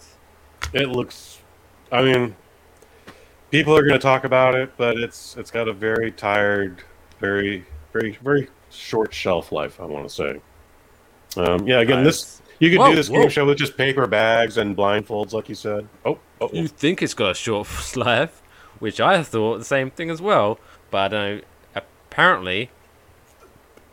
It 0.73 0.89
looks. 0.89 1.39
I 1.91 2.01
mean, 2.03 2.35
people 3.51 3.75
are 3.75 3.81
going 3.81 3.93
to 3.93 3.99
talk 3.99 4.23
about 4.25 4.53
it, 4.55 4.71
but 4.77 4.97
it's 4.99 5.35
it's 5.37 5.49
got 5.51 5.67
a 5.67 5.73
very 5.73 6.11
tired, 6.11 6.83
very 7.19 7.65
very 7.93 8.17
very 8.21 8.47
short 8.69 9.13
shelf 9.13 9.51
life. 9.51 9.79
I 9.79 9.85
want 9.85 10.07
to 10.07 10.13
say. 10.13 10.41
Um, 11.37 11.65
yeah, 11.67 11.79
again, 11.79 12.03
this 12.03 12.41
you 12.59 12.69
could 12.69 12.79
Whoa, 12.79 12.89
do 12.89 12.95
this 12.95 13.09
whoa. 13.09 13.21
game 13.21 13.29
show 13.29 13.45
with 13.45 13.57
just 13.57 13.77
paper 13.77 14.05
bags 14.07 14.57
and 14.57 14.75
blindfolds, 14.75 15.33
like 15.33 15.49
you 15.49 15.55
said. 15.55 15.87
Oh, 16.05 16.19
oh, 16.41 16.49
you 16.53 16.67
think 16.67 17.01
it's 17.01 17.13
got 17.13 17.31
a 17.31 17.33
short 17.33 17.67
life 17.95 18.41
which 18.79 19.01
i 19.01 19.21
thought 19.21 19.57
the 19.57 19.65
same 19.65 19.91
thing 19.91 20.09
as 20.09 20.21
well 20.21 20.57
but 20.89 20.97
i 20.97 21.07
don't 21.07 21.37
know 21.37 21.43
apparently 21.75 22.69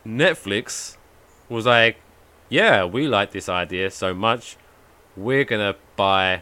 netflix 0.05 0.95
was 1.49 1.65
like 1.65 1.97
yeah 2.47 2.85
we 2.85 3.05
like 3.05 3.31
this 3.31 3.49
idea 3.49 3.91
so 3.91 4.13
much 4.13 4.55
we're 5.17 5.43
gonna 5.43 5.75
buy 5.97 6.41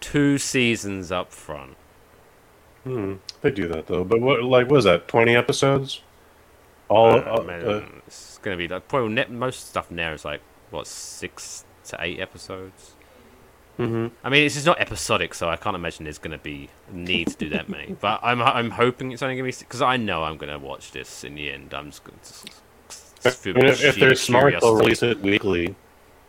two 0.00 0.36
seasons 0.36 1.10
up 1.10 1.32
front 1.32 1.74
hmm, 2.84 3.14
they 3.40 3.50
do 3.50 3.68
that 3.68 3.86
though. 3.86 4.04
But 4.04 4.20
what, 4.20 4.42
like, 4.42 4.70
what 4.70 4.78
is 4.78 4.84
that? 4.84 5.08
Twenty 5.08 5.36
episodes? 5.36 6.02
All. 6.88 7.12
Uh, 7.12 7.38
uh, 7.38 7.42
man, 7.42 7.68
uh, 7.68 7.86
it's 8.06 8.38
gonna 8.38 8.56
be 8.56 8.68
like 8.68 8.88
probably 8.88 9.12
net, 9.12 9.30
most 9.30 9.68
stuff 9.68 9.90
now 9.90 10.12
is 10.12 10.24
like 10.24 10.40
what 10.70 10.86
six 10.86 11.64
to 11.84 11.96
eight 12.00 12.20
episodes. 12.20 12.92
mhm. 13.78 14.10
I 14.24 14.28
mean, 14.28 14.44
it's 14.44 14.54
just 14.54 14.66
not 14.66 14.80
episodic, 14.80 15.34
so 15.34 15.48
I 15.48 15.56
can't 15.56 15.76
imagine 15.76 16.04
there's 16.04 16.18
gonna 16.18 16.38
be 16.38 16.68
need 16.90 17.28
to 17.28 17.36
do 17.36 17.48
that 17.50 17.68
many. 17.68 17.96
But 18.00 18.20
I'm 18.22 18.42
I'm 18.42 18.70
hoping 18.70 19.12
it's 19.12 19.22
only 19.22 19.36
gonna 19.36 19.48
be 19.50 19.56
because 19.58 19.82
I 19.82 19.96
know 19.96 20.24
I'm 20.24 20.36
gonna 20.36 20.58
watch 20.58 20.90
this 20.92 21.24
in 21.24 21.34
the 21.34 21.50
end. 21.50 21.72
I'm 21.74 21.90
just 21.90 22.04
gonna. 22.04 22.18
Just, 22.18 22.46
just 23.22 23.46
I 23.46 23.52
mean, 23.52 23.66
if, 23.66 23.82
if 23.82 23.96
they're 23.96 24.14
smart, 24.14 24.54
they'll 24.60 24.74
release 24.76 25.02
it 25.02 25.20
weekly. 25.20 25.74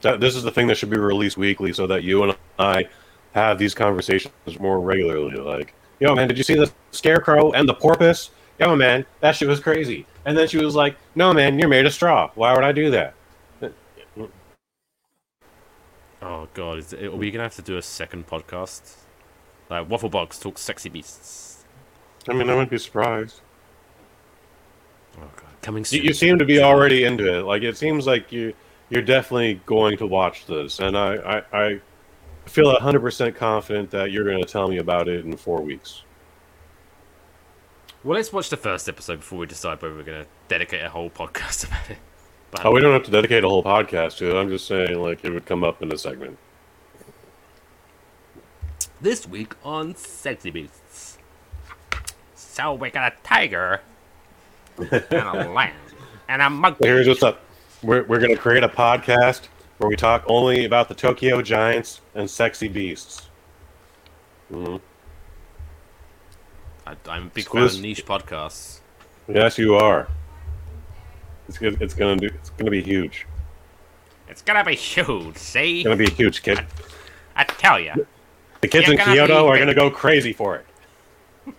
That, 0.02 0.20
this 0.22 0.36
is 0.36 0.44
the 0.44 0.52
thing 0.52 0.68
that 0.68 0.76
should 0.78 0.90
be 0.90 0.98
released 0.98 1.38
weekly, 1.38 1.74
so 1.74 1.86
that 1.88 2.04
you 2.04 2.24
and 2.24 2.36
I 2.58 2.88
have 3.34 3.58
these 3.60 3.74
conversations 3.76 4.34
more 4.60 4.80
regularly. 4.80 5.36
Like, 5.38 5.74
yo, 6.00 6.16
man, 6.16 6.28
did 6.28 6.38
you 6.38 6.44
see 6.44 6.56
the 6.56 6.72
scarecrow 6.92 7.52
and 7.52 7.68
the 7.68 7.74
porpoise? 7.74 8.30
Yo, 8.60 8.76
man, 8.76 9.06
that 9.22 9.36
shit 9.36 9.48
was 9.48 9.60
crazy. 9.60 10.06
And 10.26 10.38
then 10.38 10.48
she 10.48 10.58
was 10.58 10.76
like, 10.76 10.96
"No, 11.16 11.34
man, 11.34 11.58
you're 11.60 11.68
made 11.70 11.86
of 11.86 11.94
straw. 11.94 12.30
Why 12.36 12.54
would 12.54 12.64
I 12.64 12.72
do 12.72 12.92
that?" 12.92 13.14
Oh 16.22 16.48
god, 16.54 16.80
is 16.80 16.94
it, 16.94 17.06
are 17.06 17.16
we 17.16 17.32
gonna 17.32 17.44
have 17.44 17.56
to 17.56 17.62
do 17.62 17.78
a 17.78 17.82
second 17.82 18.28
podcast? 18.28 18.96
Like 19.70 19.90
Waffle 19.90 20.10
Box 20.10 20.40
talks 20.40 20.62
sexy 20.62 20.90
beasts. 20.90 21.64
I 22.28 22.34
mean, 22.34 22.50
I 22.50 22.54
wouldn't 22.54 22.72
be 22.72 22.78
surprised. 22.78 23.42
Oh 25.18 25.22
god, 25.36 25.62
coming 25.62 25.82
You, 25.82 25.86
soon. 25.86 26.04
you 26.04 26.14
seem 26.14 26.40
to 26.40 26.46
be 26.46 26.60
already 26.60 27.04
into 27.04 27.38
it. 27.40 27.44
Like, 27.44 27.64
it 27.64 27.78
seems 27.78 28.06
like 28.08 28.32
you 28.32 28.54
you're 28.90 29.02
definitely 29.04 29.62
going 29.66 29.98
to 29.98 30.08
watch 30.08 30.46
this, 30.46 30.80
and 30.80 30.98
I 30.98 31.16
I, 31.52 31.64
I 31.68 31.82
feel 32.46 32.78
hundred 32.80 33.02
percent 33.02 33.36
confident 33.36 33.92
that 33.92 34.12
you're 34.12 34.26
going 34.26 34.42
to 34.44 34.50
tell 34.50 34.68
me 34.68 34.78
about 34.78 35.08
it 35.08 35.24
in 35.26 35.36
four 35.38 35.62
weeks. 35.62 36.04
Well, 38.04 38.16
let's 38.16 38.32
watch 38.32 38.50
the 38.50 38.58
first 38.58 38.88
episode 38.88 39.18
before 39.18 39.40
we 39.40 39.46
decide 39.46 39.82
whether 39.82 39.94
we're 39.96 40.04
gonna 40.04 40.26
dedicate 40.48 40.84
a 40.84 40.90
whole 40.90 41.10
podcast 41.22 41.68
about 41.68 41.90
it. 41.90 41.98
Oh, 42.64 42.72
we 42.72 42.82
don't 42.82 42.94
have 42.94 43.04
to 43.04 43.12
dedicate 43.12 43.44
a 43.44 43.50
whole 43.50 43.64
podcast 43.64 44.18
to 44.18 44.36
it. 44.36 44.40
I'm 44.40 44.50
just 44.50 44.66
saying, 44.68 45.00
like, 45.00 45.24
it 45.24 45.32
would 45.32 45.46
come 45.46 45.64
up 45.64 45.82
in 45.82 45.92
a 45.92 45.98
segment. 45.98 46.38
This 49.02 49.28
week 49.28 49.54
on 49.64 49.96
Sexy 49.96 50.50
Beasts. 50.50 51.20
So 52.36 52.74
we 52.74 52.90
got 52.90 53.14
a 53.14 53.16
tiger 53.24 53.82
and 54.78 55.12
a 55.12 55.50
lion 55.50 55.74
and 56.28 56.42
a 56.42 56.50
monkey. 56.50 56.86
Here's 56.86 57.08
what's 57.08 57.24
up. 57.24 57.42
We're, 57.84 58.04
we're 58.04 58.20
going 58.20 58.36
to 58.36 58.42
create 58.42 58.64
a 58.64 58.70
podcast 58.70 59.48
where 59.78 59.90
we 59.90 59.96
talk 59.96 60.24
only 60.28 60.66
about 60.66 60.90
the 60.90 60.96
Tokyo 60.96 61.42
Giants 61.42 62.02
and 62.16 62.30
sexy 62.30 62.68
beasts. 62.68 63.30
hmm 64.50 64.78
I, 66.86 66.96
I'm 67.08 67.28
a 67.28 67.30
big 67.30 67.48
fan 67.48 67.64
of 67.64 67.80
niche 67.80 68.06
podcasts. 68.06 68.80
Yes, 69.28 69.58
you 69.58 69.76
are. 69.76 70.08
It's 71.50 71.58
good. 71.58 71.82
It's 71.82 71.94
gonna 71.96 72.16
do. 72.16 72.28
It's 72.28 72.52
gonna 72.52 72.70
be 72.72 72.82
huge. 72.82 73.26
It's 74.30 74.44
gonna 74.44 74.64
be 74.64 74.76
huge, 74.76 75.36
see? 75.36 75.80
It's 75.80 75.84
gonna 75.86 75.96
be 75.98 76.10
huge, 76.10 76.44
kid. 76.44 76.64
I 77.36 77.44
tell 77.44 77.80
you. 77.80 78.06
The 78.62 78.68
kids 78.68 78.86
You're 78.88 78.94
in 78.94 78.98
gonna 79.00 79.14
Kyoto 79.16 79.44
be 79.46 79.50
are 79.50 79.58
gonna 79.60 79.74
go 79.74 79.90
crazy 79.90 80.32
for 80.32 80.58
it. 80.58 80.66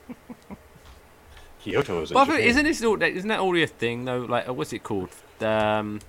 Kyoto 1.60 2.02
is 2.02 2.10
in 2.10 2.14
But 2.14 2.20
I 2.20 2.24
think- 2.26 2.36
Japan. 2.38 2.48
isn't 2.50 2.64
this 2.64 2.84
all, 2.84 3.02
isn't 3.02 3.28
that 3.28 3.40
already 3.40 3.64
a 3.64 3.66
thing 3.66 4.04
though? 4.04 4.20
Like, 4.20 4.48
uh, 4.48 4.54
what's 4.54 4.72
it 4.72 4.82
called? 4.82 5.10
Um, 5.40 6.00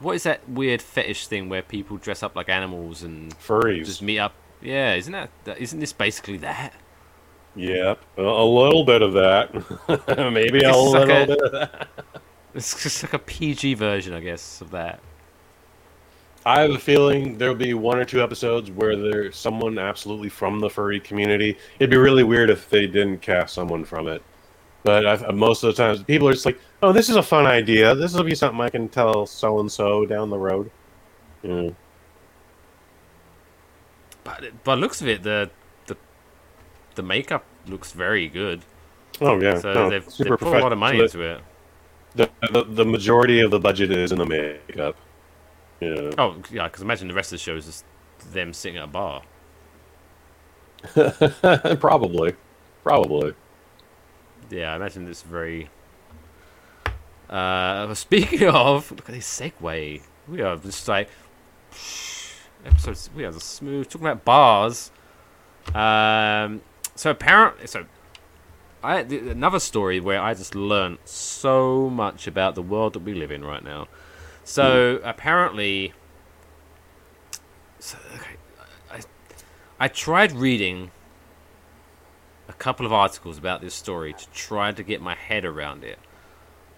what 0.00 0.16
is 0.16 0.24
that 0.24 0.46
weird 0.48 0.82
fetish 0.82 1.26
thing 1.28 1.48
where 1.48 1.62
people 1.62 1.96
dress 1.96 2.22
up 2.22 2.36
like 2.36 2.48
animals 2.50 3.02
and 3.02 3.34
Furries. 3.38 3.86
just 3.86 4.02
meet 4.02 4.18
up? 4.18 4.34
Yeah, 4.60 4.94
isn't 4.94 5.12
that? 5.12 5.30
that 5.44 5.58
isn't 5.58 5.80
this 5.80 5.92
basically 5.94 6.36
that? 6.38 6.74
Yep, 7.56 8.00
a, 8.18 8.22
a 8.22 8.44
little 8.44 8.84
bit 8.84 9.00
of 9.02 9.12
that. 9.14 9.54
Maybe 10.32 10.58
a 10.64 10.68
It's 10.68 10.76
little 10.76 10.92
like 10.92 11.08
a- 11.08 11.26
bit 11.26 11.40
of 11.40 11.52
that. 11.52 11.88
It's 12.54 12.82
just 12.82 13.02
like 13.02 13.12
a 13.14 13.18
PG 13.18 13.74
version, 13.74 14.14
I 14.14 14.20
guess, 14.20 14.60
of 14.60 14.70
that. 14.70 15.00
I 16.46 16.60
have 16.60 16.70
a 16.72 16.78
feeling 16.78 17.38
there'll 17.38 17.54
be 17.54 17.74
one 17.74 17.98
or 17.98 18.04
two 18.04 18.22
episodes 18.22 18.70
where 18.70 18.96
there's 18.96 19.36
someone 19.36 19.78
absolutely 19.78 20.28
from 20.28 20.60
the 20.60 20.68
furry 20.68 21.00
community. 21.00 21.56
It'd 21.78 21.90
be 21.90 21.96
really 21.96 22.22
weird 22.22 22.50
if 22.50 22.68
they 22.68 22.86
didn't 22.86 23.22
cast 23.22 23.54
someone 23.54 23.84
from 23.84 24.08
it. 24.08 24.22
But 24.82 25.06
I, 25.06 25.12
uh, 25.14 25.32
most 25.32 25.64
of 25.64 25.74
the 25.74 25.82
times, 25.82 26.02
people 26.02 26.28
are 26.28 26.34
just 26.34 26.44
like, 26.44 26.60
"Oh, 26.82 26.92
this 26.92 27.08
is 27.08 27.16
a 27.16 27.22
fun 27.22 27.46
idea. 27.46 27.94
This 27.94 28.12
will 28.12 28.22
be 28.24 28.34
something 28.34 28.60
I 28.60 28.68
can 28.68 28.88
tell 28.90 29.24
so 29.24 29.58
and 29.58 29.72
so 29.72 30.04
down 30.04 30.28
the 30.28 30.36
road." 30.38 30.70
Yeah. 31.42 31.70
But 34.22 34.62
by 34.64 34.74
the 34.74 34.80
looks 34.82 35.00
of 35.00 35.08
it, 35.08 35.22
the 35.22 35.50
the 35.86 35.96
the 36.94 37.02
makeup 37.02 37.44
looks 37.66 37.92
very 37.92 38.28
good. 38.28 38.62
Oh 39.22 39.40
yeah, 39.40 39.58
So 39.58 39.72
no, 39.72 39.90
they've, 39.90 40.08
super 40.10 40.30
they've 40.30 40.38
put 40.40 40.58
a 40.58 40.60
lot 40.60 40.72
of 40.72 40.78
money 40.78 40.98
professional. 40.98 41.24
into 41.24 41.38
it. 41.38 41.44
The, 42.14 42.30
the 42.52 42.64
the 42.64 42.84
majority 42.84 43.40
of 43.40 43.50
the 43.50 43.58
budget 43.58 43.90
is 43.90 44.12
in 44.12 44.18
the 44.18 44.26
makeup. 44.26 44.96
Yeah. 45.80 46.12
Oh 46.16 46.36
yeah, 46.50 46.64
because 46.68 46.82
imagine 46.82 47.08
the 47.08 47.14
rest 47.14 47.32
of 47.32 47.38
the 47.38 47.42
show 47.42 47.56
is 47.56 47.66
just 47.66 47.84
them 48.32 48.52
sitting 48.52 48.78
at 48.78 48.84
a 48.84 48.86
bar. 48.86 49.22
probably, 51.80 52.34
probably. 52.82 53.34
Yeah, 54.50 54.72
I 54.72 54.76
imagine 54.76 55.08
it's 55.08 55.22
very. 55.22 55.70
Uh, 57.28 57.92
speaking 57.94 58.48
of, 58.48 58.90
look 58.90 59.08
at 59.08 59.14
this 59.14 59.40
segue. 59.40 60.02
We 60.28 60.42
are 60.42 60.56
just 60.56 60.86
like 60.86 61.08
episodes. 62.64 63.10
We 63.14 63.24
are 63.24 63.32
smooth 63.32 63.88
talking 63.88 64.06
about 64.06 64.24
bars. 64.24 64.90
Um, 65.74 66.62
so 66.94 67.10
apparently, 67.10 67.66
so 67.66 67.86
I 68.84 69.02
th- 69.02 69.22
another 69.22 69.60
story 69.60 69.98
where 69.98 70.20
I 70.20 70.34
just 70.34 70.54
learned 70.54 70.98
so 71.06 71.88
much 71.88 72.26
about 72.26 72.54
the 72.54 72.62
world 72.62 72.92
that 72.92 72.98
we 73.02 73.14
live 73.14 73.30
in 73.30 73.42
right 73.44 73.64
now. 73.64 73.88
So 74.44 75.00
apparently, 75.02 75.94
so, 77.78 77.96
okay, 78.14 78.36
I 78.92 79.00
I 79.80 79.88
tried 79.88 80.32
reading 80.32 80.90
a 82.46 82.52
couple 82.52 82.84
of 82.84 82.92
articles 82.92 83.38
about 83.38 83.62
this 83.62 83.74
story 83.74 84.12
to 84.12 84.30
try 84.32 84.70
to 84.72 84.82
get 84.82 85.00
my 85.00 85.14
head 85.14 85.46
around 85.46 85.82
it, 85.82 85.98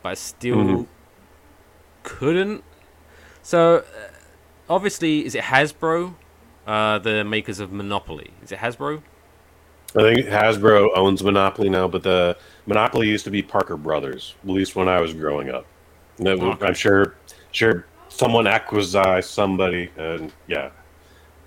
but 0.03 0.11
I 0.11 0.15
still 0.15 0.57
Mhm. 0.57 0.87
couldn't. 2.05 2.63
So, 3.43 3.79
uh, 3.79 3.83
obviously, 4.71 5.25
is 5.27 5.35
it 5.35 5.43
Hasbro, 5.45 6.15
uh, 6.69 6.99
the 7.01 7.25
makers 7.25 7.59
of 7.59 7.73
Monopoly? 7.73 8.31
Is 8.45 8.53
it 8.53 8.61
Hasbro? 8.61 9.03
I 9.95 10.01
think 10.15 10.27
Hasbro 10.27 10.89
owns 10.97 11.23
Monopoly 11.23 11.69
now, 11.69 11.89
but 11.89 12.03
the 12.03 12.37
Monopoly 12.67 13.09
used 13.09 13.25
to 13.25 13.31
be 13.31 13.43
Parker 13.43 13.77
Brothers, 13.77 14.35
at 14.43 14.51
least 14.51 14.77
when 14.77 14.89
I 14.89 15.01
was 15.01 15.15
growing 15.15 15.49
up. 15.51 15.65
That- 16.19 16.39
Okay. 16.41 16.67
I'm 16.67 16.75
sure, 16.75 17.15
sure, 17.53 17.87
someone 18.09 18.47
acquisized 18.47 19.31
somebody, 19.31 19.91
and 19.97 20.33
yeah, 20.49 20.71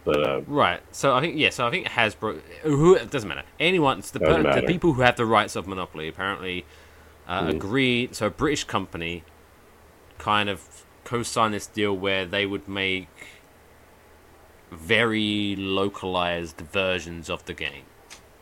but 0.05 0.23
uh, 0.27 0.41
Right. 0.47 0.81
So 0.91 1.13
I 1.15 1.21
think 1.21 1.35
yeah. 1.37 1.49
So 1.49 1.67
I 1.67 1.71
think 1.71 1.87
Hasbro. 1.87 2.39
Who 2.63 2.95
it 2.95 3.11
doesn't 3.11 3.27
matter. 3.27 3.43
Anyone. 3.59 3.99
It's 3.99 4.11
the, 4.11 4.19
per- 4.19 4.41
the 4.61 4.65
people 4.65 4.93
who 4.93 5.01
have 5.01 5.15
the 5.17 5.25
rights 5.25 5.55
of 5.55 5.67
Monopoly 5.67 6.07
apparently 6.07 6.65
uh, 7.27 7.43
Mhm. 7.43 7.49
agreed. 7.55 8.15
So 8.15 8.27
a 8.27 8.29
British 8.31 8.63
company 8.63 9.23
kind 10.17 10.49
of 10.49 10.85
co-signed 11.03 11.53
this 11.53 11.67
deal 11.67 11.95
where 11.95 12.25
they 12.25 12.45
would 12.45 12.67
make 12.67 13.07
very 14.71 15.55
localized 15.57 16.57
versions 16.61 17.29
of 17.29 17.45
the 17.45 17.53
game. 17.53 17.83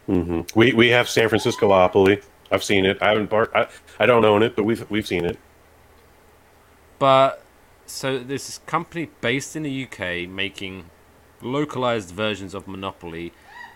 Hmm 0.08 0.42
we 0.56 0.74
we 0.74 0.90
have 0.90 1.10
San 1.10 1.30
Francisco 1.30 1.70
Opoly. 1.70 2.24
I've 2.52 2.64
seen 2.64 2.86
it. 2.86 2.98
I 3.02 3.10
haven't 3.10 3.28
part. 3.30 3.52
I, 3.54 3.68
I 4.00 4.06
don't 4.06 4.24
own 4.26 4.44
it, 4.44 4.56
but 4.56 4.64
we've 4.64 4.90
we've 4.90 5.08
seen 5.08 5.26
it. 5.26 5.40
But 7.00 7.44
so 7.86 8.20
there's 8.20 8.48
this 8.48 8.60
company 8.60 9.10
based 9.22 9.56
in 9.56 9.64
the 9.64 9.84
UK 9.84 10.28
making 10.30 10.90
localized 11.42 12.12
versions 12.12 12.54
of 12.54 12.68
Monopoly, 12.68 13.34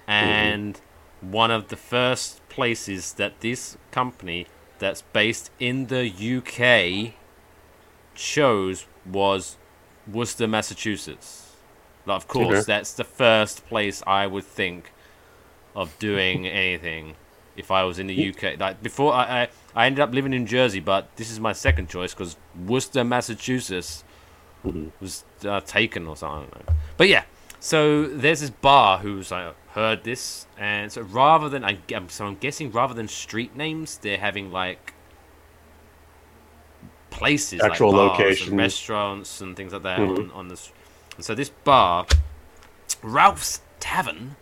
and 0.07 0.79
one 1.21 1.51
of 1.51 1.67
the 1.69 1.77
first 1.77 2.47
places 2.49 3.13
that 3.13 3.41
this 3.41 3.77
company 3.91 4.47
that's 4.79 5.01
based 5.01 5.51
in 5.59 5.87
the 5.87 6.07
UK 6.09 7.15
chose 8.15 8.87
was 9.05 9.57
Worcester, 10.07 10.47
Massachusetts. 10.47 11.55
Like, 12.05 12.17
of 12.17 12.27
course, 12.27 12.63
Okay. 12.63 12.65
that's 12.65 12.93
the 12.93 13.03
first 13.03 13.67
place 13.67 14.01
I 14.07 14.27
would 14.27 14.45
think 14.45 14.91
of 15.75 15.97
doing 15.99 16.45
anything 16.47 17.15
if 17.55 17.71
I 17.71 17.83
was 17.83 17.99
in 17.99 18.07
the 18.07 18.29
UK. 18.29 18.59
Like 18.59 18.81
before, 18.83 19.13
I 19.13 19.43
I, 19.43 19.47
I 19.75 19.85
ended 19.85 19.99
up 20.01 20.13
living 20.13 20.33
in 20.33 20.45
Jersey, 20.45 20.79
but 20.79 21.15
this 21.17 21.29
is 21.31 21.39
my 21.39 21.53
second 21.53 21.89
choice 21.89 22.13
because 22.13 22.35
Worcester, 22.67 23.03
Massachusetts, 23.03 24.03
was 24.99 25.23
uh, 25.45 25.61
taken 25.61 26.07
or 26.07 26.15
something. 26.15 26.49
I 26.53 26.57
don't 26.57 26.67
know. 26.67 26.73
But 26.97 27.07
yeah, 27.09 27.23
so 27.59 28.05
there's 28.07 28.41
this 28.41 28.49
bar 28.49 28.99
who's 28.99 29.31
uh, 29.31 29.53
heard 29.69 30.03
this, 30.03 30.47
and 30.57 30.91
so 30.91 31.01
rather 31.01 31.49
than 31.49 31.63
I, 31.63 31.77
so 32.07 32.25
I'm 32.25 32.35
guessing 32.35 32.71
rather 32.71 32.93
than 32.93 33.07
street 33.07 33.55
names, 33.55 33.97
they're 33.97 34.17
having 34.17 34.51
like 34.51 34.93
places, 37.09 37.61
Actual 37.61 37.91
like 37.91 38.17
locations. 38.19 38.49
and 38.49 38.57
restaurants 38.57 39.41
and 39.41 39.55
things 39.55 39.73
like 39.73 39.83
that 39.83 39.99
Mhm. 39.99 40.17
on, 40.17 40.31
on 40.31 40.47
this. 40.47 40.71
And 41.15 41.25
so 41.25 41.35
this 41.35 41.49
bar, 41.49 42.05
Ralph's 43.03 43.61
Tavern, 43.79 44.35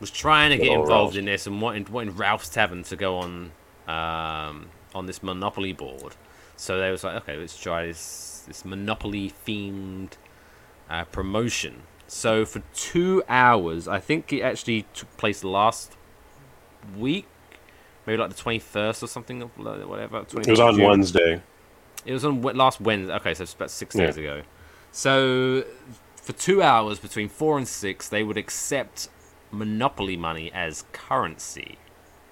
was 0.00 0.10
trying 0.10 0.50
to 0.50 0.58
get 0.58 0.72
involved 0.72 1.14
Ralph's. 1.14 1.16
in 1.16 1.24
this 1.26 1.46
and 1.46 1.60
wanting, 1.62 1.86
wanting 1.90 2.16
Ralph's 2.16 2.48
Tavern 2.48 2.82
to 2.84 2.96
go 2.96 3.18
on 3.18 3.52
um, 3.86 4.66
on 4.94 5.06
this 5.06 5.22
Monopoly 5.22 5.72
board. 5.72 6.14
So 6.56 6.78
they 6.78 6.90
was 6.90 7.04
like, 7.04 7.16
okay, 7.22 7.36
let's 7.36 7.56
try 7.58 7.86
this 7.86 8.44
this 8.46 8.64
Monopoly 8.64 9.32
themed 9.46 10.12
uh, 10.90 11.04
promotion. 11.04 11.82
So 12.06 12.44
for 12.44 12.62
two 12.74 13.22
hours, 13.28 13.88
I 13.88 13.98
think 13.98 14.32
it 14.32 14.42
actually 14.42 14.86
took 14.94 15.14
place 15.16 15.42
last 15.42 15.92
week, 16.96 17.26
maybe 18.06 18.18
like 18.18 18.30
the 18.30 18.36
twenty 18.36 18.58
first 18.58 19.02
or 19.02 19.06
something, 19.06 19.42
or 19.42 19.46
whatever. 19.56 20.20
It 20.20 20.46
was 20.48 20.60
on 20.60 20.74
20th. 20.74 20.88
Wednesday. 20.88 21.42
It 22.04 22.12
was 22.12 22.24
on 22.24 22.42
last 22.42 22.80
Wednesday. 22.80 23.14
Okay, 23.14 23.34
so 23.34 23.42
it's 23.44 23.54
about 23.54 23.70
six 23.70 23.94
Yeah. 23.96 24.06
days 24.06 24.16
ago. 24.18 24.42
So 24.92 25.64
for 26.16 26.32
two 26.34 26.62
hours 26.62 26.98
between 26.98 27.28
four 27.28 27.56
and 27.58 27.66
six, 27.66 28.08
they 28.08 28.22
would 28.22 28.36
accept 28.36 29.08
Monopoly 29.54 30.16
money 30.16 30.50
as 30.52 30.84
currency. 30.92 31.78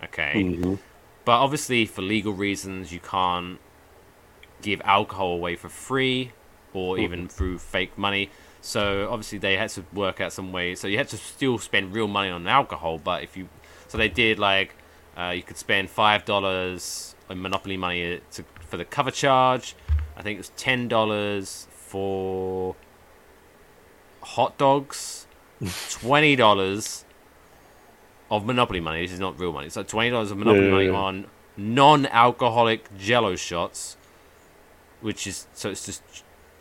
Okay, 0.04 0.32
Mhm. 0.44 0.78
but 1.24 1.38
obviously 1.40 1.86
for 1.86 2.02
legal 2.02 2.32
reasons, 2.32 2.92
you 2.92 3.00
can't 3.00 3.58
give 4.60 4.80
alcohol 4.84 5.32
away 5.32 5.56
for 5.56 5.68
free 5.68 6.32
or 6.72 6.98
even 6.98 7.28
through 7.28 7.58
fake 7.58 7.96
money. 7.98 8.30
So 8.60 9.08
obviously 9.10 9.38
they 9.38 9.56
had 9.56 9.70
to 9.70 9.84
work 9.92 10.20
out 10.20 10.32
some 10.32 10.52
way. 10.52 10.74
So 10.74 10.86
you 10.88 10.96
had 10.98 11.08
to 11.08 11.16
still 11.16 11.58
spend 11.58 11.94
real 11.94 12.06
money 12.08 12.30
on 12.30 12.46
alcohol, 12.46 12.98
but 12.98 13.22
if 13.22 13.36
you 13.36 13.48
so 13.88 13.98
they 13.98 14.08
did 14.08 14.38
like 14.38 14.74
uh, 15.16 15.32
you 15.36 15.42
could 15.42 15.58
spend 15.58 15.90
five 15.90 16.24
dollars 16.24 17.14
in 17.28 17.42
Monopoly 17.42 17.76
money 17.76 18.20
to, 18.32 18.44
for 18.60 18.76
the 18.76 18.84
cover 18.84 19.10
charge. 19.10 19.74
I 20.16 20.22
think 20.22 20.36
it 20.36 20.40
was 20.40 20.52
ten 20.56 20.88
dollars 20.88 21.66
for 21.70 22.74
hot 24.22 24.56
dogs, 24.58 25.26
twenty 25.90 26.36
dollars 26.36 27.04
of 28.32 28.46
Monopoly 28.46 28.80
money. 28.80 29.02
This 29.02 29.12
is 29.12 29.20
not 29.20 29.38
real 29.38 29.52
money. 29.52 29.66
It's 29.66 29.76
like 29.76 29.86
twenty 29.88 30.08
dollars 30.08 30.30
of 30.30 30.38
Monopoly 30.38 30.62
Yeah, 30.62 30.68
yeah, 30.68 30.72
money 30.72 30.86
yeah. 30.86 30.92
on 30.92 31.26
non-alcoholic 31.58 32.96
Jello 32.96 33.36
shots, 33.36 33.98
which 35.02 35.26
is 35.26 35.46
so 35.52 35.68
it's 35.68 35.84
just 35.84 36.02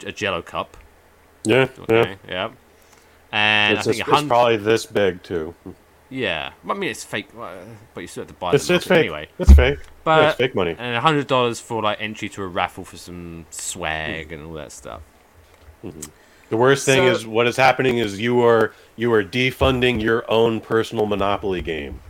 a 0.05 0.11
Jello 0.11 0.41
cup. 0.41 0.75
Yeah, 1.45 1.69
Okay, 1.79 2.17
yeah. 2.27 2.51
And 3.31 3.77
it's, 3.77 3.87
I 3.87 3.91
think 3.91 4.01
it's, 4.01 4.09
it's 4.09 4.27
probably 4.27 4.57
this 4.57 4.85
big 4.85 5.23
too. 5.23 5.55
Yeah, 6.09 6.51
I 6.69 6.73
mean 6.73 6.89
it's 6.89 7.05
fake, 7.05 7.29
but 7.33 8.01
you 8.01 8.07
still 8.07 8.23
have 8.23 8.27
to 8.27 8.33
buy 8.33 8.51
It's, 8.53 8.69
it's 8.69 8.85
fake. 8.85 8.99
anyway. 8.99 9.29
It's 9.39 9.53
fake. 9.53 9.79
But 10.03 10.21
yeah, 10.21 10.27
it's 10.27 10.37
fake 10.37 10.55
money. 10.55 10.75
and 10.77 10.97
hundred 10.97 11.27
dollars 11.27 11.61
for 11.61 11.81
like 11.81 12.01
entry 12.01 12.27
to 12.29 12.43
a 12.43 12.47
raffle 12.47 12.83
for 12.83 12.97
some 12.97 13.45
swag 13.49 14.27
hmm. 14.27 14.33
and 14.33 14.45
all 14.45 14.53
that 14.55 14.73
stuff. 14.73 15.01
Mm-hmm. 15.85 16.01
The 16.51 16.57
worst 16.57 16.85
thing 16.85 17.07
So- 17.07 17.11
is 17.11 17.25
what 17.25 17.47
is 17.47 17.55
happening 17.55 17.97
is 17.97 18.19
you 18.19 18.41
are 18.41 18.73
you 18.97 19.11
are 19.13 19.23
defunding 19.23 20.01
your 20.01 20.29
own 20.29 20.59
personal 20.59 21.05
Monopoly 21.05 21.61
game. 21.61 22.01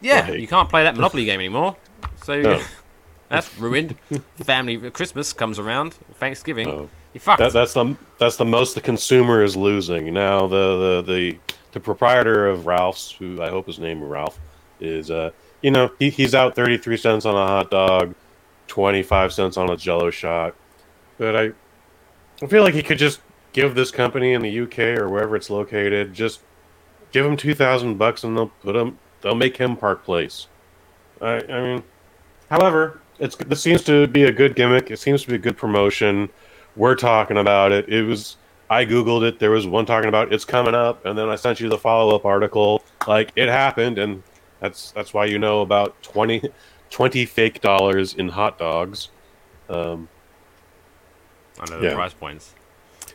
Yeah, 0.00 0.26
Like- 0.28 0.40
you 0.40 0.48
can't 0.48 0.68
play 0.68 0.82
that 0.82 0.96
Monopoly 0.96 1.24
game 1.24 1.38
anymore. 1.40 1.76
So 2.24 2.40
No. 2.42 2.60
that's 3.28 3.56
ruined. 3.58 3.94
Family 4.42 4.90
Christmas 4.90 5.32
comes 5.32 5.58
around, 5.60 5.94
Thanksgiving. 6.18 6.66
No. 6.68 6.88
You 7.14 7.20
fucked. 7.20 7.38
That, 7.38 7.52
that's 7.52 7.74
the 7.74 7.96
that's 8.18 8.36
the 8.36 8.44
most 8.44 8.74
the 8.74 8.80
consumer 8.80 9.42
is 9.44 9.56
losing. 9.56 10.12
Now 10.12 10.48
the 10.48 11.02
the 11.06 11.12
the, 11.12 11.36
the 11.72 11.80
proprietor 11.80 12.48
of 12.48 12.66
Ralph's, 12.66 13.12
who 13.12 13.40
I 13.40 13.50
hope 13.50 13.68
is 13.68 13.78
named 13.78 14.02
Ralph, 14.02 14.38
is 14.80 15.12
uh 15.12 15.30
you 15.62 15.70
know 15.70 15.92
he, 16.00 16.10
he's 16.10 16.34
out 16.34 16.56
thirty 16.56 16.76
three 16.76 16.96
cents 16.96 17.24
on 17.24 17.36
a 17.36 17.46
hot 17.46 17.70
dog, 17.70 18.16
twenty 18.66 19.04
five 19.04 19.32
cents 19.32 19.56
on 19.56 19.70
a 19.70 19.76
Jello 19.76 20.10
shot. 20.10 20.56
But 21.18 21.36
I 21.36 21.52
I 22.42 22.46
feel 22.48 22.64
like 22.64 22.74
he 22.74 22.82
could 22.82 22.98
just 22.98 23.20
give 23.56 23.74
this 23.74 23.90
company 23.90 24.34
in 24.34 24.42
the 24.42 24.60
UK 24.60 24.78
or 25.00 25.08
wherever 25.08 25.34
it's 25.34 25.48
located 25.48 26.12
just 26.12 26.40
give 27.10 27.24
them 27.24 27.36
two 27.36 27.54
thousand 27.54 27.96
bucks 27.96 28.22
and 28.22 28.36
they'll 28.36 28.52
put 28.62 28.74
them 28.74 28.98
they'll 29.22 29.34
make 29.34 29.56
him 29.56 29.76
Park 29.76 30.04
Place. 30.04 30.46
I 31.20 31.42
I 31.48 31.62
mean, 31.62 31.82
however, 32.50 33.00
it's 33.18 33.36
this 33.36 33.62
seems 33.62 33.82
to 33.84 34.06
be 34.06 34.24
a 34.24 34.32
good 34.32 34.54
gimmick. 34.54 34.90
It 34.90 34.98
seems 34.98 35.22
to 35.22 35.28
be 35.28 35.34
a 35.34 35.38
good 35.38 35.56
promotion. 35.56 36.28
We're 36.76 36.94
talking 36.94 37.38
about 37.38 37.72
it. 37.72 37.88
It 37.88 38.02
was 38.02 38.36
I 38.68 38.84
googled 38.84 39.26
it. 39.26 39.38
There 39.38 39.50
was 39.50 39.66
one 39.66 39.86
talking 39.86 40.08
about 40.08 40.32
it's 40.32 40.44
coming 40.44 40.74
up, 40.74 41.04
and 41.06 41.18
then 41.18 41.28
I 41.28 41.36
sent 41.36 41.60
you 41.60 41.68
the 41.68 41.78
follow 41.78 42.14
up 42.14 42.24
article. 42.24 42.82
Like 43.06 43.32
it 43.36 43.48
happened, 43.48 43.98
and 43.98 44.22
that's 44.60 44.90
that's 44.92 45.14
why 45.14 45.24
you 45.24 45.38
know 45.38 45.62
about 45.62 46.00
20, 46.02 46.42
20 46.90 47.24
fake 47.24 47.60
dollars 47.60 48.14
in 48.14 48.28
hot 48.28 48.58
dogs. 48.58 49.08
Um, 49.68 50.08
I 51.58 51.70
know 51.70 51.80
the 51.80 51.88
yeah. 51.88 51.94
price 51.94 52.12
points. 52.12 52.54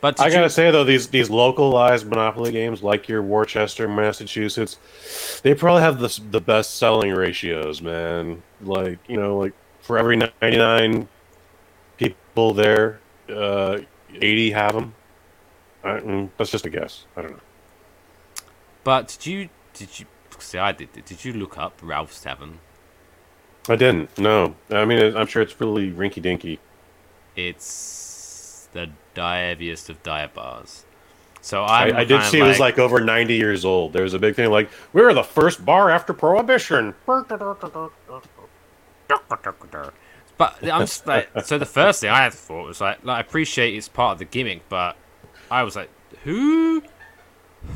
But 0.02 0.20
I 0.20 0.30
gotta 0.30 0.42
you- 0.42 0.48
say 0.50 0.70
though, 0.72 0.82
these 0.84 1.06
these 1.08 1.30
localized 1.30 2.06
Monopoly 2.08 2.50
games, 2.52 2.82
like 2.82 3.08
your 3.08 3.22
Worcester, 3.22 3.86
Massachusetts, 3.88 5.40
they 5.42 5.54
probably 5.54 5.82
have 5.82 6.00
the 6.00 6.20
the 6.30 6.40
best 6.40 6.76
selling 6.76 7.12
ratios, 7.12 7.80
man. 7.80 8.42
Like 8.60 8.98
you 9.08 9.16
know, 9.16 9.38
like 9.38 9.52
for 9.80 9.96
every 9.98 10.16
ninety 10.16 10.58
nine 10.58 11.08
people 11.98 12.52
there, 12.52 13.00
uh, 13.30 13.78
eighty 14.16 14.50
have 14.50 14.74
them. 14.74 14.94
I, 15.84 16.00
mm, 16.00 16.30
that's 16.36 16.50
just 16.50 16.66
a 16.66 16.70
guess. 16.70 17.06
I 17.16 17.22
don't 17.22 17.32
know. 17.32 17.40
But 18.82 19.06
did 19.08 19.26
you 19.26 19.48
did 19.72 20.00
you 20.00 20.06
see? 20.40 20.58
I 20.58 20.72
did. 20.72 20.92
Did 20.92 21.24
you 21.24 21.32
look 21.32 21.56
up 21.56 21.78
Ralph's 21.80 22.20
Tavern? 22.20 22.58
I 23.68 23.76
didn't. 23.76 24.18
No, 24.18 24.56
I 24.68 24.84
mean 24.84 25.16
I'm 25.16 25.28
sure 25.28 25.42
it's 25.42 25.60
really 25.60 25.92
rinky 25.92 26.20
dinky. 26.20 26.58
It's 27.36 28.68
the 28.72 28.90
diviest 29.14 29.88
of 29.90 30.02
dive 30.02 30.34
bars. 30.34 30.84
So 31.40 31.64
I, 31.64 31.86
I'm 31.88 31.96
I 31.96 32.04
did 32.04 32.22
see 32.24 32.38
it 32.38 32.44
was 32.44 32.60
like 32.60 32.78
over 32.78 33.00
ninety 33.00 33.34
years 33.34 33.64
old. 33.64 33.92
There 33.92 34.04
was 34.04 34.14
a 34.14 34.18
big 34.18 34.36
thing 34.36 34.50
like 34.50 34.70
we 34.92 35.02
were 35.02 35.12
the 35.12 35.24
first 35.24 35.64
bar 35.64 35.90
after 35.90 36.12
Prohibition. 36.12 36.94
But 40.38 40.56
I'm 40.62 40.80
just 40.82 41.06
like, 41.06 41.28
so 41.44 41.58
the 41.58 41.66
first 41.66 42.00
thing 42.00 42.10
I 42.10 42.22
had 42.24 42.32
thought 42.32 42.66
was 42.66 42.80
like, 42.80 43.04
like 43.04 43.16
I 43.18 43.20
appreciate 43.20 43.74
it's 43.76 43.88
part 43.88 44.14
of 44.14 44.18
the 44.18 44.24
gimmick, 44.24 44.68
but 44.68 44.96
I 45.50 45.62
was 45.62 45.76
like, 45.76 45.90
who, 46.24 46.82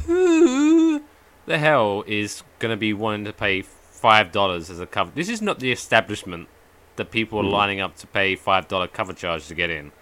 who 0.07 1.03
the 1.47 1.59
hell 1.59 2.03
is 2.07 2.43
gonna 2.59 2.76
be 2.76 2.93
wanting 2.93 3.24
to 3.26 3.32
pay 3.32 3.62
five 3.62 4.32
dollars 4.32 4.70
as 4.70 4.80
a 4.80 4.87
cover? 4.87 5.11
This 5.14 5.28
is 5.28 5.43
not 5.43 5.59
the 5.59 5.70
establishment 5.72 6.49
that 6.97 7.11
people 7.11 7.41
are 7.41 7.45
Mhm. 7.45 7.53
lining 7.53 7.80
up 7.80 7.97
to 7.97 8.07
pay 8.07 8.37
five 8.37 8.68
dollar 8.68 8.89
cover 8.89 9.12
charge 9.12 9.47
to 9.49 9.55
get 9.55 9.70
in. 9.70 9.93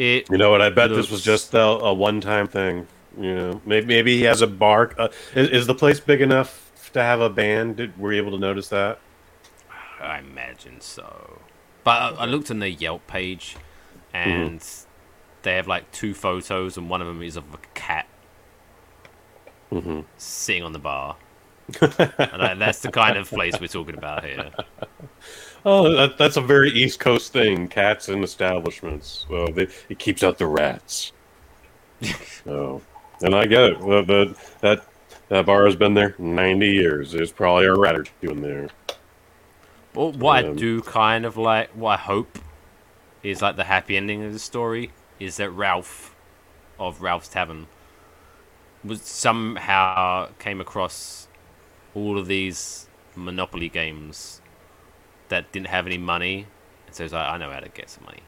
It 0.00 0.30
You 0.30 0.38
know 0.38 0.50
what? 0.50 0.62
I 0.62 0.70
bet 0.70 0.88
this 0.88 1.10
was 1.10 1.22
just 1.22 1.52
a, 1.52 1.60
a 1.60 1.92
one-time 1.92 2.48
thing. 2.48 2.86
You 3.18 3.34
know, 3.34 3.60
maybe 3.66 3.86
maybe 3.86 4.16
he 4.16 4.22
has 4.22 4.40
a 4.40 4.46
bar. 4.46 4.94
Uh, 4.96 5.08
is, 5.34 5.50
is 5.50 5.66
the 5.66 5.74
place 5.74 6.00
big 6.00 6.22
enough 6.22 6.72
to 6.94 7.02
have 7.02 7.20
a 7.20 7.28
band? 7.28 7.76
Did, 7.76 7.98
were 7.98 8.10
you 8.12 8.22
able 8.22 8.30
to 8.32 8.38
notice 8.38 8.68
that? 8.68 8.98
I 10.00 10.20
imagine 10.20 10.80
so. 10.80 11.40
But 11.84 11.90
I, 11.90 12.08
I 12.20 12.24
looked 12.24 12.50
on 12.50 12.60
the 12.60 12.70
Yelp 12.70 13.06
page, 13.08 13.56
and 14.14 14.64
they 15.42 15.56
have 15.56 15.66
like 15.68 15.90
two 15.92 16.14
photos, 16.14 16.78
and 16.78 16.88
one 16.88 17.02
of 17.02 17.06
them 17.06 17.22
is 17.22 17.36
of 17.36 17.44
a 17.52 17.58
cat 17.74 18.06
Mhm. 19.70 20.04
sitting 20.16 20.62
on 20.62 20.72
the 20.72 20.78
bar. 20.78 21.16
and 22.18 22.60
that's 22.60 22.80
the 22.80 22.90
kind 22.90 23.16
of 23.18 23.28
place 23.28 23.60
we're 23.60 23.68
talking 23.68 23.96
about 23.96 24.24
here. 24.24 24.50
Oh, 25.64 25.90
that, 25.94 26.18
that's 26.18 26.36
a 26.36 26.40
very 26.42 26.70
East 26.70 27.00
Coast 27.00 27.32
thing. 27.32 27.68
Cats 27.68 28.08
in 28.08 28.22
establishments. 28.22 29.26
Well, 29.28 29.52
they, 29.52 29.68
it 29.88 29.98
keeps 29.98 30.22
out 30.22 30.38
the 30.38 30.46
rats. 30.46 31.12
so, 32.44 32.82
and 33.20 33.34
I 33.34 33.46
get 33.46 33.64
it. 33.64 33.80
Well, 33.80 34.04
the, 34.04 34.36
that 34.60 34.86
that 35.28 35.46
bar 35.46 35.66
has 35.66 35.76
been 35.76 35.94
there 35.94 36.14
ninety 36.18 36.70
years. 36.72 37.12
There's 37.12 37.32
probably 37.32 37.66
a 37.66 37.74
rat 37.74 37.96
or 37.96 38.04
two 38.04 38.30
in 38.30 38.42
there. 38.42 38.68
But 39.92 40.16
what 40.16 40.36
I 40.36 40.42
Um, 40.42 40.56
do 40.56 40.82
kind 40.82 41.24
of 41.24 41.36
like, 41.36 41.70
what 41.70 41.92
I 42.00 42.02
hope 42.02 42.38
is 43.22 43.42
like 43.42 43.56
the 43.56 43.64
happy 43.64 43.96
ending 43.96 44.24
of 44.24 44.32
the 44.32 44.38
story 44.40 44.92
is 45.20 45.36
that 45.38 45.50
Ralph 45.50 46.16
of 46.78 47.02
Ralph's 47.02 47.28
Tavern 47.28 47.68
was 48.82 49.02
somehow 49.02 50.32
came 50.38 50.60
across 50.60 51.28
all 51.94 52.18
of 52.18 52.26
these 52.28 52.88
Monopoly 53.16 53.68
games 53.70 54.39
that 55.30 55.50
didn't 55.52 55.68
have 55.68 55.86
any 55.86 55.98
money, 55.98 56.46
and 56.86 56.94
so 56.94 57.02
he's 57.04 57.12
like, 57.12 57.26
I 57.28 57.36
know 57.38 57.50
how 57.50 57.60
to 57.60 57.68
get 57.70 57.88
some 57.90 58.04
money. 58.04 58.20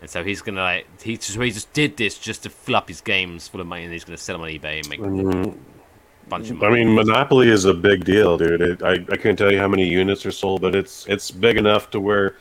And 0.00 0.10
so 0.10 0.22
he's 0.22 0.42
gonna 0.42 0.60
like 0.60 1.02
he 1.02 1.16
just 1.16 1.40
he 1.40 1.50
just 1.50 1.72
did 1.72 1.96
this 1.96 2.18
just 2.18 2.42
to 2.42 2.50
fill 2.50 2.76
up 2.76 2.88
his 2.88 3.00
games 3.00 3.48
full 3.48 3.60
of 3.60 3.66
money, 3.66 3.84
and 3.84 3.92
he's 3.92 4.04
gonna 4.04 4.18
sell 4.18 4.36
them 4.36 4.44
on 4.44 4.50
eBay 4.50 4.78
and 4.80 4.88
make 4.90 5.00
Mhm. 5.00 5.54
a 5.54 6.28
bunch 6.28 6.50
of 6.50 6.58
money. 6.58 6.80
I 6.80 6.84
mean, 6.84 6.94
Monopoly 6.94 7.48
is 7.48 7.64
a 7.64 7.72
big 7.74 8.04
deal, 8.04 8.36
dude. 8.36 8.60
It, 8.60 8.82
I 8.82 8.92
I 8.92 9.16
couldn't 9.16 9.36
tell 9.36 9.50
you 9.50 9.58
how 9.58 9.68
many 9.68 9.88
units 9.88 10.26
are 10.26 10.30
sold, 10.32 10.60
but 10.60 10.74
it's 10.74 11.06
it's 11.06 11.30
big 11.30 11.56
enough 11.56 11.90
to 11.92 12.00
where 12.00 12.36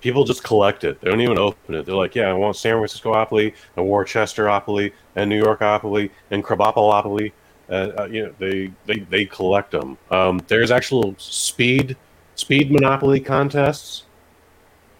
people 0.00 0.24
just 0.24 0.44
collect 0.44 0.84
it. 0.84 1.00
They 1.00 1.10
don't 1.10 1.20
even 1.22 1.38
open 1.38 1.74
it. 1.74 1.86
They're 1.86 1.94
like, 1.94 2.14
yeah, 2.14 2.28
I 2.28 2.34
want 2.34 2.56
San 2.56 2.74
Francisco 2.74 3.14
Opoly, 3.14 3.54
and 3.76 3.86
Worcester 3.86 4.44
Opoly, 4.46 4.92
and 5.16 5.30
New 5.30 5.38
York 5.42 5.60
Opoly, 5.60 6.10
and 6.30 6.44
Krabappel 6.44 7.32
Uh, 7.70 7.72
uh, 7.72 8.04
you 8.10 8.24
know, 8.26 8.34
they 8.38 8.70
they 8.86 9.00
they 9.10 9.24
collect 9.24 9.70
them. 9.70 9.96
Um, 10.10 10.40
there's 10.46 10.70
actual 10.70 11.14
speed 11.18 11.96
speed 12.38 12.70
Monopoly 12.70 13.20
contests. 13.20 14.04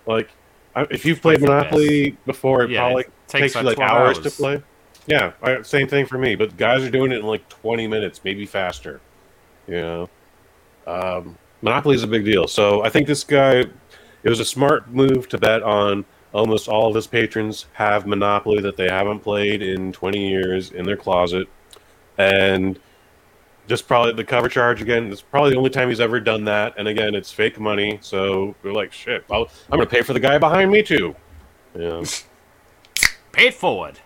Like, 0.07 0.29
if 0.77 1.05
you've 1.05 1.23
played 1.23 1.39
Play 1.39 1.49
Monopoly 1.49 2.17
before, 2.27 2.63
it 2.63 2.71
Yeah, 2.71 2.81
probably 2.81 3.03
it 3.03 3.13
takes 3.29 3.43
takes, 3.43 3.55
you 3.55 3.61
like 3.63 3.79
like 3.79 3.89
12 3.89 3.91
hours, 3.91 4.19
to 4.19 4.31
play. 4.31 4.63
Yeah, 5.07 5.33
I, 5.43 5.63
same 5.63 5.89
thing 5.89 6.07
for 6.07 6.19
me. 6.19 6.35
But 6.35 6.57
guys 6.57 6.83
are 6.83 6.91
doing 6.91 7.13
it 7.13 7.19
in 7.19 7.27
like 7.27 7.49
20 7.49 7.87
minutes, 7.87 8.21
maybe 8.25 8.45
faster. 8.45 9.01
You 9.67 9.81
know, 9.81 10.11
um, 10.87 11.39
Monopoly 11.63 11.95
is 11.95 12.03
a 12.03 12.07
big 12.07 12.25
deal. 12.25 12.47
So 12.47 12.83
I 12.83 12.91
think 12.91 13.07
this 13.07 13.25
guy, 13.25 13.65
it 14.23 14.29
was 14.29 14.41
a 14.41 14.45
smart 14.45 14.91
move 14.91 15.29
to 15.31 15.39
bet 15.39 15.63
on 15.63 16.05
almost 16.33 16.69
all 16.69 16.89
of 16.89 16.95
his 16.95 17.07
patrons 17.07 17.67
have 17.73 18.07
Monopoly 18.07 18.61
that 18.61 18.77
they 18.77 18.89
haven't 18.89 19.21
played 19.21 19.63
in 19.63 19.93
20 19.93 20.29
years 20.29 20.71
in 20.73 20.85
their 20.85 20.97
closet, 20.97 21.49
and 22.19 22.79
just 23.69 23.87
probably 23.87 24.15
the 24.15 24.25
cover 24.25 24.49
charge 24.49 24.81
again. 24.81 25.13
It's 25.13 25.21
probably 25.21 25.51
the 25.51 25.57
only 25.59 25.71
time 25.71 25.89
he's 25.89 26.01
ever 26.01 26.19
done 26.19 26.45
that. 26.47 26.75
And 26.79 26.89
again, 26.89 27.15
it's 27.15 27.31
fake 27.31 27.61
money, 27.61 27.99
so 28.01 28.57
we're 28.63 28.73
like, 28.73 28.93
shit. 28.93 29.25
I'll, 29.31 29.49
I'm 29.71 29.77
going 29.77 29.87
to 29.87 29.95
pay 29.95 30.03
for 30.03 30.15
the 30.15 30.21
guy 30.21 30.39
behind 30.39 30.71
me 30.71 30.83
too. 30.83 31.15
Yeah. 31.79 32.03
Pay 33.33 33.49
it 33.49 33.55
forward. 33.55 34.01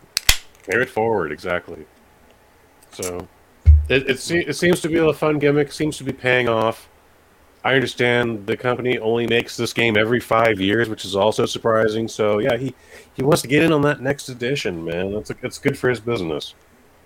Pay 0.69 0.83
it 0.83 0.91
forward, 0.91 1.33
exactly. 1.33 1.87
So, 2.91 3.27
it 3.89 4.11
it, 4.11 4.19
se- 4.19 4.45
it 4.47 4.55
seems 4.55 4.81
to 4.81 4.89
be 4.89 4.99
a 4.99 5.13
fun 5.13 5.39
gimmick. 5.39 5.73
Seems 5.73 5.97
to 5.99 6.05
be 6.05 6.13
paying 6.13 6.49
off. 6.49 6.89
I 7.65 7.75
understand 7.75 8.47
the 8.47 8.57
company 8.57 8.99
only 8.99 9.27
makes 9.27 9.57
this 9.57 9.73
game 9.73 9.97
every 9.97 10.21
five 10.21 10.61
years, 10.61 10.89
which 10.89 11.05
is 11.05 11.17
also 11.17 11.47
surprising. 11.47 12.09
So 12.09 12.41
yeah, 12.41 12.57
he, 12.57 12.75
he 13.15 13.23
wants 13.23 13.41
to 13.43 13.49
get 13.49 13.63
in 13.63 13.73
on 13.73 13.81
that 13.83 14.03
next 14.03 14.29
edition, 14.29 14.85
man. 14.85 15.13
That's 15.15 15.31
it's 15.43 15.59
good 15.59 15.79
for 15.79 15.89
his 15.89 16.01
business. 16.01 16.55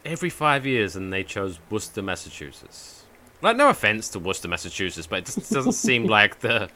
Every 0.06 0.30
five 0.30 0.66
years, 0.66 0.96
and 0.96 1.12
they 1.12 1.22
chose 1.24 1.58
Worcester, 1.70 2.02
Massachusetts. 2.02 3.04
Like, 3.42 3.56
no 3.56 3.68
offense 3.68 4.08
to 4.10 4.18
Worcester, 4.18 4.48
Massachusetts, 4.48 5.06
but 5.06 5.20
it 5.20 5.26
just 5.26 5.52
doesn't 5.52 5.72
seem 5.72 6.06
like 6.18 6.40
the 6.40 6.68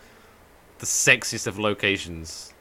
the 0.78 0.86
sexiest 0.86 1.46
of 1.46 1.58
locations. 1.58 2.54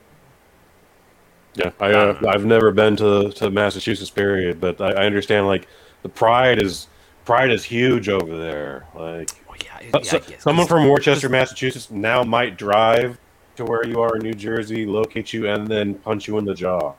Yeah, 1.56 1.72
I 1.80 1.92
uh, 1.92 2.20
I've 2.28 2.46
never 2.46 2.72
been 2.72 2.96
to 2.98 3.32
to 3.32 3.50
Massachusetts, 3.50 4.10
period, 4.10 4.62
but 4.62 4.80
I, 4.80 4.92
I 4.92 5.06
understand 5.06 5.48
like 5.48 5.68
the 6.04 6.10
pride 6.10 6.62
is 6.62 6.88
pride 7.26 7.52
is 7.52 7.64
huge 7.64 8.08
over 8.10 8.38
there. 8.38 8.86
Like, 8.96 9.30
Oh, 9.50 9.56
yeah, 9.64 10.02
so- 10.04 10.18
yeah, 10.18 10.24
yes, 10.30 10.44
someone 10.44 10.68
from 10.68 10.88
Worcester, 10.88 11.28
Massachusetts, 11.30 11.92
now 11.92 12.24
might 12.24 12.58
drive 12.58 13.18
to 13.58 13.66
where 13.66 13.86
you 13.86 14.00
are 14.02 14.16
in 14.16 14.22
New 14.24 14.34
Jersey, 14.34 14.86
locate 14.86 15.34
you, 15.34 15.50
and 15.50 15.68
then 15.68 15.96
punch 15.96 16.28
you 16.28 16.38
in 16.38 16.46
the 16.46 16.54
jaw. 16.54 16.94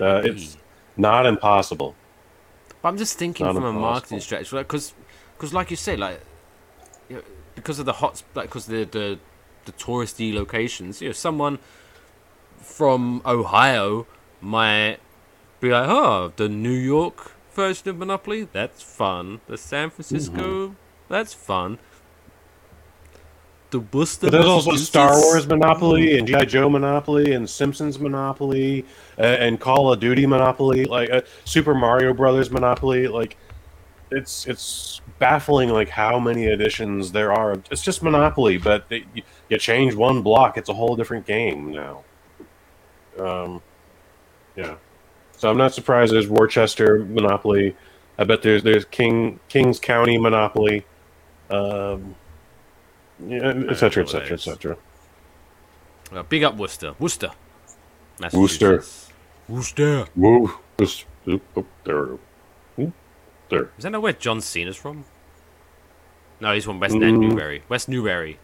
Uh, 0.00 0.22
it's 0.24 0.56
not 0.96 1.26
impossible. 1.26 1.94
But 2.86 2.90
I'm 2.90 2.98
just 2.98 3.18
thinking 3.18 3.52
from 3.52 3.64
a 3.64 3.72
marketing 3.72 4.20
strategy, 4.20 4.56
because 4.58 4.94
because 5.36 5.52
like 5.52 5.72
you 5.72 5.76
say, 5.76 5.96
like 5.96 6.20
you 7.08 7.16
know, 7.16 7.22
because 7.56 7.80
of 7.80 7.84
the 7.84 7.94
hot, 7.94 8.22
like 8.36 8.46
because 8.46 8.66
the 8.66 8.84
the 8.84 9.18
the 9.64 9.72
touristy 9.72 10.32
locations, 10.32 11.02
you 11.02 11.08
know, 11.08 11.12
someone 11.12 11.58
from 12.60 13.22
Ohio 13.26 14.06
might 14.40 14.98
be 15.58 15.70
like, 15.70 15.88
oh, 15.88 16.32
the 16.36 16.48
New 16.48 16.70
York 16.70 17.32
version 17.52 17.88
of 17.88 17.96
Monopoly, 17.96 18.46
that's 18.52 18.84
fun. 18.84 19.40
The 19.48 19.58
San 19.58 19.90
Francisco, 19.90 20.68
mm-hmm. 20.68 20.74
that's 21.08 21.34
fun. 21.34 21.80
The 24.20 24.26
But 24.26 24.32
there's 24.32 24.46
also 24.46 24.76
Star 24.76 25.12
Wars 25.12 25.46
Monopoly 25.46 26.18
and 26.18 26.26
GI 26.26 26.46
Joe 26.46 26.68
Monopoly 26.68 27.32
and 27.32 27.48
Simpsons 27.48 27.98
Monopoly 27.98 28.84
uh, 29.18 29.22
and 29.22 29.60
Call 29.60 29.92
of 29.92 30.00
Duty 30.00 30.26
Monopoly, 30.26 30.84
like 30.84 31.10
uh, 31.10 31.22
Super 31.44 31.74
Mario 31.74 32.14
Brothers 32.14 32.50
Monopoly. 32.50 33.08
Like, 33.08 33.36
it's 34.10 34.46
it's 34.46 35.00
baffling 35.18 35.70
like 35.70 35.88
how 35.88 36.18
many 36.18 36.46
editions 36.46 37.12
there 37.12 37.32
are. 37.32 37.60
It's 37.70 37.82
just 37.82 38.02
Monopoly, 38.02 38.58
but 38.58 38.86
it, 38.90 39.04
you, 39.14 39.22
you 39.48 39.58
change 39.58 39.94
one 39.94 40.22
block, 40.22 40.56
it's 40.56 40.68
a 40.68 40.74
whole 40.74 40.96
different 40.96 41.26
game 41.26 41.72
now. 41.72 42.04
Um, 43.18 43.62
yeah. 44.56 44.76
So 45.36 45.50
I'm 45.50 45.58
not 45.58 45.74
surprised. 45.74 46.12
There's 46.12 46.28
Worcester 46.28 47.04
Monopoly. 47.04 47.76
I 48.18 48.24
bet 48.24 48.42
there's 48.42 48.62
there's 48.62 48.84
King 48.86 49.40
Kings 49.48 49.78
County 49.78 50.18
Monopoly. 50.18 50.84
Um, 51.50 52.14
yeah, 53.24 53.48
etc., 53.70 54.02
etc. 54.04 54.04
et 54.04 54.06
cetera, 54.06 54.32
et 54.34 54.40
cetera. 54.40 54.76
Uh, 56.12 56.22
big 56.24 56.44
up 56.44 56.56
Worcester, 56.56 56.94
Worcester, 56.98 57.30
Worcester. 58.20 58.32
Massachusetts. 58.78 59.12
Worcester. 59.48 60.06
Whoa. 60.14 60.50
This, 60.76 61.04
oop, 61.28 61.42
oop, 61.56 61.66
there. 61.84 62.08
Oop, 62.78 62.92
there. 63.48 63.70
Is 63.78 63.84
that 63.84 63.90
not 63.90 64.02
where 64.02 64.12
John 64.12 64.40
Cena's 64.40 64.76
from? 64.76 65.04
No, 66.40 66.52
he's 66.52 66.64
from 66.64 66.78
West 66.80 66.94
Mm. 66.94 67.18
Newbury. 67.18 67.62
West 67.68 67.88
Newbury. 67.88 68.38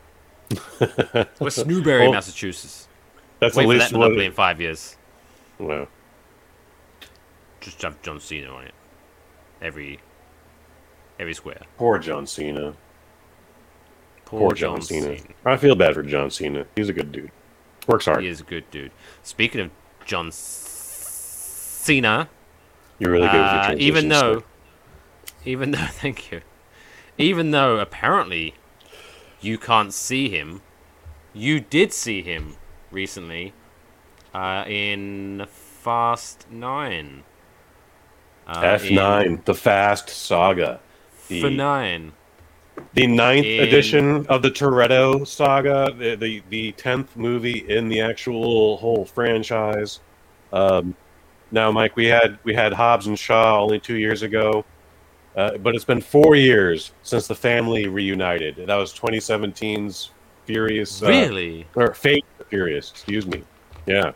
West 1.40 1.66
Newbury, 1.66 2.00
Well, 2.02 2.12
Massachusetts. 2.12 2.88
That's 3.40 3.56
Wait 3.56 3.64
at 3.64 3.66
for 3.66 3.72
least 3.74 3.90
that 3.92 3.98
what. 3.98 4.12
In 4.18 4.32
five 4.32 4.60
years. 4.60 4.96
Well, 5.58 5.88
Just 7.60 7.82
have 7.82 8.00
John 8.02 8.20
Cena 8.20 8.48
on 8.48 8.64
it. 8.64 8.74
Every 9.60 10.00
every 11.20 11.34
square. 11.34 11.60
poor 11.76 11.98
John 11.98 12.26
Cena. 12.26 12.74
Poor, 14.32 14.40
Poor 14.40 14.52
John, 14.54 14.80
Cena. 14.80 15.18
I 15.44 15.58
feel 15.58 15.74
bad 15.74 15.92
for 15.92 16.02
John 16.02 16.30
Cena. 16.30 16.64
He's 16.74 16.88
a 16.88 16.94
good 16.94 17.12
dude. 17.12 17.30
Works 17.86 18.06
hard. 18.06 18.22
He 18.22 18.28
is 18.28 18.40
a 18.40 18.44
good 18.44 18.64
dude. 18.70 18.90
Speaking 19.22 19.60
of 19.60 19.70
John 20.06 20.30
Cena, 20.32 22.30
You're 22.98 23.12
really 23.12 23.28
good 23.28 23.34
with 23.34 23.42
your 23.42 23.60
uh, 23.60 23.74
even 23.76 24.08
though, 24.08 24.42
even 25.44 25.72
though, 25.72 25.86
thank 25.90 26.32
you, 26.32 26.40
even 27.18 27.50
though 27.50 27.78
apparently 27.78 28.54
you 29.42 29.58
can't 29.58 29.92
see 29.92 30.30
him, 30.30 30.62
you 31.34 31.60
did 31.60 31.92
see 31.92 32.22
him 32.22 32.56
recently 32.90 33.52
uh, 34.32 34.64
in 34.66 35.44
Fast 35.46 36.50
Nine. 36.50 37.24
Uh, 38.46 38.62
F9, 38.62 39.44
the 39.44 39.54
Fast 39.54 40.08
Saga. 40.08 40.80
The, 41.28 41.42
for 41.42 41.50
nine. 41.50 42.12
The 42.94 43.06
ninth 43.06 43.46
in- 43.46 43.62
edition 43.66 44.26
of 44.26 44.42
the 44.42 44.50
Toretto 44.50 45.26
Saga, 45.26 45.94
the, 45.96 46.14
the, 46.16 46.42
the 46.50 46.72
10th 46.72 47.08
movie 47.16 47.64
in 47.68 47.88
the 47.88 48.00
actual 48.00 48.76
whole 48.76 49.04
franchise. 49.04 50.00
Um, 50.52 50.94
now, 51.50 51.70
Mike, 51.70 51.96
we 51.96 52.06
had 52.06 52.38
we 52.44 52.54
had 52.54 52.72
Hobbs 52.72 53.06
and 53.06 53.18
Shaw 53.18 53.60
only 53.62 53.78
two 53.78 53.96
years 53.96 54.22
ago, 54.22 54.64
uh, 55.36 55.58
but 55.58 55.74
it's 55.74 55.84
been 55.84 56.00
four 56.00 56.34
years 56.34 56.92
since 57.02 57.26
the 57.26 57.34
family 57.34 57.88
reunited. 57.88 58.56
That 58.56 58.76
was 58.76 58.92
2017's 58.94 60.10
Furious. 60.46 61.02
Uh, 61.02 61.08
Really? 61.08 61.66
Or 61.74 61.94
Fate 61.94 62.24
Furious, 62.48 62.90
excuse 62.90 63.26
me. 63.26 63.44
Yeah. 63.86 64.12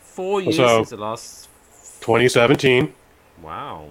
Four 0.00 0.40
years 0.42 0.56
so- 0.56 0.78
since 0.78 0.90
the 0.90 0.96
last. 0.98 1.48
2017. 2.00 2.92
Wow. 3.42 3.88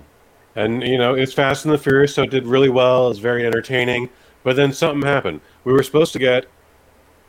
And 0.55 0.81
you 0.83 0.97
know, 0.97 1.13
it's 1.13 1.33
Fast 1.33 1.65
and 1.65 1.73
the 1.73 1.77
Furious, 1.77 2.15
so 2.15 2.23
it 2.23 2.31
did 2.31 2.45
really 2.45 2.69
well. 2.69 3.05
It 3.05 3.09
was 3.09 3.19
very 3.19 3.45
entertaining. 3.45 4.09
But 4.43 4.55
then 4.55 4.71
something 4.71 5.07
happened. 5.07 5.41
We 5.63 5.73
were 5.73 5.83
supposed 5.83 6.13
to 6.13 6.19
get 6.19 6.45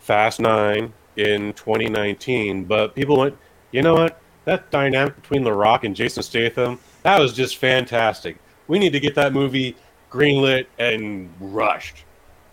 Fast 0.00 0.38
Nine 0.38 0.92
in 1.16 1.54
2019, 1.54 2.64
but 2.64 2.94
people 2.94 3.16
went, 3.16 3.36
you 3.72 3.82
know 3.82 3.94
what? 3.94 4.20
That 4.44 4.70
dynamic 4.70 5.16
between 5.16 5.42
The 5.42 5.52
Rock 5.52 5.84
and 5.84 5.96
Jason 5.96 6.22
Statham, 6.22 6.78
that 7.02 7.18
was 7.18 7.32
just 7.32 7.56
fantastic. 7.56 8.36
We 8.68 8.78
need 8.78 8.92
to 8.92 9.00
get 9.00 9.14
that 9.14 9.32
movie 9.32 9.76
greenlit 10.10 10.66
and 10.78 11.32
rushed. 11.40 12.04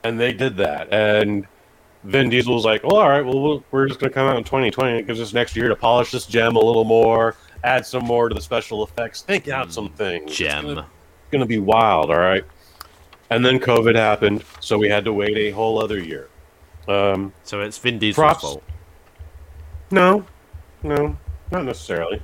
And 0.04 0.20
they 0.20 0.34
did 0.34 0.58
that. 0.58 0.92
And 0.92 1.46
Vin 2.04 2.30
Diesel 2.30 2.54
was 2.56 2.66
like, 2.66 2.84
well, 2.84 2.98
all 2.98 3.10
right, 3.10 3.26
well, 3.26 3.64
we're 3.72 3.88
just 3.88 4.00
going 4.00 4.10
to 4.10 4.14
come 4.14 4.28
out 4.28 4.38
in 4.38 4.44
2020. 4.44 5.00
It 5.00 5.08
gives 5.08 5.22
us 5.22 5.34
next 5.34 5.56
year 5.56 5.70
to 5.70 5.76
polish 5.76 6.12
this 6.12 6.26
gem 6.26 6.56
a 6.56 6.60
little 6.60 6.84
more, 6.84 7.36
add 7.64 7.86
some 7.86 8.04
more 8.06 8.30
to 8.30 8.36
the 8.36 8.42
special 8.42 8.84
effects, 8.84 9.22
think 9.22 9.48
out 9.48 9.72
some 9.72 9.90
things. 9.90 10.30
It's 10.32 10.38
Gem. 10.38 10.66
gonna- 10.66 10.88
going 11.32 11.40
to 11.40 11.46
be 11.48 11.58
wild, 11.60 12.12
all 12.12 12.18
right? 12.18 12.44
And 13.32 13.44
then 13.44 13.58
COVID 13.60 13.96
happened, 13.96 14.44
so 14.60 14.78
we 14.78 14.88
had 14.90 15.04
to 15.06 15.14
wait 15.14 15.36
a 15.38 15.50
whole 15.52 15.82
other 15.82 15.98
year. 15.98 16.28
Um, 16.88 17.34
So 17.44 17.62
it's 17.62 17.78
Vin 17.80 17.98
Diesel's 17.98 18.16
Props. 18.16 18.42
fault. 18.42 18.64
no, 19.90 20.26
no, 20.84 21.18
not 21.52 21.64
necessarily. 21.66 22.22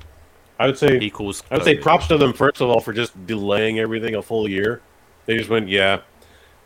I 0.58 0.66
would 0.66 0.76
say 0.78 0.98
Equals. 1.00 1.42
I 1.50 1.54
would 1.54 1.64
say 1.64 1.76
props 1.76 2.06
to 2.08 2.18
them 2.18 2.32
first 2.34 2.60
of 2.60 2.68
all 2.68 2.80
for 2.80 2.92
just 2.92 3.26
delaying 3.26 3.78
everything 3.78 4.14
a 4.14 4.22
full 4.22 4.46
year. 4.48 4.82
They 5.26 5.38
just 5.38 5.48
went, 5.48 5.68
yeah, 5.68 6.00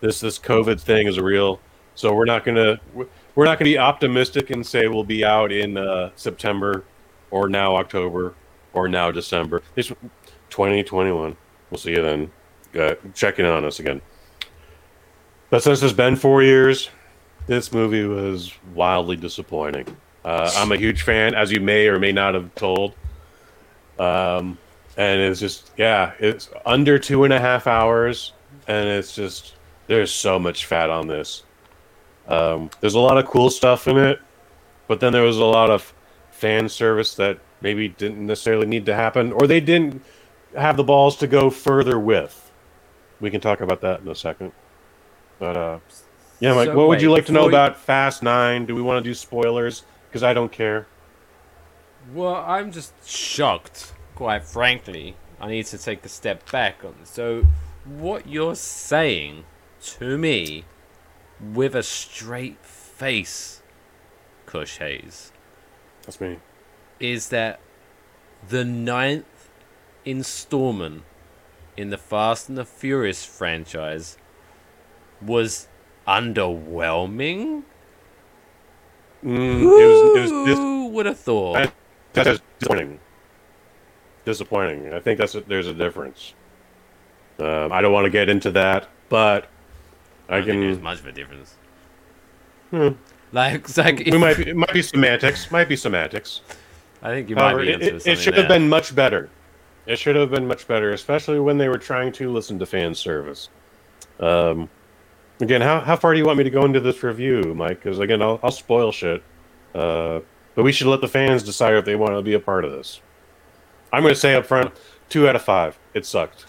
this 0.01 0.18
this 0.20 0.39
COVID 0.39 0.81
thing 0.81 1.07
is 1.07 1.20
real, 1.20 1.61
so 1.95 2.12
we're 2.12 2.25
not 2.25 2.45
gonna 2.45 2.81
we're 2.95 3.45
not 3.45 3.59
gonna 3.59 3.70
be 3.70 3.79
optimistic 3.79 4.51
and 4.51 4.66
say 4.66 4.89
we'll 4.89 5.05
be 5.05 5.25
out 5.25 5.53
in 5.53 5.77
uh, 5.77 6.11
September 6.16 6.83
or 7.31 7.49
now 7.49 7.77
October 7.77 8.35
or 8.75 8.89
now 8.89 9.11
December. 9.11 9.62
This 9.75 9.89
2021. 10.51 11.37
We'll 11.70 11.79
see 11.79 11.93
you 11.93 12.03
then. 12.03 12.31
Uh, 12.79 12.95
check 13.14 13.39
in 13.39 13.47
on 13.47 13.64
us 13.64 13.81
again. 13.81 14.03
But 15.51 15.62
since 15.62 15.83
it's 15.83 15.93
been 15.93 16.16
four 16.16 16.43
years, 16.43 16.91
this 17.47 17.72
movie 17.72 18.05
was 18.05 18.53
wildly 18.75 19.16
disappointing. 19.16 19.97
Uh, 20.25 20.51
I'm 20.57 20.72
a 20.72 20.77
huge 20.77 21.03
fan, 21.03 21.35
as 21.35 21.53
you 21.53 21.61
may 21.61 21.87
or 21.87 21.99
may 21.99 22.12
not 22.12 22.35
have 22.35 22.55
told. 22.55 22.95
Um, 23.99 24.59
and 24.97 25.20
it's 25.20 25.41
just, 25.41 25.70
yeah, 25.77 26.12
it's 26.18 26.51
under 26.66 26.99
two 26.99 27.25
and 27.25 27.33
a 27.33 27.41
half 27.41 27.66
hours, 27.66 28.33
and 28.66 28.89
it's 28.89 29.14
just, 29.14 29.55
there's 29.87 30.12
so 30.12 30.39
much 30.39 30.66
fat 30.66 30.91
on 30.91 31.07
this. 31.07 31.45
Um, 32.27 32.70
there's 32.81 32.95
a 32.95 33.01
lot 33.01 33.18
of 33.18 33.27
cool 33.27 33.51
stuff 33.51 33.87
in 33.87 33.99
it, 33.99 34.20
but 34.89 35.01
then 35.01 35.12
there 35.12 35.22
was 35.22 35.39
a 35.39 35.45
lot 35.45 35.70
of 35.70 35.93
fan 36.31 36.68
service 36.68 37.14
that 37.16 37.39
maybe 37.64 37.88
didn't 37.88 38.24
necessarily 38.26 38.66
need 38.66 38.84
to 38.84 38.94
happen, 38.94 39.32
or 39.32 39.46
they 39.46 39.58
didn't 39.58 40.04
have 40.54 40.76
the 40.76 40.84
balls 40.84 41.16
to 41.16 41.26
go 41.26 41.48
further 41.48 41.98
with. 41.98 42.52
We 43.20 43.30
can 43.30 43.40
talk 43.40 43.62
about 43.62 43.80
that 43.80 44.00
in 44.00 44.08
a 44.08 44.14
second. 44.14 44.52
But, 45.38 45.56
uh, 45.56 45.78
yeah, 46.40 46.52
Mike, 46.54 46.66
So, 46.66 46.76
what 46.76 46.88
would 46.88 47.00
you 47.00 47.10
like 47.10 47.24
to 47.26 47.32
know 47.32 47.44
you- 47.44 47.48
about 47.48 47.78
Fast 47.78 48.22
Nine? 48.22 48.66
Do 48.66 48.74
we 48.74 48.82
want 48.82 49.02
to 49.02 49.10
do 49.10 49.14
spoilers? 49.14 49.84
Because 50.08 50.22
I 50.22 50.34
don't 50.34 50.52
care. 50.52 50.86
Well, 52.12 52.36
I'm 52.36 52.70
just 52.70 52.92
shocked, 53.08 53.94
quite 54.14 54.44
frankly. 54.44 55.16
I 55.40 55.48
need 55.48 55.64
to 55.66 55.78
take 55.78 56.04
a 56.04 56.08
step 56.10 56.50
back 56.52 56.84
on 56.84 56.94
this. 57.00 57.08
So, 57.08 57.46
what 57.86 58.28
you're 58.28 58.56
saying 58.56 59.44
to 59.98 60.18
me 60.18 60.66
with 61.40 61.74
a 61.74 61.82
straight 61.82 62.62
face, 62.62 63.62
Kush 64.44 64.76
Hayes, 64.78 65.32
That's 66.04 66.20
me. 66.20 66.38
Is 67.01 67.28
that 67.30 67.61
the 68.49 68.64
ninth 68.64 69.49
installment 70.05 71.03
in 71.76 71.90
the 71.90 71.99
Fast 71.99 72.49
and 72.49 72.57
the 72.59 72.64
Furious 72.64 73.24
franchise 73.24 74.16
was 75.20 75.68
underwhelming? 76.07 77.62
Mm, 79.24 79.62
it 79.62 79.64
was, 79.64 80.16
it 80.16 80.20
was 80.20 80.47
dis- 80.47 80.59
Who 80.59 80.88
would 80.88 81.07
have 81.07 81.18
thought? 81.18 81.55
That- 81.55 81.74
that's 82.12 82.40
disappointing. 82.61 83.01
Disappointing. 84.24 84.95
I 84.95 85.01
think 85.01 85.18
that's 85.18 85.34
a, 85.34 85.40
there's 85.40 85.66
a 85.66 85.74
difference. 85.74 86.34
Um, 87.38 87.72
I 87.72 87.80
don't 87.80 87.92
want 87.92 88.05
to 88.05 88.11
get 88.11 88.28
into 88.28 88.53
that, 88.53 88.88
but 89.09 89.49
I, 90.28 90.36
I 90.36 90.42
think 90.42 90.61
there's 90.61 90.76
can. 90.76 90.84
much 90.84 91.01
of 91.01 91.07
a 91.07 91.12
difference. 91.12 91.57
Hmm. 92.70 92.88
Like, 93.32 93.76
like 93.76 93.99
we 94.07 94.16
might 94.16 94.36
be, 94.36 94.49
it 94.51 94.57
might 94.57 94.72
be 94.72 94.82
semantics. 94.82 95.51
Might 95.51 95.68
be 95.68 95.74
semantics. 95.74 96.40
I 97.05 97.11
think 97.11 97.28
you 97.28 97.36
However, 97.36 97.59
might 97.59 97.64
be 97.66 97.70
it, 97.72 97.82
into 97.82 97.96
it, 97.96 98.07
it 98.07 98.18
should 98.18 98.34
have 98.34 98.48
been 98.48 98.68
much 98.68 98.94
better. 98.94 99.28
It 99.86 99.98
should 99.98 100.16
have 100.16 100.30
been 100.30 100.48
much 100.48 100.66
better, 100.66 100.92
especially 100.92 101.38
when 101.38 101.59
they 101.59 101.68
were 101.68 101.78
trying 101.78 102.11
to 102.12 102.32
listen 102.32 102.59
to 102.59 102.66
fan 102.66 102.94
service. 102.94 103.50
Um, 104.18 104.70
again, 105.40 105.61
how, 105.61 105.80
how 105.80 105.96
far 105.96 106.14
do 106.14 106.18
you 106.18 106.24
want 106.24 106.38
me 106.38 106.44
to 106.44 106.50
go 106.50 106.64
into 106.64 106.80
this 106.80 107.02
review, 107.02 107.55
Mike? 107.55 107.82
Because 107.82 107.98
again, 107.98 108.22
I'll, 108.22 108.40
I'll 108.42 108.50
spoil 108.50 108.90
shit. 108.90 109.22
Uh, 109.74 110.20
but 110.55 110.62
we 110.62 110.72
should 110.72 110.86
let 110.86 111.02
the 111.02 111.09
fans 111.09 111.42
decide 111.42 111.74
if 111.74 111.84
they 111.84 111.96
want 111.96 112.14
to 112.14 112.22
be 112.22 112.32
a 112.32 112.40
part 112.40 112.64
of 112.64 112.70
this. 112.72 113.02
I'm 113.92 114.02
going 114.02 114.14
to 114.14 114.18
say 114.18 114.34
up 114.34 114.46
front, 114.46 114.72
two 115.11 115.28
out 115.28 115.36
of 115.36 115.42
five. 115.42 115.78
It 115.92 116.07
sucked. 116.07 116.46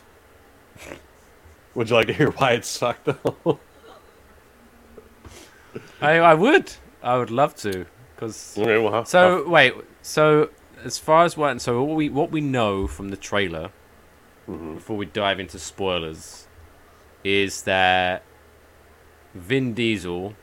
Would 1.74 1.89
you 1.89 1.95
like 1.97 2.08
to 2.08 2.14
hear 2.14 2.32
why 2.32 2.53
it 2.53 2.64
sucked 2.64 3.06
though? 3.06 3.60
I, 6.01 6.12
I 6.20 6.34
would. 6.34 6.72
I 7.03 7.18
would 7.18 7.32
love 7.32 7.56
to. 7.58 7.86
Cause 8.18 8.58
Okay, 8.58 8.78
well, 8.78 8.91
how- 8.93 9.03
so 9.03 9.47
wait. 9.47 9.74
So 10.06 10.51
as 10.84 10.99
far 10.99 11.26
as 11.26 11.36
what 11.36 11.60
so 11.62 11.84
what 11.84 11.95
we 11.95 12.10
what 12.10 12.30
we 12.30 12.39
know 12.39 12.86
from 12.86 13.10
the 13.10 13.18
trailer 13.18 13.72
Mm-hmm. 14.47 14.76
before 14.76 14.95
we 14.95 15.08
dive 15.08 15.39
into 15.39 15.58
spoilers 15.58 16.45
is 17.24 17.64
that 17.64 18.22
Vin 19.34 19.74
Diesel. 19.74 20.36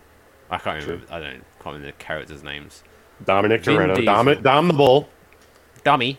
I 0.50 0.58
can't 0.58 0.82
remember. 0.82 1.06
I 1.08 1.20
don't 1.20 1.30
can't 1.30 1.66
remember 1.66 1.86
the 1.86 1.92
characters' 1.92 2.42
names. 2.42 2.82
Dominic 3.24 3.62
Vin 3.62 3.76
Toretto. 3.76 4.04
Dom, 4.04 4.42
Dom 4.42 4.66
the 4.66 4.74
Bull. 4.74 5.08
Dummy 5.84 6.18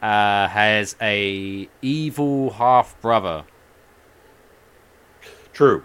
uh, 0.00 0.46
has 0.46 0.94
a 1.02 1.68
evil 1.82 2.50
half 2.50 2.94
brother, 3.00 3.44
True. 5.52 5.84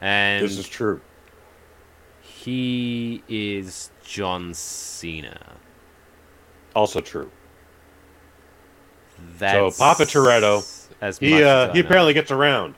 and 0.00 0.44
This 0.44 0.58
is 0.58 0.66
true. 0.68 1.00
he 2.20 3.22
is 3.28 3.91
John 4.04 4.54
Cena. 4.54 5.56
Also 6.74 7.00
true. 7.00 7.30
That's 9.38 9.76
so 9.76 9.82
Papa 9.82 10.04
Toretto, 10.04 10.88
as 11.00 11.18
he 11.18 11.30
much 11.30 11.40
as 11.42 11.46
uh, 11.46 11.72
he 11.72 11.80
know. 11.80 11.86
apparently 11.86 12.14
gets 12.14 12.30
around. 12.30 12.74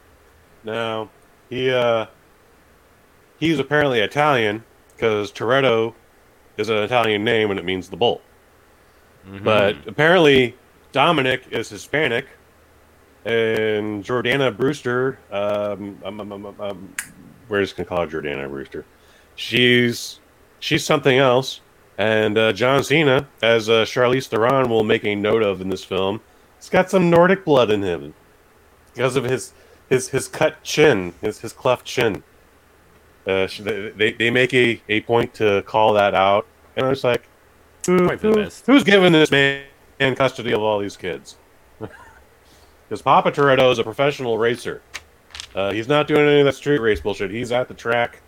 Now 0.63 1.11
he 1.49 1.71
uh, 1.71 2.07
he's 3.39 3.59
apparently 3.59 4.01
Italian 4.01 4.65
because 4.95 5.33
Toretto 5.33 5.95
is 6.57 6.69
an 6.69 6.79
Italian 6.79 7.25
name 7.25 7.51
and 7.51 7.59
it 7.59 7.65
means 7.65 7.89
the 7.89 7.97
bull. 7.97 8.21
Mm-hmm. 9.27 9.45
But 9.45 9.77
apparently 9.87 10.57
Dominic 10.93 11.45
is 11.51 11.69
Hispanic, 11.69 12.27
and 13.25 14.05
Jordana 14.05 14.57
Brewster, 14.57 15.19
um, 15.31 15.99
um, 16.05 16.21
um, 16.21 16.33
um, 16.33 16.61
um, 16.61 16.95
we're 17.49 17.63
just 17.63 17.77
gonna 17.77 17.87
call 17.87 18.01
her 18.01 18.07
Jordana 18.07 18.49
Brewster. 18.49 18.85
She's 19.37 20.21
she's 20.65 20.85
something 20.85 21.19
else. 21.19 21.61
And 21.97 22.37
uh, 22.37 22.53
John 22.53 22.83
Cena, 22.83 23.29
as 23.41 23.69
uh, 23.69 23.85
Charlize 23.85 24.27
Theron 24.27 24.69
will 24.69 24.83
make 24.83 25.05
a 25.05 25.15
note 25.15 25.43
of 25.43 25.61
in 25.61 25.69
this 25.69 25.85
film, 25.85 26.21
he's 26.59 26.69
got 26.69 26.91
some 26.91 27.09
Nordic 27.09 27.45
blood 27.45 27.71
in 27.71 27.83
him 27.83 28.15
because 28.93 29.15
of 29.15 29.25
his 29.25 29.53
his 29.89 30.09
his 30.09 30.27
cut 30.27 30.61
chin, 30.65 31.13
his 31.21 31.39
his 31.41 31.53
cleft 31.53 31.85
chin. 31.85 32.25
Uh, 33.27 33.47
they, 33.61 34.13
they 34.19 34.31
make 34.31 34.53
a, 34.53 34.83
a 34.89 35.01
point 35.03 35.33
to 35.35 35.63
call 35.63 35.93
that 35.95 36.15
out, 36.15 36.47
and 36.77 36.85
I 36.85 36.89
was 36.91 37.05
like, 37.05 37.27
who, 37.87 38.09
Point 38.09 38.21
for 38.21 38.33
the 38.33 38.43
who- 38.45 38.73
who's 38.73 38.85
giving 38.85 39.13
this 39.13 39.31
man 39.31 39.65
custody 40.17 40.53
of 40.53 40.63
all 40.63 40.79
these 40.79 40.97
kids? 40.97 41.37
Because 42.87 43.01
Papa 43.01 43.33
Toretto 43.33 43.73
is 43.73 43.79
a 43.79 43.83
professional 43.83 44.37
racer. 44.37 44.83
Uh, 45.55 45.73
he's 45.73 45.89
not 45.89 46.07
doing 46.07 46.29
any 46.29 46.41
of 46.41 46.45
that 46.45 46.55
street 46.55 46.81
race 46.81 47.01
bullshit. 47.01 47.31
He's 47.31 47.51
at 47.51 47.67
the 47.67 47.73
track. 47.73 48.21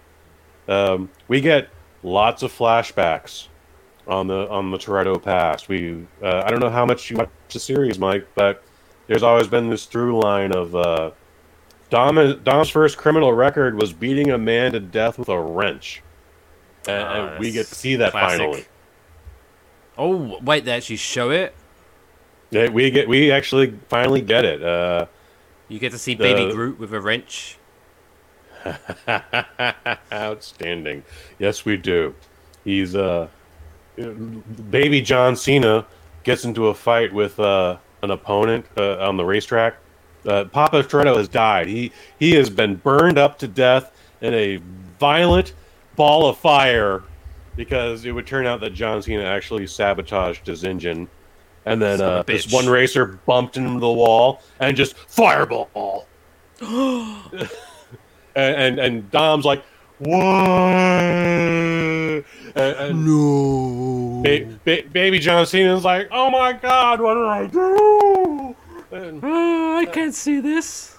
Um, 0.66 1.10
we 1.28 1.42
get 1.42 1.68
lots 2.06 2.42
of 2.42 2.52
flashbacks 2.52 3.48
on 4.06 4.28
the 4.28 4.48
on 4.48 4.70
the 4.70 4.78
Toretto 4.78 5.20
past. 5.22 5.68
We 5.68 6.06
uh, 6.22 6.42
I 6.46 6.50
don't 6.50 6.60
know 6.60 6.70
how 6.70 6.86
much 6.86 7.10
you 7.10 7.16
watch 7.18 7.28
the 7.50 7.58
series, 7.60 7.98
Mike, 7.98 8.26
but 8.34 8.62
there's 9.08 9.22
always 9.22 9.48
been 9.48 9.68
this 9.68 9.84
through 9.84 10.20
line 10.20 10.52
of 10.52 10.74
uh, 10.74 11.10
Dom. 11.90 12.40
Dom's 12.44 12.68
first 12.68 12.96
criminal 12.96 13.32
record 13.32 13.78
was 13.80 13.92
beating 13.92 14.30
a 14.30 14.38
man 14.38 14.72
to 14.72 14.80
death 14.80 15.18
with 15.18 15.28
a 15.28 15.38
wrench, 15.38 16.02
and, 16.88 17.02
Ah, 17.02 17.26
and 17.32 17.38
we 17.40 17.50
get 17.50 17.66
to 17.66 17.74
see 17.74 17.96
that 17.96 18.12
classic. 18.12 18.38
finally. 18.38 18.64
Oh 19.98 20.38
wait, 20.42 20.64
they 20.64 20.72
actually 20.72 20.96
show 20.96 21.30
it. 21.30 21.54
Yeah, 22.50 22.68
we 22.68 22.90
get 22.90 23.08
we 23.08 23.30
actually 23.32 23.74
finally 23.88 24.20
get 24.20 24.44
it. 24.44 24.62
Uh, 24.62 25.06
You 25.68 25.80
get 25.80 25.90
to 25.92 25.98
see 25.98 26.14
Baby 26.14 26.52
Groot 26.52 26.78
with 26.78 26.92
a 26.94 27.00
wrench. 27.00 27.58
Outstanding. 30.12 31.02
Yes, 31.38 31.64
we 31.64 31.76
do. 31.76 32.14
He's 32.64 32.94
uh, 32.94 33.28
baby 34.70 35.00
John 35.00 35.36
Cena 35.36 35.86
gets 36.24 36.44
into 36.44 36.68
a 36.68 36.74
fight 36.74 37.12
with 37.12 37.38
uh, 37.38 37.76
an 38.02 38.10
opponent 38.10 38.66
uh, 38.76 38.98
on 38.98 39.16
the 39.16 39.24
racetrack. 39.24 39.76
Uh, 40.26 40.44
Papa 40.44 40.82
Toretto 40.82 41.16
has 41.16 41.28
died. 41.28 41.68
He 41.68 41.92
he 42.18 42.34
has 42.34 42.50
been 42.50 42.76
burned 42.76 43.18
up 43.18 43.38
to 43.38 43.48
death 43.48 43.92
in 44.20 44.34
a 44.34 44.60
violent 44.98 45.54
ball 45.94 46.28
of 46.28 46.36
fire 46.36 47.04
because 47.54 48.04
it 48.04 48.12
would 48.12 48.26
turn 48.26 48.46
out 48.46 48.60
that 48.60 48.74
John 48.74 49.00
Cena 49.02 49.24
actually 49.24 49.66
sabotaged 49.66 50.46
his 50.46 50.64
engine, 50.64 51.08
and 51.64 51.80
then 51.80 52.00
uh, 52.00 52.22
this 52.24 52.52
one 52.52 52.66
racer 52.66 53.06
bumped 53.06 53.56
into 53.56 53.80
the 53.80 53.90
wall 53.90 54.42
and 54.58 54.76
just 54.76 54.96
fireball. 54.96 56.06
and, 58.36 58.56
and 58.56 58.78
and 58.78 59.10
Dom's 59.10 59.44
like, 59.44 59.62
what? 59.98 60.12
And, 62.54 62.76
and 62.76 63.04
No. 63.06 64.22
ba- 64.22 64.58
ba- 64.64 64.88
baby 64.92 65.18
John 65.18 65.46
Cena's 65.46 65.84
like, 65.84 66.08
oh 66.10 66.30
my 66.30 66.52
god, 66.52 67.00
what 67.00 67.14
did 67.14 67.24
I 67.24 67.46
do? 67.46 68.56
And, 68.92 69.20
Oh, 69.22 69.78
I 69.78 69.84
uh, 69.84 69.90
can't 69.92 70.14
see 70.14 70.40
this. 70.40 70.96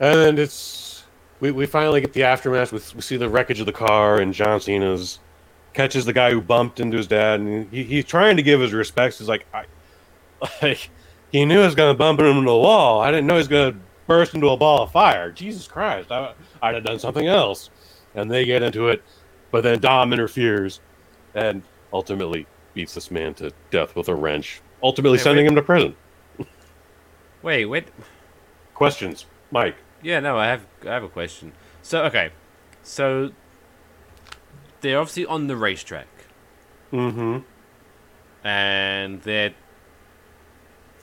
and 0.00 0.18
then 0.18 0.38
it's 0.38 1.04
we, 1.40 1.50
we 1.50 1.66
finally 1.66 2.00
get 2.00 2.12
the 2.12 2.22
aftermath. 2.22 2.72
We, 2.72 2.78
we 2.94 3.00
see 3.02 3.16
the 3.16 3.28
wreckage 3.28 3.58
of 3.60 3.66
the 3.66 3.72
car, 3.72 4.20
and 4.20 4.32
John 4.32 4.60
Cena's 4.60 5.18
catches 5.74 6.04
the 6.04 6.12
guy 6.12 6.30
who 6.30 6.40
bumped 6.40 6.78
into 6.78 6.96
his 6.96 7.08
dad, 7.08 7.40
and 7.40 7.68
he, 7.70 7.82
he's 7.82 8.04
trying 8.04 8.36
to 8.36 8.42
give 8.42 8.60
his 8.60 8.72
respects. 8.72 9.18
He's 9.18 9.28
like, 9.28 9.44
I, 9.52 9.64
like 10.62 10.88
he 11.32 11.44
knew 11.44 11.58
he 11.58 11.64
was 11.64 11.74
gonna 11.74 11.94
bump 11.94 12.20
into 12.20 12.32
the 12.40 12.56
wall. 12.56 13.00
I 13.00 13.10
didn't 13.10 13.26
know 13.26 13.34
he 13.34 13.38
was 13.38 13.48
gonna 13.48 13.74
burst 14.12 14.34
into 14.34 14.48
a 14.50 14.56
ball 14.58 14.82
of 14.82 14.92
fire. 14.92 15.30
Jesus 15.32 15.66
Christ, 15.66 16.12
I, 16.12 16.34
I'd 16.60 16.74
have 16.74 16.84
done 16.84 16.98
something 16.98 17.26
else. 17.26 17.70
And 18.14 18.30
they 18.30 18.44
get 18.44 18.62
into 18.62 18.88
it, 18.88 19.02
but 19.50 19.62
then 19.62 19.80
Dom 19.80 20.12
interferes, 20.12 20.80
and 21.34 21.62
ultimately 21.94 22.46
beats 22.74 22.92
this 22.94 23.10
man 23.10 23.32
to 23.34 23.50
death 23.70 23.96
with 23.96 24.08
a 24.08 24.14
wrench, 24.14 24.60
ultimately 24.82 25.16
sending 25.16 25.44
wait. 25.46 25.48
him 25.50 25.56
to 25.56 25.62
prison. 25.62 25.96
Wait, 27.42 27.64
wait. 27.64 27.88
Questions, 28.74 29.24
Mike? 29.50 29.76
Yeah, 30.02 30.20
no, 30.20 30.36
I 30.36 30.46
have 30.48 30.66
I 30.86 30.90
have 30.92 31.04
a 31.04 31.08
question. 31.08 31.52
So 31.80 32.04
okay, 32.04 32.32
so 32.82 33.30
they're 34.82 34.98
obviously 34.98 35.24
on 35.24 35.46
the 35.46 35.56
racetrack, 35.56 36.08
Mm-hmm. 36.92 37.38
and 38.46 39.22
their 39.22 39.54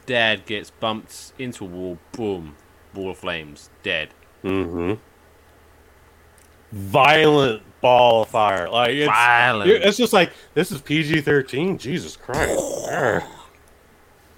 dad 0.05 0.45
gets 0.45 0.69
bumped 0.69 1.33
into 1.39 1.65
a 1.65 1.67
wall. 1.67 1.97
Boom, 2.11 2.55
ball 2.93 3.11
of 3.11 3.17
flames, 3.17 3.69
dead. 3.83 4.09
Mm-hmm. 4.43 4.93
Violent 6.71 7.63
ball 7.81 8.23
of 8.23 8.29
fire. 8.29 8.69
Like 8.69 8.91
it's, 8.91 9.07
Violent. 9.07 9.69
It's 9.71 9.97
just 9.97 10.13
like 10.13 10.31
this 10.53 10.71
is 10.71 10.81
PG 10.81 11.21
thirteen. 11.21 11.77
Jesus 11.77 12.15
Christ. 12.15 13.25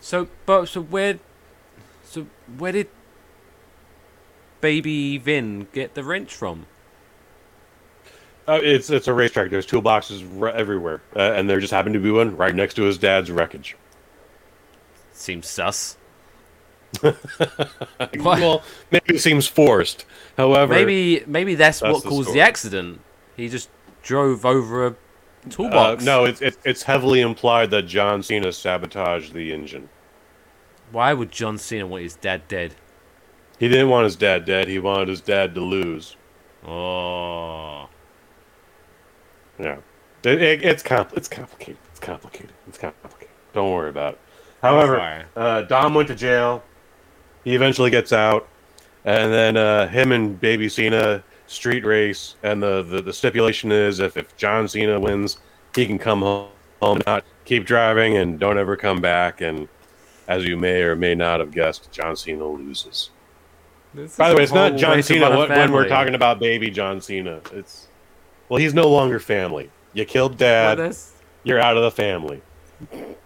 So, 0.03 0.27
but 0.47 0.65
so 0.65 0.81
where, 0.81 1.19
so 2.03 2.25
where 2.57 2.71
did 2.71 2.87
Baby 4.59 5.19
Vin 5.19 5.67
get 5.71 5.93
the 5.93 6.03
wrench 6.03 6.33
from? 6.33 6.65
Uh, 8.47 8.59
it's 8.63 8.89
it's 8.89 9.07
a 9.07 9.13
racetrack. 9.13 9.51
There's 9.51 9.67
toolboxes 9.67 10.41
r- 10.41 10.49
everywhere, 10.49 11.01
uh, 11.15 11.33
and 11.33 11.47
there 11.47 11.59
just 11.59 11.71
happened 11.71 11.93
to 11.93 11.99
be 11.99 12.09
one 12.09 12.35
right 12.35 12.53
next 12.53 12.73
to 12.73 12.81
his 12.81 12.97
dad's 12.97 13.29
wreckage. 13.29 13.77
Seems 15.13 15.47
sus. 15.47 15.97
well, 18.19 18.63
maybe 18.91 19.15
it 19.15 19.19
seems 19.19 19.47
forced. 19.47 20.05
However, 20.37 20.73
Maybe 20.73 21.23
maybe 21.25 21.55
that's, 21.55 21.79
That's 21.79 21.93
what 21.93 22.03
the 22.03 22.09
caused 22.09 22.23
story. 22.29 22.39
the 22.39 22.41
accident. 22.45 23.01
He 23.37 23.47
just 23.49 23.69
drove 24.03 24.45
over 24.45 24.85
a 24.85 24.89
uh, 24.89 24.93
toolbox. 25.49 26.03
no, 26.03 26.25
it's 26.25 26.41
it, 26.41 26.57
it's 26.65 26.83
heavily 26.83 27.21
implied 27.21 27.71
that 27.71 27.83
John 27.83 28.21
Cena 28.23 28.51
sabotaged 28.51 29.33
the 29.33 29.53
engine. 29.53 29.89
Why 30.91 31.13
would 31.13 31.31
John 31.31 31.57
Cena 31.57 31.87
want 31.87 32.03
his 32.03 32.15
dad 32.15 32.47
dead? 32.47 32.75
He 33.57 33.69
didn't 33.69 33.89
want 33.89 34.03
his 34.05 34.15
dad 34.15 34.43
dead. 34.45 34.67
He 34.67 34.79
wanted 34.79 35.07
his 35.07 35.21
dad 35.21 35.55
to 35.55 35.61
lose. 35.61 36.17
Oh. 36.65 37.87
Yeah, 39.59 39.77
it, 40.23 40.41
it, 40.41 40.63
it's 40.63 40.83
compl- 40.83 41.15
it's 41.15 41.27
complicated. 41.27 41.77
It's 41.91 41.99
complicated. 41.99 42.51
It's 42.67 42.77
complicated. 42.77 43.29
Don't 43.53 43.71
worry 43.71 43.89
about 43.89 44.13
it. 44.13 44.19
However, 44.61 45.25
uh, 45.35 45.61
Dom 45.63 45.93
went 45.93 46.07
to 46.09 46.15
jail. 46.15 46.63
He 47.43 47.55
eventually 47.55 47.89
gets 47.89 48.13
out, 48.13 48.47
and 49.05 49.31
then 49.31 49.57
uh, 49.57 49.87
him 49.87 50.11
and 50.11 50.39
Baby 50.39 50.69
Cena 50.69 51.23
street 51.47 51.85
race. 51.85 52.35
And 52.43 52.61
the, 52.61 52.83
the, 52.83 53.01
the 53.01 53.13
stipulation 53.13 53.71
is 53.71 53.99
if, 53.99 54.17
if 54.17 54.35
John 54.37 54.67
Cena 54.67 54.99
wins, 54.99 55.37
he 55.75 55.85
can 55.85 55.97
come 55.97 56.21
home, 56.21 57.01
not 57.05 57.23
keep 57.45 57.65
driving, 57.65 58.17
and 58.17 58.39
don't 58.39 58.57
ever 58.57 58.75
come 58.75 59.01
back. 59.01 59.41
And 59.41 59.67
as 60.27 60.45
you 60.45 60.57
may 60.57 60.81
or 60.81 60.95
may 60.95 61.15
not 61.15 61.39
have 61.39 61.51
guessed, 61.51 61.91
John 61.91 62.15
Cena 62.15 62.45
loses. 62.45 63.09
This 63.93 64.15
By 64.15 64.29
the 64.29 64.35
way, 64.35 64.43
it's 64.43 64.53
not 64.53 64.77
John 64.77 65.03
Cena 65.03 65.37
when, 65.37 65.49
when 65.49 65.71
we're 65.73 65.89
talking 65.89 66.15
about 66.15 66.39
baby 66.39 66.69
John 66.69 67.01
Cena. 67.01 67.41
It's 67.51 67.87
well, 68.47 68.57
he's 68.57 68.73
no 68.73 68.89
longer 68.89 69.19
family. 69.19 69.69
You 69.93 70.05
killed 70.05 70.37
dad. 70.37 70.95
You're 71.43 71.59
out 71.59 71.75
of 71.75 71.83
the 71.83 71.91
family. 71.91 72.41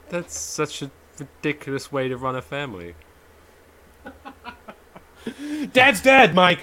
that's 0.10 0.38
such 0.38 0.82
a 0.82 0.90
ridiculous 1.20 1.92
way 1.92 2.08
to 2.08 2.18
run 2.18 2.36
a 2.36 2.42
family. 2.42 2.96
Dad's 5.74 6.02
dead, 6.02 6.36
Mike. 6.36 6.60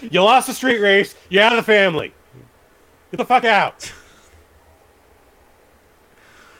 You 0.00 0.22
lost 0.22 0.48
the 0.48 0.54
street 0.54 0.80
race. 0.80 1.14
You're 1.28 1.42
out 1.42 1.52
of 1.52 1.56
the 1.56 1.62
family. 1.62 2.12
Get 3.10 3.18
the 3.18 3.24
fuck 3.24 3.44
out. 3.44 3.92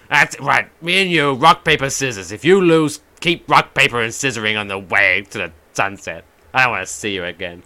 That's 0.09 0.39
right. 0.41 0.70
Me 0.82 1.03
and 1.03 1.11
you, 1.11 1.32
rock, 1.32 1.64
paper, 1.64 1.91
scissors. 1.91 2.30
If 2.30 2.45
you 2.45 2.61
lose, 2.61 3.01
keep 3.20 3.49
rock, 3.51 3.74
paper, 3.74 4.01
and 4.01 4.12
scissoring 4.12 4.59
on 4.59 4.68
the 4.68 4.78
way 4.78 5.26
to 5.30 5.39
the 5.39 5.53
sunset. 5.72 6.24
I 6.53 6.64
don't 6.64 6.72
want 6.72 6.87
to 6.87 6.93
see 6.93 7.14
you 7.14 7.24
again. 7.24 7.62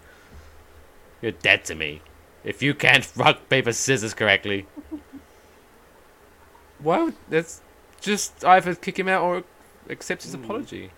You're 1.21 1.33
dead 1.33 1.65
to 1.67 1.75
me. 1.75 2.01
If 2.45 2.63
you 2.63 2.75
can't 2.75 3.11
rock, 3.17 3.49
paper, 3.49 3.73
scissors 3.73 4.15
correctly. 4.15 4.67
Well, 6.81 7.13
that's 7.29 7.61
just 8.01 8.45
either 8.45 8.75
kick 8.75 8.99
him 8.99 9.09
out 9.09 9.23
or 9.23 9.45
accept 9.89 10.23
his 10.23 10.35
hmm. 10.35 10.45
apology. 10.45 10.91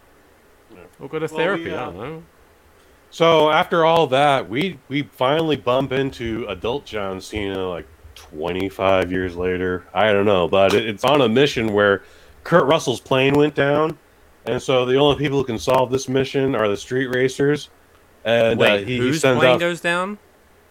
Or 0.99 1.09
go 1.09 1.19
to 1.19 1.27
Well, 1.27 1.35
we, 1.35 1.43
therapy. 1.43 1.73
I 1.73 1.77
uh, 1.77 1.85
don't 1.87 1.97
know. 1.97 2.23
So 3.11 3.51
after 3.51 3.85
all 3.85 4.07
that, 4.09 4.49
we 4.49 4.79
we 4.89 5.03
finally 5.03 5.57
bump 5.57 5.93
into 5.93 6.47
adult 6.49 6.87
John 6.87 7.21
Cena 7.21 7.69
like 7.69 7.87
25 8.15 9.11
years 9.11 9.37
later. 9.37 9.85
I 9.93 10.13
don't 10.13 10.27
know, 10.27 10.47
but 10.47 10.75
it, 10.75 10.89
it's 10.89 11.05
on 11.05 11.21
a 11.21 11.29
mission 11.29 11.73
where 11.73 12.05
Kurt 12.45 12.67
Russell's 12.67 13.01
plane 13.01 13.35
went 13.35 13.55
down, 13.55 13.99
and 14.47 14.63
so 14.63 14.87
the 14.87 14.97
only 14.97 15.17
people 15.17 15.39
who 15.39 15.45
can 15.45 15.59
solve 15.59 15.91
this 15.91 16.09
mission 16.09 16.55
are 16.55 16.69
the 16.69 16.77
street 16.77 17.09
racers. 17.09 17.69
And 18.25 18.59
Wait, 18.61 18.71
uh, 18.71 18.79
he, 18.79 18.85
he 18.85 18.99
whose 18.99 19.21
sends 19.21 19.41
plane 19.41 19.55
out 19.55 19.61
goes 19.61 19.81
down? 19.81 20.19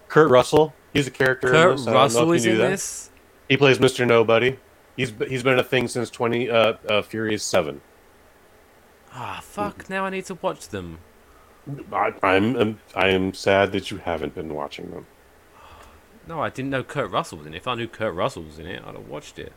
Kurt 0.08 0.30
Russell. 0.30 0.74
He's 0.94 1.08
a 1.08 1.12
character. 1.12 1.48
in 1.48 1.54
Kurt 1.54 1.78
this. 1.78 1.88
I 1.88 1.94
don't 1.94 1.94
know 1.94 2.00
if 2.00 2.14
Russell 2.14 2.32
is 2.34 2.46
in 2.46 2.58
that. 2.58 2.70
this? 2.70 3.10
He 3.50 3.58
plays 3.58 3.80
Mr. 3.80 4.08
Nobody. 4.08 4.58
He's 4.96 5.12
he's 5.28 5.44
been 5.44 5.60
a 5.60 5.64
thing 5.64 5.88
since 5.88 6.10
20 6.10 6.50
uh, 6.50 6.74
uh 6.88 7.02
Furious 7.02 7.44
7. 7.44 7.82
Ah, 9.14 9.40
fuck. 9.44 9.90
Now 9.90 10.06
I 10.06 10.10
need 10.10 10.26
to 10.26 10.36
watch 10.36 10.70
them. 10.70 11.00
I, 11.92 12.14
I'm, 12.24 12.56
I'm 12.56 12.80
I 12.96 13.10
am 13.10 13.34
sad 13.34 13.72
that 13.74 13.92
you 13.92 13.98
haven't 13.98 14.34
been 14.36 14.54
watching 14.54 14.92
them. 14.92 15.06
No, 16.28 16.42
I 16.42 16.50
didn't 16.50 16.70
know 16.70 16.84
Kurt 16.84 17.12
Russell 17.12 17.40
was 17.40 17.48
in 17.48 17.54
it. 17.54 17.58
If 17.58 17.68
I 17.68 17.76
knew 17.76 17.88
Kurt 17.88 18.14
Russell 18.14 18.44
was 18.44 18.60
in 18.60 18.68
it, 18.68 18.84
I'd 18.86 18.96
have 18.96 19.08
watched 19.08 19.40
it. 19.40 19.52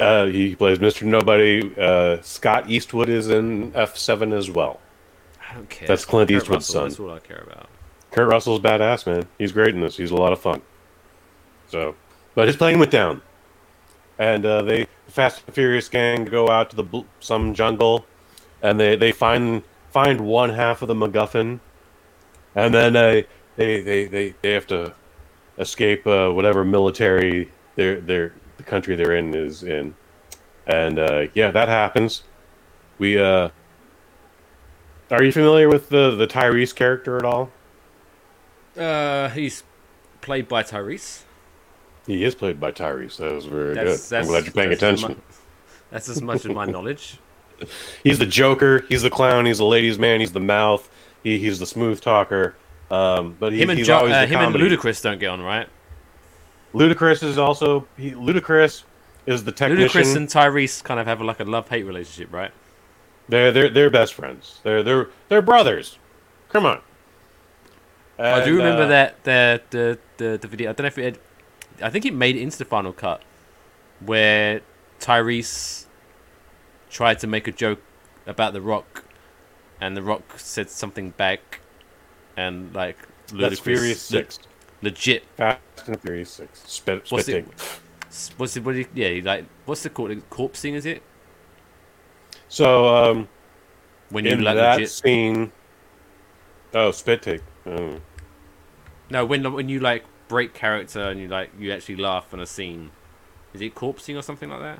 Uh, 0.00 0.26
he 0.26 0.54
plays 0.54 0.78
Mr. 0.78 1.02
Nobody. 1.04 1.74
Uh, 1.78 2.20
Scott 2.20 2.68
Eastwood 2.68 3.08
is 3.08 3.28
in 3.28 3.72
F7 3.72 4.36
as 4.36 4.50
well. 4.50 4.80
I 5.50 5.54
don't 5.54 5.68
care. 5.70 5.88
That's 5.88 6.04
Clint 6.04 6.28
Kurt 6.28 6.42
Eastwood's 6.42 6.68
Russell, 6.68 6.74
son. 6.74 6.88
That's 6.88 7.00
all 7.00 7.10
I 7.10 7.20
care 7.20 7.42
about. 7.46 7.68
Kurt 8.10 8.28
Russell's 8.28 8.60
badass, 8.60 9.06
man. 9.06 9.26
He's 9.38 9.52
great 9.52 9.74
in 9.74 9.80
this. 9.80 9.96
He's 9.96 10.10
a 10.10 10.16
lot 10.16 10.32
of 10.32 10.40
fun. 10.40 10.60
So, 11.68 11.94
but 12.34 12.46
his 12.48 12.56
plane 12.56 12.78
went 12.78 12.90
down, 12.90 13.22
and 14.18 14.44
uh, 14.44 14.62
they 14.62 14.86
the 15.06 15.12
Fast 15.12 15.42
and 15.46 15.54
Furious 15.54 15.88
gang 15.88 16.26
go 16.26 16.48
out 16.48 16.68
to 16.70 16.76
the 16.76 16.82
bl- 16.82 17.00
some 17.20 17.54
jungle, 17.54 18.04
and 18.62 18.78
they 18.78 18.96
they 18.96 19.12
find 19.12 19.62
find 19.90 20.20
one 20.20 20.50
half 20.50 20.82
of 20.82 20.88
the 20.88 20.94
MacGuffin, 20.94 21.60
and 22.54 22.74
then 22.74 22.96
uh, 22.96 23.22
they 23.56 23.80
they 23.80 24.06
they 24.06 24.34
they 24.42 24.52
have 24.52 24.66
to 24.68 24.94
escape 25.58 26.06
uh, 26.06 26.30
whatever 26.30 26.64
military 26.64 27.50
their 27.76 28.00
their 28.00 28.34
the 28.56 28.62
country 28.62 28.96
they're 28.96 29.16
in 29.16 29.34
is 29.34 29.62
in, 29.62 29.94
and 30.66 30.98
uh, 30.98 31.26
yeah, 31.34 31.50
that 31.50 31.68
happens. 31.68 32.22
We 32.98 33.18
uh, 33.18 33.50
are 35.10 35.22
you 35.22 35.32
familiar 35.32 35.68
with 35.68 35.88
the 35.88 36.14
the 36.14 36.26
Tyrese 36.26 36.74
character 36.74 37.16
at 37.16 37.24
all? 37.24 37.50
Uh, 38.76 39.28
he's 39.30 39.64
played 40.20 40.48
by 40.48 40.62
Tyrese. 40.62 41.22
He 42.06 42.24
is 42.24 42.34
played 42.34 42.58
by 42.58 42.72
Tyrese. 42.72 43.16
That 43.18 43.32
was 43.32 43.44
very 43.46 43.74
That's, 43.74 44.08
good. 44.08 44.20
I'm 44.20 44.26
glad 44.26 44.44
you're 44.44 44.52
paying 44.52 44.70
that's 44.70 44.82
attention. 44.82 45.08
mu- 45.08 45.34
that's 45.90 46.08
as 46.08 46.22
much 46.22 46.44
of 46.44 46.52
my 46.54 46.64
knowledge. 46.64 47.18
He's 48.02 48.18
the 48.18 48.26
Joker. 48.26 48.84
He's 48.88 49.02
the 49.02 49.10
clown. 49.10 49.46
He's 49.46 49.58
the 49.58 49.64
ladies' 49.64 49.98
man. 49.98 50.20
He's 50.20 50.32
the 50.32 50.40
mouth. 50.40 50.88
He, 51.22 51.38
he's 51.38 51.58
the 51.58 51.66
smooth 51.66 52.00
talker. 52.00 52.56
Um, 52.90 53.36
but 53.38 53.52
he, 53.52 53.60
him 53.60 53.70
and 53.70 53.78
he's 53.78 53.86
jo- 53.86 53.98
always 53.98 54.14
uh, 54.14 54.26
him 54.26 54.40
and. 54.40 54.54
Ludacris 54.54 55.02
don't 55.02 55.18
get 55.18 55.28
on, 55.28 55.42
right? 55.42 55.68
Ludacris 56.74 57.22
is 57.22 57.38
also 57.38 57.86
he, 57.96 58.12
Ludacris 58.12 58.84
is 59.26 59.44
the 59.44 59.52
technician. 59.52 60.02
Ludacris 60.02 60.16
and 60.16 60.28
Tyrese 60.28 60.82
kind 60.82 61.00
of 61.00 61.06
have 61.06 61.20
like 61.20 61.40
a 61.40 61.44
love 61.44 61.68
hate 61.68 61.84
relationship, 61.84 62.32
right? 62.32 62.52
They're 63.28 63.52
they're 63.52 63.68
they're 63.68 63.90
best 63.90 64.14
friends. 64.14 64.60
They're 64.62 64.82
they're 64.82 65.08
they're 65.28 65.42
brothers. 65.42 65.98
Come 66.48 66.64
on. 66.64 66.80
I 68.18 68.44
do 68.44 68.56
remember 68.56 68.84
uh, 68.84 68.88
that 68.88 69.24
the, 69.24 69.60
the 69.70 69.98
the 70.16 70.38
the 70.38 70.48
video. 70.48 70.70
I 70.70 70.72
don't 70.72 70.84
know 70.84 70.88
if 70.88 70.98
it. 70.98 71.04
Had, 71.04 71.18
I 71.86 71.90
think 71.90 72.04
it 72.06 72.14
made 72.14 72.36
it 72.36 72.42
into 72.42 72.58
the 72.58 72.64
final 72.64 72.92
cut, 72.92 73.22
where 74.00 74.62
Tyrese 74.98 75.84
tried 76.90 77.18
to 77.20 77.26
make 77.26 77.46
a 77.48 77.52
joke 77.52 77.80
about 78.26 78.52
the 78.52 78.60
Rock, 78.60 79.04
and 79.80 79.96
the 79.96 80.02
Rock 80.02 80.22
said 80.38 80.70
something 80.70 81.10
back, 81.10 81.60
and 82.36 82.74
like 82.74 82.96
That's 83.32 83.60
Ludacris- 83.60 83.62
Furious 83.62 84.10
le- 84.10 84.18
Six. 84.18 84.38
legit. 84.82 85.24
Fast 85.36 85.60
and 85.86 86.00
Furious 86.00 86.30
Six. 86.30 86.62
Spit, 86.66 87.10
What's 87.10 87.28
it? 87.28 87.46
What's 88.36 88.56
it? 88.56 88.64
What? 88.64 88.72
do 88.72 88.78
you- 88.78 88.86
Yeah, 88.94 89.20
like 89.24 89.44
what's 89.66 89.82
the 89.82 89.90
called? 89.90 90.10
Corpsing 90.30 90.72
is 90.74 90.86
it? 90.86 91.02
So 92.48 92.88
um, 92.88 93.28
When 94.10 94.24
you 94.24 94.32
in 94.32 94.42
like 94.42 94.56
that 94.56 94.76
legit. 94.76 94.90
scene, 94.90 95.52
oh 96.74 96.90
spit 96.90 97.22
take. 97.22 97.42
Oh. 97.66 98.00
No, 99.10 99.24
when 99.26 99.50
when 99.52 99.68
you 99.68 99.80
like 99.80 100.04
break 100.28 100.54
character 100.54 101.00
and 101.00 101.20
you 101.20 101.28
like 101.28 101.50
you 101.58 101.72
actually 101.72 101.96
laugh 101.96 102.32
on 102.32 102.40
a 102.40 102.46
scene, 102.46 102.90
is 103.52 103.60
it 103.60 103.74
corpsing 103.74 104.16
or 104.18 104.22
something 104.22 104.48
like 104.48 104.60
that? 104.60 104.78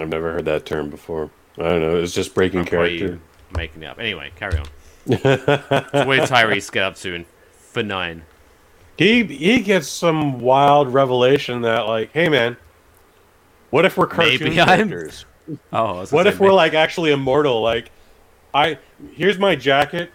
I've 0.00 0.08
never 0.08 0.32
heard 0.32 0.44
that 0.46 0.66
term 0.66 0.90
before. 0.90 1.30
I 1.58 1.62
don't 1.62 1.80
know. 1.80 1.96
It's 1.96 2.12
just 2.14 2.34
breaking 2.34 2.60
I'm 2.60 2.66
probably 2.66 2.98
character. 2.98 3.20
making 3.56 3.82
it 3.82 3.86
up. 3.86 3.98
Anyway, 3.98 4.30
carry 4.36 4.58
on. 4.58 4.66
Where 5.06 6.20
Tyrese 6.26 6.70
get 6.70 6.82
up 6.84 6.94
to 6.96 7.14
in 7.14 7.24
for 7.56 7.82
nine? 7.82 8.22
He 8.96 9.24
he 9.24 9.60
gets 9.60 9.88
some 9.88 10.40
wild 10.40 10.92
revelation 10.92 11.62
that 11.62 11.86
like, 11.86 12.12
hey 12.12 12.28
man, 12.28 12.56
what 13.70 13.84
if 13.84 13.96
we're 13.96 14.06
cartoon 14.06 14.44
Maybe 14.50 14.60
I'm- 14.60 14.88
characters? 14.88 15.24
Oh, 15.72 16.04
What 16.10 16.26
if 16.26 16.38
we're 16.40 16.48
ma- 16.48 16.54
like 16.56 16.74
actually 16.74 17.10
immortal? 17.10 17.62
Like, 17.62 17.90
I 18.52 18.78
here's 19.14 19.38
my 19.38 19.56
jacket. 19.56 20.10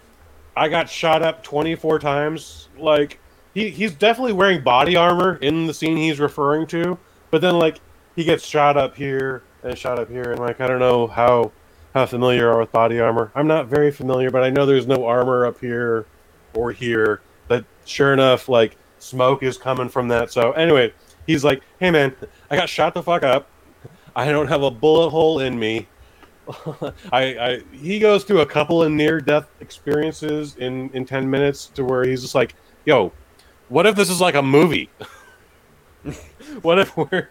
I 0.56 0.68
got 0.68 0.88
shot 0.88 1.22
up 1.24 1.42
24 1.42 1.98
times. 1.98 2.68
Like, 2.78 3.18
he 3.52 3.68
he's 3.68 3.92
definitely 3.94 4.34
wearing 4.34 4.62
body 4.62 4.94
armor 4.94 5.36
in 5.42 5.66
the 5.66 5.74
scene 5.74 5.96
he's 5.96 6.20
referring 6.20 6.68
to. 6.68 6.96
But 7.32 7.40
then 7.40 7.58
like 7.58 7.80
he 8.14 8.22
gets 8.22 8.46
shot 8.46 8.76
up 8.76 8.94
here 8.96 9.42
and 9.64 9.76
shot 9.76 9.98
up 9.98 10.08
here, 10.08 10.30
and 10.30 10.40
like 10.40 10.60
I 10.60 10.66
don't 10.66 10.78
know 10.78 11.06
how 11.06 11.52
how 11.94 12.06
familiar 12.06 12.50
are 12.50 12.60
with 12.60 12.72
body 12.72 13.00
armor. 13.00 13.32
I'm 13.34 13.46
not 13.46 13.66
very 13.66 13.90
familiar, 13.90 14.30
but 14.30 14.42
I 14.42 14.50
know 14.50 14.66
there's 14.66 14.86
no 14.86 15.06
armor 15.06 15.46
up 15.46 15.60
here 15.60 16.06
or 16.54 16.72
here. 16.72 17.20
But 17.48 17.64
sure 17.84 18.12
enough, 18.12 18.48
like 18.48 18.76
smoke 18.98 19.42
is 19.42 19.56
coming 19.58 19.88
from 19.88 20.08
that. 20.08 20.30
So 20.30 20.52
anyway, 20.52 20.92
he's 21.26 21.44
like, 21.44 21.62
"Hey 21.80 21.90
man, 21.90 22.14
I 22.50 22.56
got 22.56 22.68
shot 22.68 22.94
the 22.94 23.02
fuck 23.02 23.22
up. 23.22 23.48
I 24.14 24.30
don't 24.30 24.48
have 24.48 24.62
a 24.62 24.70
bullet 24.70 25.10
hole 25.10 25.40
in 25.40 25.58
me. 25.58 25.88
I, 27.12 27.22
I 27.22 27.62
he 27.72 27.98
goes 27.98 28.24
through 28.24 28.40
a 28.40 28.46
couple 28.46 28.82
of 28.82 28.92
near 28.92 29.20
death 29.20 29.48
experiences 29.60 30.56
in 30.56 30.90
in 30.90 31.04
10 31.04 31.28
minutes 31.28 31.66
to 31.74 31.84
where 31.84 32.04
he's 32.04 32.22
just 32.22 32.34
like, 32.34 32.54
"Yo, 32.84 33.12
what 33.68 33.86
if 33.86 33.96
this 33.96 34.10
is 34.10 34.20
like 34.20 34.34
a 34.34 34.42
movie? 34.42 34.90
what 36.62 36.78
if 36.78 36.96
we're 36.96 37.28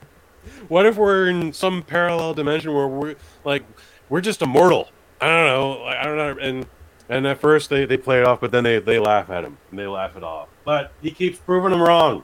what 0.67 0.85
if 0.85 0.97
we're 0.97 1.27
in 1.27 1.53
some 1.53 1.81
parallel 1.83 2.33
dimension 2.33 2.73
where 2.73 2.87
we're 2.87 3.15
like 3.43 3.63
we're 4.09 4.21
just 4.21 4.41
immortal? 4.41 4.89
I 5.21 5.27
don't 5.27 5.45
know. 5.45 5.83
I 5.83 6.03
don't 6.03 6.17
know." 6.17 6.37
And 6.41 6.65
and 7.09 7.27
at 7.27 7.39
first 7.39 7.69
they, 7.69 7.85
they 7.85 7.97
play 7.97 8.19
it 8.19 8.25
off, 8.25 8.39
but 8.41 8.51
then 8.51 8.63
they, 8.63 8.79
they 8.79 8.97
laugh 8.99 9.29
at 9.29 9.43
him 9.43 9.57
and 9.69 9.79
they 9.79 9.87
laugh 9.87 10.15
it 10.15 10.23
off. 10.23 10.47
But 10.63 10.93
he 11.01 11.11
keeps 11.11 11.37
proving 11.39 11.71
them 11.71 11.81
wrong. 11.81 12.23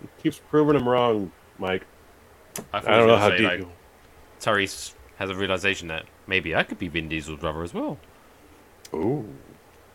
He 0.00 0.08
keeps 0.22 0.40
proving 0.50 0.74
them 0.74 0.88
wrong, 0.88 1.32
Mike. 1.58 1.86
I, 2.72 2.78
I 2.78 2.80
don't 2.98 3.06
know 3.08 3.16
how 3.16 3.30
say, 3.30 3.38
deep. 3.38 3.48
like, 3.48 3.66
Tyrese 4.40 4.94
has 5.16 5.30
a 5.30 5.34
realization 5.34 5.88
that 5.88 6.04
maybe 6.26 6.54
I 6.54 6.62
could 6.62 6.78
be 6.78 6.88
Vin 6.88 7.08
Diesel's 7.08 7.40
brother 7.40 7.62
as 7.62 7.72
well. 7.74 7.98
Ooh. 8.94 9.28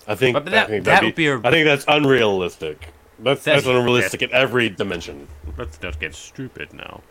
I 0.07 0.15
think 0.15 0.33
But 0.33 0.45
that- 0.45 0.65
I 0.65 0.69
think 0.69 0.85
that 0.85 1.03
would 1.03 1.15
be 1.15 1.27
a- 1.27 1.37
I 1.37 1.51
think 1.51 1.65
that's 1.65 1.85
unrealistic. 1.87 2.89
That's 3.19 3.43
that's, 3.43 3.63
That's- 3.63 3.65
unrealistic 3.67 4.21
in 4.23 4.31
every 4.33 4.69
dimension. 4.69 5.27
Let's 5.57 5.81
not 5.81 5.99
get 5.99 6.13
stupid 6.15 6.73
now. 6.73 7.01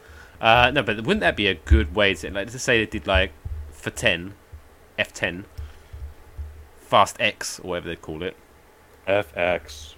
Uh, 0.42 0.70
no, 0.74 0.82
but 0.82 0.96
wouldn't 0.98 1.20
that 1.20 1.36
be 1.36 1.46
a 1.46 1.54
good 1.54 1.94
way 1.94 2.12
to 2.14 2.26
like? 2.30 2.52
Let's 2.52 2.62
say 2.62 2.84
they 2.84 2.90
did 2.90 3.06
like 3.06 3.32
for 3.70 3.90
ten, 3.90 4.34
F 4.98 5.12
ten, 5.14 5.44
Fast 6.80 7.16
X 7.20 7.60
or 7.60 7.70
whatever 7.70 7.88
they 7.88 7.96
call 7.96 8.22
it, 8.22 8.36
FX. 9.06 9.94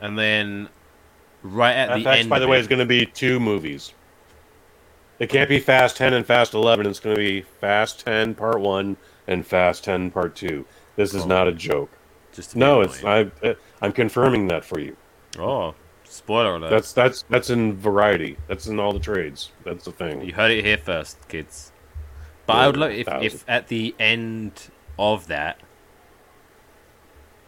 and 0.00 0.18
then 0.18 0.68
right 1.42 1.72
at 1.74 2.02
the 2.02 2.10
end. 2.10 2.28
by 2.28 2.38
the 2.38 2.48
way, 2.48 2.56
it- 2.58 2.60
is 2.60 2.66
going 2.66 2.80
to 2.80 2.84
be 2.86 3.06
two 3.06 3.38
movies. 3.40 3.92
It 5.18 5.30
can't 5.30 5.48
be 5.48 5.60
Fast 5.60 5.96
10 5.96 6.12
and 6.12 6.26
Fast 6.26 6.52
11. 6.52 6.84
It's 6.86 7.00
going 7.00 7.16
to 7.16 7.18
be 7.22 7.40
Fast 7.40 8.00
10 8.04 8.34
Part 8.34 8.60
1 8.60 8.98
and 9.26 9.46
Fast 9.46 9.82
10 9.84 10.10
Part 10.10 10.36
2. 10.36 10.66
This 10.96 11.14
is 11.14 11.22
Oh. 11.22 11.26
not 11.26 11.48
a 11.48 11.52
joke. 11.52 11.88
Just 12.34 12.50
to 12.50 12.58
No, 12.58 12.82
it's. 12.82 13.02
I, 13.02 13.30
I'm 13.80 13.92
confirming 13.92 14.48
that 14.48 14.62
for 14.62 14.78
you. 14.78 14.94
Oh, 15.38 15.74
spoiler 16.08 16.56
alert! 16.56 16.70
That's 16.70 16.92
that's 16.92 17.22
that's 17.28 17.50
in 17.50 17.76
variety. 17.76 18.36
That's 18.48 18.66
in 18.66 18.78
all 18.80 18.92
the 18.92 18.98
trades. 19.00 19.52
That's 19.64 19.84
the 19.84 19.92
thing. 19.92 20.22
You 20.22 20.32
heard 20.32 20.50
it 20.50 20.64
here 20.64 20.78
first, 20.78 21.28
kids. 21.28 21.72
But 22.46 22.54
Yeah, 22.54 22.60
I 22.60 22.66
would 22.68 22.76
like 22.76 22.92
if, 22.96 23.06
thousand. 23.06 23.26
if 23.26 23.44
at 23.48 23.68
the 23.68 23.94
end 23.98 24.70
of 24.98 25.26
that, 25.26 25.60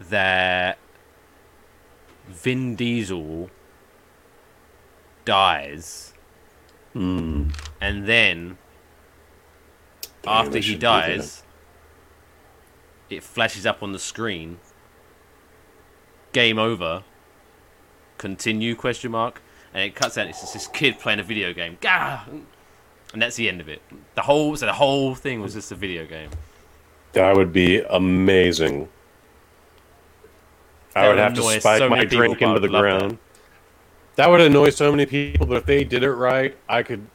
that 0.01 0.79
Vin 2.29 2.75
Diesel 2.77 3.51
dies, 5.25 6.15
Hmm. 6.93 7.51
and 7.81 8.07
then 8.07 8.59
Damn, 10.23 10.47
after 10.47 10.59
he 10.59 10.75
dies, 10.77 11.43
it 13.09 13.23
flashes 13.23 13.65
up 13.67 13.83
on 13.83 13.93
the 13.93 13.99
screen. 13.99 14.59
Game 16.33 16.59
over. 16.59 17.05
Continue? 18.19 18.75
Question 18.75 19.13
mark. 19.13 19.41
And 19.73 19.83
it 19.83 19.95
cuts 19.95 20.19
out. 20.19 20.27
It's 20.27 20.41
just 20.41 20.53
this 20.55 20.67
kid 20.67 20.99
playing 20.99 21.21
a 21.21 21.23
video 21.23 21.53
game. 21.53 21.79
Gah! 21.81 22.23
And 23.13 23.23
that's 23.23 23.37
the 23.37 23.49
end 23.49 23.61
of 23.61 23.69
it. 23.69 23.81
The 24.15 24.23
whole 24.23 24.57
so 24.57 24.67
the 24.67 24.73
whole 24.73 25.15
thing 25.15 25.41
was 25.41 25.55
just 25.55 25.73
a 25.73 25.75
video 25.75 26.05
game. 26.07 26.31
That 27.13 27.35
would 27.37 27.53
be 27.53 27.81
amazing. 27.81 28.89
I 30.95 31.03
would 31.09 31.15
would 31.15 31.19
have 31.19 31.35
to 31.35 31.61
spike 31.61 31.79
so 31.79 31.89
my 31.89 32.05
drink 32.05 32.43
into 32.43 32.61
the 32.61 32.69
love 32.69 32.73
that. 32.73 32.81
ground. 32.81 33.19
That. 34.17 34.29
would 34.31 34.41
annoy 34.41 34.71
so 34.71 34.91
many 34.91 35.07
people, 35.07 35.47
but 35.47 35.59
if 35.59 35.67
they 35.67 35.85
did 35.85 36.03
it 36.03 36.13
right, 36.13 36.57
I 36.69 36.83
could, 36.83 37.07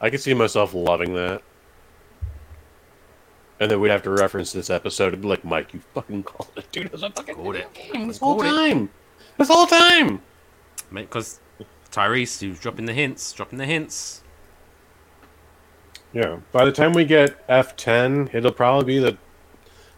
I 0.00 0.08
could 0.08 0.20
see 0.20 0.34
myself 0.34 0.72
loving 0.72 1.14
that. 1.14 1.42
And 3.60 3.70
then 3.70 3.80
we'd 3.80 3.90
have 3.90 4.02
to 4.02 4.10
reference 4.10 4.52
this 4.52 4.70
episode 4.70 5.12
and 5.12 5.22
be 5.22 5.28
like, 5.28 5.44
"Mike, 5.44 5.72
you 5.74 5.80
fucking 5.94 6.22
called 6.24 6.50
it, 6.56 6.70
dude. 6.70 6.86
It 6.86 6.92
was 6.92 7.02
a 7.02 7.10
fucking 7.10 7.34
Called 7.34 7.56
it. 7.56 7.72
game 7.74 8.08
this 8.08 8.18
whole 8.18 8.40
time. 8.40 8.90
This 9.38 9.48
whole 9.48 9.66
time." 9.66 10.20
Because 11.02 11.40
Tyrese, 11.90 12.40
who's 12.40 12.58
dropping 12.58 12.86
the 12.86 12.92
hints, 12.92 13.32
dropping 13.32 13.58
the 13.58 13.66
hints. 13.66 14.22
Yeah. 16.12 16.38
By 16.52 16.64
the 16.64 16.72
time 16.72 16.92
we 16.92 17.04
get 17.04 17.46
F10, 17.48 18.34
it'll 18.34 18.52
probably 18.52 18.84
be 18.84 18.98
the 19.00 19.18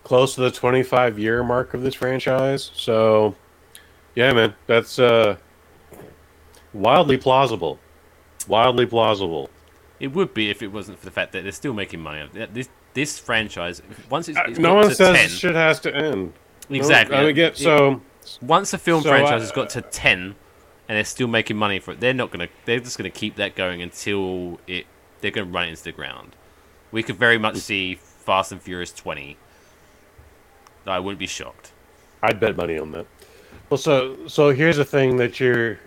close 0.04 0.34
to 0.36 0.40
the 0.40 0.50
25 0.50 1.18
year 1.18 1.42
mark 1.42 1.74
of 1.74 1.82
this 1.82 1.94
franchise. 1.94 2.70
So, 2.74 3.34
yeah, 4.14 4.32
man, 4.32 4.54
that's 4.66 4.98
uh 4.98 5.36
wildly 6.72 7.16
plausible. 7.16 7.78
Wildly 8.48 8.86
plausible. 8.86 9.50
It 9.98 10.08
would 10.08 10.32
be 10.34 10.50
if 10.50 10.62
it 10.62 10.68
wasn't 10.68 10.98
for 10.98 11.04
the 11.06 11.10
fact 11.10 11.32
that 11.32 11.42
they're 11.42 11.52
still 11.52 11.74
making 11.74 12.00
money. 12.00 12.28
This 12.52 12.68
this 12.94 13.18
franchise, 13.18 13.82
once 14.08 14.28
it's, 14.28 14.38
it's 14.46 14.58
no 14.58 14.74
one 14.74 14.94
says 14.94 15.16
10, 15.16 15.28
shit 15.28 15.54
has 15.54 15.80
to 15.80 15.94
end. 15.94 16.32
No- 16.70 16.76
Exactly. 16.76 17.16
I 17.16 17.24
mean, 17.26 17.34
get 17.34 17.56
so 17.56 18.00
once 18.40 18.72
a 18.72 18.78
film 18.78 19.02
so 19.02 19.10
franchise 19.10 19.32
I- 19.32 19.38
has 19.40 19.52
got 19.52 19.70
to 19.70 19.82
ten, 19.82 20.34
and 20.88 20.96
they're 20.96 21.04
still 21.04 21.28
making 21.28 21.56
money 21.56 21.78
for 21.78 21.92
it, 21.92 22.00
they're 22.00 22.14
not 22.14 22.30
gonna. 22.30 22.48
They're 22.64 22.80
just 22.80 22.96
gonna 22.98 23.10
keep 23.10 23.36
that 23.36 23.54
going 23.54 23.82
until 23.82 24.60
it. 24.66 24.86
They're 25.20 25.30
gonna 25.30 25.50
run 25.50 25.68
into 25.68 25.84
the 25.84 25.92
ground. 25.92 26.36
We 26.92 27.02
could 27.02 27.16
very 27.16 27.38
much 27.38 27.56
see 27.56 27.94
Fast 27.96 28.52
and 28.52 28.62
Furious 28.62 28.92
twenty. 28.92 29.36
I 30.86 31.00
wouldn't 31.00 31.18
be 31.18 31.26
shocked. 31.26 31.72
I'd 32.22 32.38
bet 32.38 32.56
money 32.56 32.78
on 32.78 32.92
that. 32.92 33.06
Well, 33.68 33.78
so 33.78 34.28
so 34.28 34.50
here's 34.50 34.76
the 34.76 34.84
thing 34.84 35.16
that 35.16 35.40
you're 35.40 35.78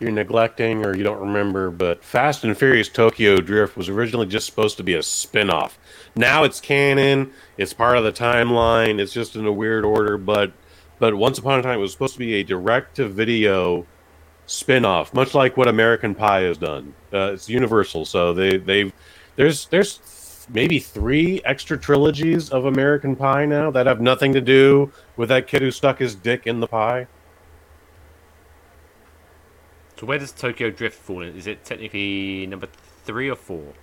you're 0.00 0.10
neglecting 0.12 0.84
or 0.84 0.96
you 0.96 1.02
don't 1.02 1.20
remember, 1.20 1.70
but 1.70 2.04
Fast 2.04 2.44
and 2.44 2.56
Furious 2.56 2.88
Tokyo 2.88 3.36
Drift 3.38 3.76
was 3.76 3.88
originally 3.88 4.26
just 4.26 4.46
supposed 4.46 4.76
to 4.76 4.84
be 4.84 4.94
a 4.94 5.02
spin-off. 5.02 5.78
Now 6.14 6.44
it's 6.44 6.60
canon, 6.60 7.32
it's 7.56 7.72
part 7.72 7.96
of 7.96 8.04
the 8.04 8.12
timeline, 8.12 9.00
it's 9.00 9.12
just 9.12 9.34
in 9.34 9.44
a 9.46 9.52
weird 9.52 9.84
order, 9.84 10.16
but 10.16 10.52
but 10.98 11.14
once 11.14 11.38
upon 11.38 11.60
a 11.60 11.62
time 11.62 11.78
it 11.78 11.82
was 11.82 11.92
supposed 11.92 12.14
to 12.14 12.18
be 12.18 12.34
a 12.34 12.44
direct 12.44 12.96
to 12.96 13.08
video 13.08 13.86
spin-off, 14.48 15.14
much 15.14 15.34
like 15.34 15.56
what 15.56 15.68
American 15.68 16.14
Pie 16.14 16.40
has 16.40 16.58
done. 16.58 16.92
Uh, 17.12 17.32
it's 17.34 17.48
Universal, 17.48 18.06
so 18.06 18.32
they 18.32 18.56
they've 18.56 18.92
there's 19.36 19.66
there's 19.66 20.46
maybe 20.50 20.78
three 20.78 21.40
extra 21.44 21.78
trilogies 21.78 22.50
of 22.50 22.64
American 22.64 23.14
Pie 23.14 23.46
now 23.46 23.70
that 23.70 23.86
have 23.86 24.00
nothing 24.00 24.32
to 24.32 24.40
do 24.40 24.90
with 25.16 25.28
that 25.28 25.46
kid 25.46 25.62
who 25.62 25.70
stuck 25.70 25.98
his 25.98 26.14
dick 26.14 26.46
in 26.46 26.60
the 26.60 26.66
pie. 26.66 27.06
So 29.98 30.06
where 30.06 30.18
does 30.18 30.32
Tokyo 30.32 30.70
Drift 30.70 30.98
fall 30.98 31.22
in? 31.22 31.36
Is 31.36 31.46
it 31.46 31.64
technically 31.64 32.46
number 32.46 32.68
three 33.04 33.28
or 33.28 33.36
four? 33.36 33.74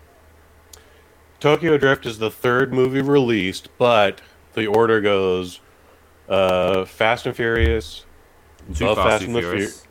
Tokyo 1.39 1.77
Drift 1.77 2.05
is 2.05 2.17
the 2.17 2.31
third 2.31 2.73
movie 2.73 3.01
released, 3.01 3.69
but 3.77 4.21
the 4.53 4.65
order 4.65 5.01
goes 5.01 5.59
uh, 6.29 6.85
Fast 6.85 7.25
and 7.25 7.35
Furious, 7.35 8.05
Too 8.73 8.85
above 8.85 9.05
Fast, 9.05 9.21
Too 9.21 9.27
and 9.27 9.35
the 9.35 9.41
Furious. 9.41 9.81
Fu- 9.81 9.84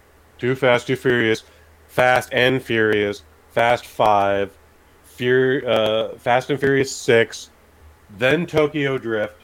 Too 0.45 0.55
Fast, 0.55 0.87
Too 0.87 0.97
Furious, 0.97 1.43
Fast 1.89 2.29
and 2.31 2.63
Furious, 2.63 3.23
Fast 3.53 3.87
Five, 3.87 4.55
Fur- 5.03 5.63
uh, 5.67 6.19
Fast 6.19 6.51
and 6.51 6.61
Furious 6.61 6.95
Six, 6.95 7.49
then 8.19 8.45
Tokyo 8.45 8.99
Drift, 8.99 9.41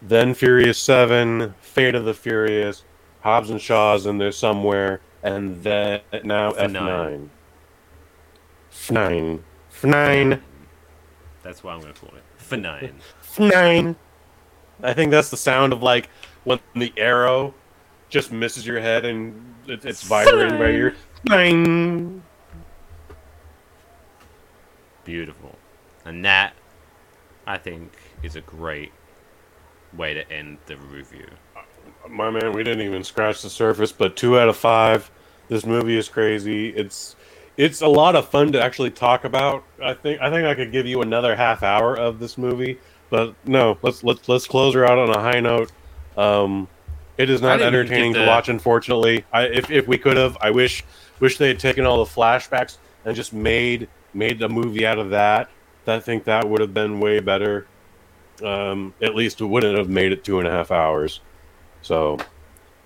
then 0.00 0.32
Furious 0.32 0.78
Seven, 0.78 1.52
Fate 1.60 1.94
of 1.94 2.06
the 2.06 2.14
Furious, 2.14 2.84
Hobbs 3.20 3.50
and 3.50 3.60
Shaw's 3.60 4.06
in 4.06 4.16
there 4.16 4.32
somewhere, 4.32 5.02
and 5.22 5.62
then 5.62 6.00
now 6.24 6.52
F 6.52 6.70
nine. 6.70 7.28
F 8.72 8.90
nine. 8.90 9.44
F 9.70 9.84
nine. 9.84 10.42
That's 11.42 11.62
why 11.62 11.74
I'm 11.74 11.80
gonna 11.82 11.92
call 11.92 12.16
it. 12.16 12.24
For 12.38 12.56
nine. 12.56 12.94
F 13.20 13.38
nine. 13.38 13.96
I 14.82 14.94
think 14.94 15.10
that's 15.10 15.28
the 15.28 15.36
sound 15.36 15.74
of 15.74 15.82
like 15.82 16.08
when 16.44 16.58
the 16.74 16.90
arrow 16.96 17.52
just 18.08 18.32
misses 18.32 18.66
your 18.66 18.80
head 18.80 19.04
and 19.04 19.54
it, 19.66 19.84
it's 19.84 20.02
vibrating 20.02 20.58
by 20.58 20.70
your 20.70 20.94
nine. 21.24 22.22
Beautiful. 25.04 25.56
And 26.04 26.24
that, 26.24 26.54
I 27.46 27.58
think, 27.58 27.92
is 28.22 28.36
a 28.36 28.40
great 28.40 28.92
way 29.96 30.14
to 30.14 30.30
end 30.30 30.58
the 30.66 30.76
review. 30.76 31.26
My 32.08 32.30
man, 32.30 32.52
we 32.52 32.62
didn't 32.62 32.86
even 32.86 33.02
scratch 33.04 33.42
the 33.42 33.50
surface, 33.50 33.92
but 33.92 34.16
two 34.16 34.38
out 34.38 34.48
of 34.48 34.56
five. 34.56 35.10
This 35.48 35.64
movie 35.64 35.96
is 35.96 36.08
crazy. 36.08 36.68
It's 36.70 37.16
it's 37.56 37.80
a 37.80 37.88
lot 37.88 38.14
of 38.14 38.28
fun 38.28 38.52
to 38.52 38.62
actually 38.62 38.90
talk 38.90 39.24
about. 39.24 39.64
I 39.82 39.94
think 39.94 40.20
I 40.20 40.30
think 40.30 40.46
I 40.46 40.54
could 40.54 40.72
give 40.72 40.86
you 40.86 41.02
another 41.02 41.34
half 41.34 41.62
hour 41.62 41.96
of 41.96 42.18
this 42.18 42.38
movie, 42.38 42.78
but 43.10 43.34
no, 43.46 43.78
let's 43.82 44.04
let's 44.04 44.28
let's 44.28 44.46
close 44.46 44.74
her 44.74 44.86
out 44.86 44.98
on 44.98 45.10
a 45.10 45.20
high 45.20 45.40
note. 45.40 45.72
Um, 46.16 46.68
it 47.18 47.28
is 47.28 47.42
not 47.42 47.58
think 47.58 47.60
we 47.60 47.64
can 47.64 47.74
entertaining 47.74 48.14
to 48.14 48.26
watch. 48.26 48.48
Unfortunately, 48.48 49.24
I, 49.32 49.42
if 49.44 49.70
if 49.70 49.86
we 49.86 49.98
could 49.98 50.16
have, 50.16 50.36
I 50.40 50.50
wish 50.50 50.84
wish 51.20 51.36
they 51.36 51.48
had 51.48 51.58
taken 51.58 51.84
all 51.84 52.04
the 52.04 52.10
flashbacks 52.10 52.78
and 53.04 53.14
just 53.14 53.32
made 53.32 53.88
made 54.14 54.40
a 54.42 54.48
movie 54.48 54.86
out 54.86 54.98
of 54.98 55.10
that. 55.10 55.50
I 55.86 56.00
think 56.00 56.24
that 56.24 56.48
would 56.48 56.60
have 56.60 56.74
been 56.74 57.00
way 57.00 57.18
better. 57.20 57.66
Um, 58.44 58.94
at 59.02 59.14
least 59.14 59.40
it 59.40 59.46
wouldn't 59.46 59.76
have 59.76 59.88
made 59.88 60.12
it 60.12 60.22
two 60.22 60.38
and 60.38 60.46
a 60.46 60.50
half 60.50 60.70
hours. 60.70 61.20
So, 61.82 62.18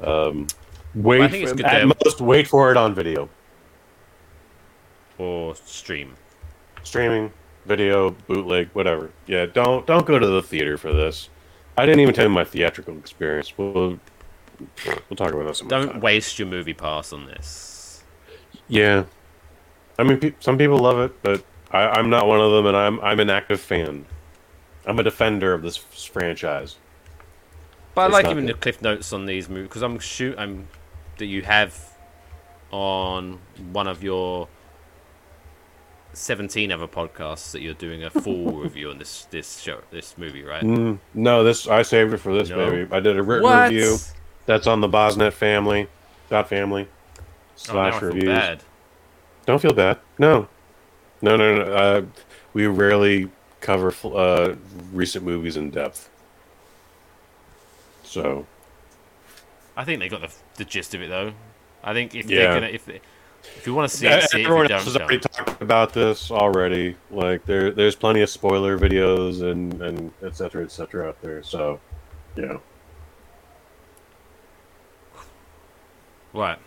um, 0.01 0.47
wait. 0.95 1.21
I 1.21 1.29
think 1.29 1.43
it's 1.43 1.51
for- 1.53 1.57
good 1.57 1.67
at 1.67 1.87
most, 1.87 2.21
wait 2.21 2.47
for 2.49 2.71
it 2.71 2.77
on 2.77 2.95
video, 2.95 3.29
Or 5.19 5.55
stream. 5.57 6.15
streaming, 6.85 7.33
video, 7.67 8.11
bootleg, 8.29 8.69
whatever. 8.73 9.11
Yeah, 9.27 9.47
don't 9.47 9.87
don't 9.87 10.07
go 10.07 10.19
to 10.19 10.27
the 10.27 10.43
theater 10.43 10.77
for 10.79 10.93
this. 10.93 11.29
I 11.77 11.87
didn't 11.87 12.01
even 12.01 12.15
tell 12.15 12.25
you 12.25 12.31
my 12.31 12.45
theatrical 12.45 12.97
experience. 12.99 13.53
We'll 13.57 13.99
we'll 14.87 15.17
talk 15.17 15.33
about 15.33 15.47
that 15.47 15.57
some 15.57 15.69
Don't 15.69 16.01
waste 16.01 16.39
your 16.39 16.49
movie 16.49 16.75
pass 16.75 17.13
on 17.13 17.27
this. 17.27 18.03
Yeah, 18.69 19.05
I 19.99 20.03
mean, 20.05 20.19
pe- 20.19 20.35
some 20.41 20.57
people 20.59 20.79
love 20.79 20.99
it, 20.99 21.23
but 21.23 21.45
I, 21.71 21.89
I'm 21.89 22.11
not 22.11 22.27
one 22.27 22.41
of 22.41 22.53
them, 22.53 22.67
and 22.67 22.77
I'm 22.77 23.01
I'm 23.01 23.21
an 23.21 23.31
active 23.31 23.61
fan. 23.61 24.07
I'm 24.87 24.99
a 24.99 25.03
defender 25.03 25.53
of 25.55 25.63
this 25.63 25.77
franchise. 25.77 26.77
But 27.95 28.03
I 28.03 28.07
like 28.09 28.27
even 28.27 28.47
the 28.47 28.55
cliff 28.55 28.81
notes 28.81 29.13
on 29.13 29.27
these 29.27 29.49
movies 29.49 29.69
because 29.69 29.83
I'm 29.83 29.99
shoot 29.99 30.35
I'm 30.39 30.69
that 31.19 31.27
you 31.27 31.43
have 31.43 31.79
on 32.71 33.39
one 33.73 33.87
of 33.87 34.03
your 34.03 34.49
17 36.15 36.73
other 36.73 36.87
podcasts 36.87 37.53
that 37.53 37.61
you're 37.63 37.75
doing 37.75 38.03
a 38.05 38.11
full 38.11 38.53
review 38.63 38.91
on 38.91 38.99
this 38.99 39.27
this 39.31 39.61
show 39.61 39.81
this 39.91 40.17
movie, 40.19 40.43
right? 40.43 40.63
Mm, 40.65 40.99
no, 41.15 41.45
this 41.45 41.67
I 41.69 41.83
saved 41.83 42.13
it 42.13 42.19
for 42.19 42.35
this 42.35 42.49
No. 42.49 42.57
baby. 42.71 42.93
I 42.93 43.01
did 43.01 43.19
a 43.19 43.23
written 43.23 43.45
What? 43.45 43.71
review. 43.71 43.97
That's 44.47 44.67
on 44.67 44.81
the 44.81 44.89
Bosnet 44.89 45.33
family 45.33 45.89
dot 46.29 46.49
family 46.49 46.89
Oh, 46.89 47.21
slash 47.57 48.01
feel 48.01 48.09
reviews. 48.09 48.25
bad. 48.25 48.63
Don't 49.47 49.61
feel 49.61 49.73
bad. 49.73 49.99
No, 50.19 50.49
no, 51.21 51.37
no, 51.37 51.57
no. 51.57 51.73
Uh, 51.73 52.03
we 52.55 52.67
rarely 52.67 53.29
cover 53.61 53.95
uh, 54.05 54.55
recent 54.93 55.25
movies 55.25 55.57
in 55.57 55.71
depth. 55.71 56.09
So 58.03 58.47
I 59.77 59.85
think 59.85 60.01
they 60.01 60.09
got 60.09 60.21
the, 60.23 60.33
the 60.57 60.65
gist 60.65 60.95
of 60.95 61.03
it 61.03 61.09
though. 61.09 61.33
I 61.85 61.93
think 61.93 62.15
if 62.15 62.29
Yeah. 62.29 62.39
they're 62.39 62.55
gonna 62.55 62.67
if 62.73 62.85
they, 62.85 63.01
if 63.57 63.67
you 63.67 63.75
want 63.75 63.91
to 63.91 63.97
see 63.97 64.07
Yeah, 64.07 64.17
it, 64.19 64.31
see 64.31 64.41
it. 64.41 64.45
Everyone 64.45 64.67
don't, 64.67 64.77
else 64.79 64.85
has 64.85 64.97
already 64.97 65.19
talked 65.21 65.63
about 65.63 65.93
this 65.93 66.31
already. 66.31 66.97
Like 67.11 67.45
there, 67.47 67.71
there's 67.71 67.95
plenty 67.97 68.23
of 68.23 68.31
spoiler 68.31 68.79
videos 68.79 69.43
and 69.43 69.81
and 69.83 70.13
et 70.23 70.37
cetera, 70.37 70.65
et 70.65 70.73
cetera 70.73 71.09
out 71.09 71.21
there. 71.23 71.43
So, 71.43 71.81
yeah. 72.37 72.59
Right. 76.33 76.59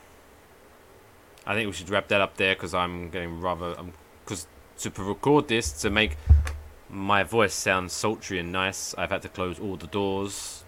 I 1.45 1.53
think 1.53 1.67
we 1.67 1.73
should 1.73 1.89
wrap 1.89 2.07
that 2.09 2.21
up 2.21 2.37
there 2.37 2.55
because 2.55 2.73
I'm 2.73 3.09
getting 3.09 3.39
rather. 3.41 3.79
Um, 3.79 3.93
because 4.23 4.47
to 4.79 4.91
p- 4.91 5.01
record 5.03 5.47
this, 5.47 5.71
to 5.83 5.89
make 5.89 6.17
my 6.89 7.23
voice 7.23 7.53
sound 7.53 7.91
sultry 7.91 8.39
and 8.39 8.51
nice, 8.51 8.95
I've 8.97 9.11
had 9.11 9.21
to 9.23 9.29
close 9.29 9.59
all 9.59 9.75
the 9.75 9.87
doors 9.87 10.65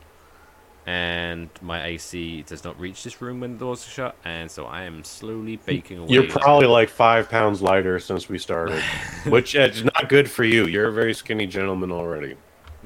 and 0.88 1.50
my 1.62 1.86
AC 1.86 2.44
does 2.44 2.64
not 2.64 2.80
reach 2.80 3.04
this 3.04 3.22
room 3.22 3.42
when 3.42 3.54
the 3.54 3.60
doors 3.60 3.86
are 3.86 3.90
shut, 3.90 4.16
and 4.24 4.50
so 4.50 4.66
I 4.66 4.84
am 4.84 5.04
slowly 5.04 5.58
baking 5.58 5.98
away. 5.98 6.14
You're 6.14 6.30
probably 6.30 6.66
like 6.66 6.88
five 6.88 7.30
pounds 7.30 7.62
lighter 7.62 8.00
since 8.00 8.30
we 8.30 8.38
started, 8.38 8.82
which 9.26 9.54
is 9.54 9.84
not 9.84 10.08
good 10.08 10.32
for 10.32 10.46
you. 10.46 10.66
You're 10.66 10.88
a 10.88 10.94
very 10.94 11.14
skinny 11.14 11.46
gentleman 11.46 11.92
already. 11.92 12.38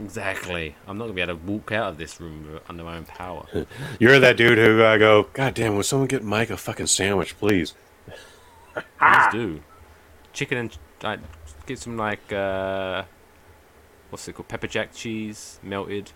Exactly. 0.03 0.75
I'm 0.87 0.97
not 0.97 1.05
gonna 1.05 1.13
be 1.13 1.21
able 1.21 1.37
to 1.37 1.45
walk 1.45 1.71
out 1.71 1.89
of 1.89 1.97
this 1.97 2.19
room 2.19 2.59
under 2.67 2.83
my 2.83 2.97
own 2.97 3.05
power. 3.05 3.45
You're 3.99 4.19
that 4.19 4.37
dude 4.37 4.57
who 4.57 4.83
I 4.83 4.97
go, 4.97 5.27
God 5.33 5.53
damn, 5.53 5.75
will 5.75 5.83
someone 5.83 6.07
get 6.07 6.23
Mike 6.23 6.49
a 6.49 6.57
fucking 6.57 6.87
sandwich, 6.87 7.37
please? 7.37 7.73
Please 8.73 9.25
do. 9.33 9.61
Chicken 10.31 10.57
and 10.57 10.77
uh, 11.03 11.17
get 11.65 11.77
some 11.77 11.97
like 11.97 12.31
uh, 12.31 13.03
what's 14.09 14.27
it 14.29 14.33
called? 14.33 14.47
Pepper 14.47 14.67
jack 14.67 14.93
cheese 14.93 15.59
melted 15.61 16.11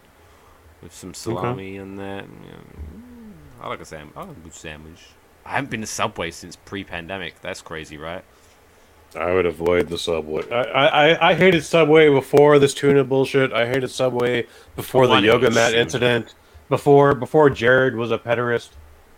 with 0.82 0.94
some 0.94 1.14
salami 1.14 1.76
in 1.76 1.98
there. 1.98 2.22
Yeah. 2.22 3.62
I 3.62 3.68
like 3.68 3.82
a 3.82 3.86
sandwich. 3.86 4.16
I 4.16 4.22
like 4.22 4.38
a 4.38 4.40
good 4.40 4.54
sandwich. 4.54 5.02
I 5.46 5.52
haven't 5.52 5.70
been 5.70 5.82
to 5.82 5.88
Subway 5.88 6.32
since 6.32 6.56
pre-pandemic. 6.56 7.42
That's 7.42 7.62
crazy, 7.62 7.98
right? 7.98 8.24
I 9.16 9.34
would 9.34 9.46
avoid 9.46 9.88
the 9.88 9.98
Subway. 9.98 10.50
I, 10.52 10.88
I, 10.88 11.30
I 11.32 11.34
hated 11.36 11.64
Subway 11.64 12.10
before 12.10 12.60
this 12.60 12.74
tuna 12.74 13.04
bullshit. 13.04 13.54
I 13.54 13.68
hated 13.68 13.90
Subway 13.90 14.48
before 14.76 15.08
the 15.08 15.22
yoga 15.22 15.50
mat 15.52 15.74
incident. 15.74 16.36
Before 16.68 17.14
before 17.14 17.50
Jared 17.50 17.96
was 17.96 18.12
a 18.12 18.18
pederast. 18.18 18.70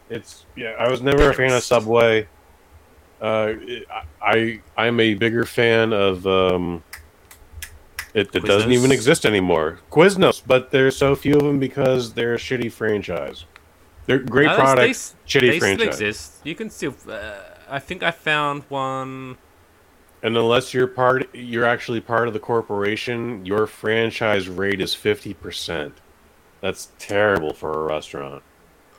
It's 0.10 0.46
yeah. 0.56 0.76
I 0.80 0.90
was 0.90 1.02
never 1.02 1.30
a 1.30 1.34
fan 1.34 1.54
of 1.54 1.64
Subway. 1.64 2.28
Uh, 3.22 3.54
I 4.22 4.62
I'm 4.76 5.00
a 5.00 5.14
bigger 5.14 5.46
fan 5.46 5.94
of 5.94 6.28
um. 6.28 6.84
It, 8.14 8.34
it 8.34 8.44
doesn't 8.46 8.72
even 8.72 8.92
exist 8.92 9.26
anymore. 9.26 9.80
Quiznos, 9.92 10.42
but 10.46 10.72
there's 10.72 10.98
so 10.98 11.16
few 11.16 11.36
of 11.36 11.44
them 11.44 11.60
because 11.60 12.14
they're 12.14 12.34
a 12.34 12.38
shitty 12.38 12.72
franchise. 12.72 13.46
They're 14.08 14.20
great 14.20 14.48
No, 14.48 14.56
products, 14.56 15.16
they, 15.26 15.40
shitty 15.40 15.52
they 15.52 15.60
franchise. 15.60 15.96
Still 15.96 16.08
exist. 16.08 16.34
You 16.44 16.56
can 16.56 16.70
still. 16.70 16.96
Uh, 17.08 17.36
I 17.70 17.80
think 17.80 18.04
I 18.04 18.12
found 18.12 18.64
one. 18.70 19.38
And 20.24 20.36
unless 20.36 20.74
you're 20.74 20.88
part, 20.88 21.34
you're 21.34 21.66
actually 21.66 22.02
part 22.02 22.28
of 22.28 22.34
the 22.34 22.40
corporation. 22.40 23.46
Your 23.46 23.68
franchise 23.68 24.50
rate 24.50 24.82
is 24.82 24.94
fifty 24.94 25.34
percent. 25.34 26.00
That's 26.62 26.90
terrible 26.98 27.54
for 27.54 27.72
a 27.72 27.84
restaurant. 27.84 28.44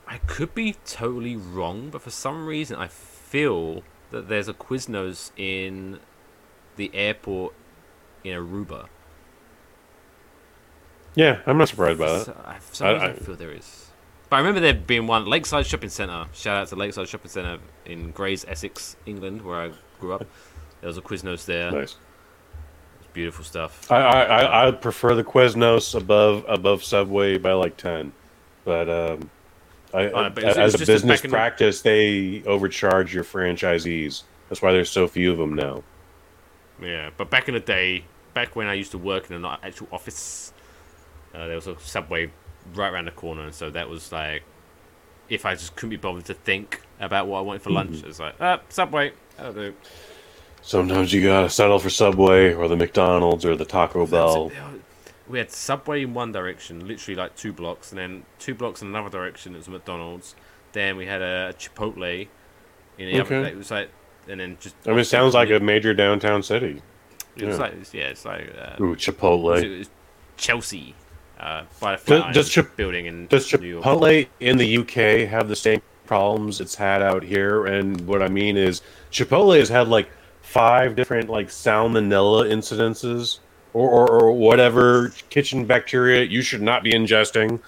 I 0.07 0.17
could 0.19 0.55
be 0.55 0.75
totally 0.85 1.35
wrong, 1.35 1.89
but 1.89 2.01
for 2.01 2.09
some 2.09 2.47
reason 2.47 2.77
I 2.77 2.87
feel 2.87 3.83
that 4.11 4.27
there's 4.27 4.47
a 4.47 4.53
Quiznos 4.53 5.31
in 5.37 5.99
the 6.77 6.89
airport 6.95 7.53
in 8.23 8.35
Aruba. 8.35 8.87
Yeah, 11.15 11.41
I'm 11.45 11.57
not 11.57 11.69
surprised 11.69 11.99
by 11.99 12.07
that. 12.07 12.25
So, 12.25 12.37
I, 12.45 12.59
for 12.59 12.75
some 12.75 12.93
reason 12.93 13.09
I, 13.09 13.13
feel 13.13 13.35
there 13.35 13.51
is. 13.51 13.91
But 14.29 14.37
I 14.37 14.39
remember 14.39 14.61
there 14.61 14.73
being 14.73 15.05
one 15.05 15.25
Lakeside 15.25 15.65
Shopping 15.65 15.89
Centre. 15.89 16.27
Shout 16.33 16.57
out 16.61 16.67
to 16.69 16.75
Lakeside 16.75 17.07
Shopping 17.07 17.29
Centre 17.29 17.59
in 17.85 18.11
Grays, 18.11 18.45
Essex, 18.47 18.95
England, 19.05 19.41
where 19.41 19.59
I 19.59 19.71
grew 19.99 20.13
up. 20.13 20.25
There 20.81 20.87
was 20.87 20.97
a 20.97 21.01
Quiznos 21.01 21.45
there. 21.45 21.71
Nice. 21.71 21.95
It's 22.99 23.07
beautiful 23.13 23.43
stuff. 23.43 23.91
I, 23.91 23.95
I, 23.97 24.67
I 24.67 24.71
prefer 24.71 25.15
the 25.15 25.23
Quiznos 25.23 25.95
above 25.95 26.45
above 26.47 26.83
Subway 26.83 27.37
by 27.37 27.53
like 27.53 27.77
ten, 27.77 28.11
but 28.65 28.89
um, 28.89 29.29
I, 29.93 30.05
Oh, 30.09 30.29
but 30.29 30.43
was- 30.43 30.57
as 30.57 30.73
was 30.73 30.81
a 30.81 30.85
business 30.85 31.19
back 31.19 31.25
in 31.25 31.31
the- 31.31 31.35
practice, 31.35 31.81
they 31.81 32.43
overcharge 32.45 33.13
your 33.13 33.23
franchisees. 33.23 34.23
That's 34.49 34.61
why 34.61 34.71
there's 34.71 34.89
so 34.89 35.07
few 35.07 35.31
of 35.31 35.37
them 35.37 35.53
now. 35.53 35.83
Yeah, 36.81 37.09
but 37.17 37.29
back 37.29 37.47
in 37.49 37.53
the 37.55 37.59
day, 37.59 38.05
back 38.33 38.55
when 38.55 38.67
I 38.67 38.73
used 38.73 38.91
to 38.91 38.97
work 38.97 39.29
in 39.29 39.35
an 39.35 39.57
actual 39.61 39.87
office, 39.91 40.53
uh, 41.35 41.45
there 41.45 41.55
was 41.55 41.67
a 41.67 41.77
subway 41.79 42.31
right 42.73 42.91
around 42.91 43.05
the 43.05 43.11
corner, 43.11 43.43
and 43.43 43.53
so 43.53 43.69
that 43.69 43.89
was 43.89 44.11
like, 44.11 44.43
if 45.27 45.45
I 45.45 45.53
just 45.55 45.75
couldn't 45.75 45.89
be 45.91 45.97
bothered 45.97 46.25
to 46.25 46.33
think 46.33 46.81
about 46.99 47.27
what 47.27 47.39
I 47.39 47.41
wanted 47.41 47.61
for 47.61 47.69
lunch, 47.69 47.97
Mhm. 47.97 48.05
it's 48.07 48.19
like, 48.19 48.35
ah, 48.39 48.59
subway, 48.69 49.11
that'll 49.37 49.53
do. 49.53 49.73
Sometimes 50.61 51.11
you 51.13 51.23
gotta 51.23 51.49
settle 51.49 51.79
for 51.79 51.89
Subway 51.89 52.53
or 52.53 52.67
the 52.67 52.75
McDonald's 52.75 53.45
or 53.45 53.55
the 53.55 53.65
Taco 53.65 54.05
Bell. 54.05 54.51
We 55.27 55.37
had 55.37 55.51
Subway 55.51 56.03
in 56.03 56.13
one 56.13 56.31
direction, 56.31 56.87
literally 56.87 57.15
like 57.15 57.35
two 57.35 57.53
blocks, 57.53 57.91
and 57.91 57.99
then 57.99 58.23
two 58.39 58.55
blocks 58.55 58.81
in 58.81 58.87
another 58.89 59.09
direction. 59.09 59.53
It 59.53 59.59
was 59.59 59.69
McDonald's. 59.69 60.35
Then 60.73 60.97
we 60.97 61.05
had 61.05 61.21
a 61.21 61.53
Chipotle. 61.53 62.27
In 62.97 63.05
the 63.11 63.21
other, 63.21 63.45
it 63.45 63.55
was 63.55 63.71
like, 63.71 63.89
and 64.27 64.39
then 64.39 64.57
just. 64.59 64.75
I 64.85 64.89
mean, 64.89 64.99
it 64.99 65.05
sounds 65.05 65.33
like 65.33 65.49
a 65.49 65.59
major 65.59 65.93
downtown 65.93 66.43
city. 66.43 66.81
It 67.37 67.45
was 67.45 67.57
Yeah. 67.57 67.61
like 67.63 67.93
yeah, 67.93 68.03
it's 68.07 68.25
like 68.25 68.51
uh, 68.59 68.83
Ooh, 68.83 68.95
Chipotle. 68.95 69.61
it 69.63 69.77
was 69.77 69.89
Chelsea, 70.35 70.95
uh, 71.39 71.63
by 71.79 71.95
Does, 72.05 72.33
does, 72.33 72.49
Chip- 72.49 72.75
building 72.75 73.05
in 73.05 73.27
does 73.27 73.51
New 73.53 73.67
York. 73.67 73.83
Chipotle 73.85 74.27
in 74.39 74.57
the 74.57 74.77
UK 74.79 75.27
have 75.29 75.47
the 75.47 75.55
same 75.55 75.81
problems 76.05 76.59
it's 76.59 76.75
had 76.75 77.01
out 77.03 77.23
here? 77.23 77.65
And 77.67 78.01
what 78.07 78.21
I 78.23 78.27
mean 78.29 78.57
is, 78.57 78.81
Chipotle 79.11 79.57
has 79.59 79.69
had 79.69 79.87
like 79.87 80.09
five 80.49 80.95
different 80.95 81.29
like 81.29 81.47
salmonella 81.47 82.49
incidences 82.49 83.39
or, 83.73 83.87
or, 83.87 84.07
or 84.23 84.31
whatever 84.31 85.09
kitchen 85.29 85.63
bacteria 85.65 86.23
you 86.23 86.41
should 86.41 86.61
not 86.61 86.81
be 86.83 86.91
ingesting 86.91 87.59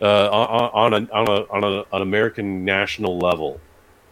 uh, 0.00 0.28
on, 0.30 0.92
on, 0.92 0.94
a, 0.94 1.12
on, 1.12 1.28
a, 1.28 1.46
on 1.50 1.64
a, 1.64 1.96
an 1.96 2.02
American 2.02 2.64
national 2.64 3.18
level. 3.18 3.60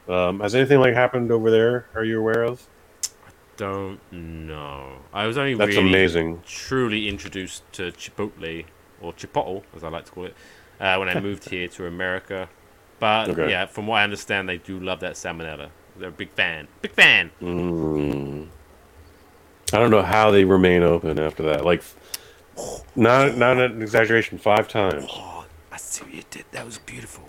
Um, 0.09 0.41
has 0.41 0.57
anything 0.57 0.81
like 0.81 0.95
happened 0.95 1.31
over 1.31 1.51
there? 1.53 1.87
Are 1.95 2.05
you 2.05 2.19
aware 2.19 2.43
of? 2.43 2.67
I 3.27 3.31
Don't 3.57 4.01
know. 4.13 4.99
I 5.13 5.27
was 5.29 5.39
only 5.39 5.55
That's 5.55 5.77
really 5.77 5.89
amazing. 5.89 6.43
truly 6.45 7.09
introduced 7.09 7.63
to 7.75 7.93
Chipotle 7.93 8.65
or 9.01 9.13
Chipotle, 9.13 9.63
as 9.77 9.85
I 9.85 9.89
like 9.89 10.07
to 10.07 10.11
call 10.11 10.25
it, 10.25 10.35
uh, 10.81 10.97
when 10.97 11.09
I 11.09 11.21
moved 11.21 11.49
here 11.51 11.69
to 11.69 11.87
America. 11.87 12.49
But 12.99 13.29
Okay. 13.31 13.51
yeah, 13.51 13.67
from 13.67 13.87
what 13.87 13.99
I 14.01 14.05
understand, 14.05 14.49
they 14.49 14.59
do 14.59 14.81
love 14.81 14.99
that 15.01 15.15
salmonella. 15.15 15.69
They're 15.99 16.09
a 16.11 16.13
big 16.13 16.31
fan. 16.31 16.69
Big 16.83 16.93
fan. 16.93 17.31
Mm. 17.41 18.49
I 19.73 19.79
don't 19.79 19.91
know 19.91 20.03
how 20.03 20.31
they 20.31 20.45
remain 20.45 20.83
open 20.83 21.19
after 21.19 21.43
that. 21.45 21.65
Like, 21.65 21.83
not 22.95 23.37
not 23.37 23.59
an 23.59 23.83
exaggeration. 23.83 24.39
Five 24.39 24.69
times. 24.69 25.07
Oh, 25.09 25.45
I 25.73 25.77
see 25.77 26.05
what 26.05 26.15
you 26.15 26.23
did. 26.31 26.45
That 26.53 26.65
was 26.65 26.79
beautiful. 26.79 27.25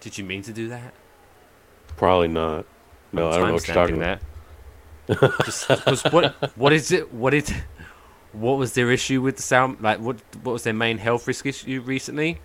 Did 0.00 0.16
you 0.18 0.24
mean 0.24 0.42
to 0.42 0.52
do 0.52 0.68
that? 0.68 0.94
Probably 1.96 2.28
not. 2.28 2.64
No, 3.12 3.28
I 3.28 3.38
don't 3.38 3.48
know 3.48 3.52
what 3.54 3.66
you're 3.66 3.74
talking 3.74 3.96
about. 3.96 4.20
that. 5.08 5.44
Just 5.44 5.68
because 5.68 6.04
what 6.04 6.56
what 6.56 6.72
is 6.72 6.92
it? 6.92 7.12
What 7.12 7.34
is 7.34 7.52
what 8.32 8.58
was 8.58 8.74
their 8.74 8.90
issue 8.90 9.20
with 9.20 9.36
the 9.36 9.42
sound? 9.42 9.80
Like 9.80 9.98
what 9.98 10.20
what 10.42 10.52
was 10.52 10.62
their 10.62 10.72
main 10.72 10.98
health 10.98 11.26
risk 11.26 11.44
issue 11.46 11.80
recently? 11.80 12.40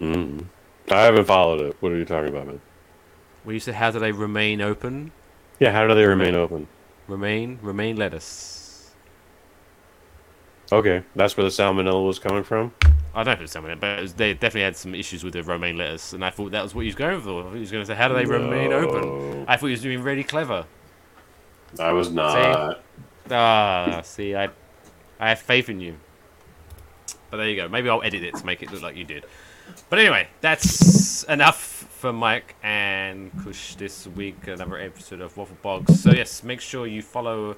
Mm. 0.00 0.46
I 0.90 1.02
haven't 1.02 1.26
followed 1.26 1.60
it. 1.60 1.76
What 1.80 1.92
are 1.92 1.96
you 1.96 2.04
talking 2.04 2.30
about, 2.30 2.46
man? 2.46 2.60
Where 3.48 3.54
you 3.54 3.60
said 3.60 3.76
how 3.76 3.90
do 3.90 3.98
they 3.98 4.12
remain 4.12 4.60
open? 4.60 5.10
Yeah, 5.58 5.72
how 5.72 5.86
do 5.86 5.94
they 5.94 6.04
remain 6.04 6.34
open? 6.34 6.68
Remain 7.06 7.58
remain 7.62 7.96
lettuce. 7.96 8.94
Okay, 10.70 11.02
that's 11.16 11.34
where 11.34 11.44
the 11.44 11.48
salmonella 11.48 12.06
was 12.06 12.18
coming 12.18 12.44
from. 12.44 12.74
I 13.14 13.22
don't 13.22 13.24
know 13.24 13.32
if 13.32 13.40
it's 13.40 13.52
something, 13.52 13.78
but 13.78 14.02
was, 14.02 14.12
they 14.12 14.34
definitely 14.34 14.64
had 14.64 14.76
some 14.76 14.94
issues 14.94 15.24
with 15.24 15.32
the 15.32 15.42
romaine 15.42 15.78
lettuce, 15.78 16.12
and 16.12 16.22
I 16.22 16.28
thought 16.28 16.50
that 16.50 16.62
was 16.62 16.74
what 16.74 16.82
he 16.82 16.88
was 16.88 16.94
going 16.94 17.22
for. 17.22 17.54
He 17.54 17.60
was 17.60 17.70
going 17.70 17.80
to 17.80 17.86
say, 17.86 17.94
"How 17.94 18.08
do 18.08 18.14
they 18.16 18.26
remain 18.26 18.70
open?" 18.70 19.46
I 19.48 19.56
thought 19.56 19.68
he 19.68 19.72
was 19.72 19.80
doing 19.80 20.02
really 20.02 20.24
clever. 20.24 20.66
I 21.78 21.92
was 21.92 22.10
not. 22.10 22.82
Ah, 23.30 24.02
see, 24.04 24.36
I, 24.36 24.50
I 25.18 25.30
have 25.30 25.38
faith 25.38 25.70
in 25.70 25.80
you. 25.80 25.96
But 27.30 27.38
there 27.38 27.48
you 27.48 27.56
go. 27.56 27.66
Maybe 27.66 27.88
I'll 27.88 28.02
edit 28.02 28.24
it 28.24 28.34
to 28.34 28.44
make 28.44 28.62
it 28.62 28.70
look 28.70 28.82
like 28.82 28.94
you 28.94 29.04
did. 29.04 29.24
But 29.88 30.00
anyway, 30.00 30.28
that's 30.42 31.22
enough 31.24 31.77
for 31.98 32.12
Mike 32.12 32.54
and 32.62 33.32
Kush 33.42 33.74
this 33.74 34.06
week. 34.06 34.46
Another 34.46 34.78
episode 34.78 35.20
of 35.20 35.36
Waffle 35.36 35.56
Box. 35.62 35.98
So 35.98 36.12
yes, 36.12 36.44
make 36.44 36.60
sure 36.60 36.86
you 36.86 37.02
follow 37.02 37.56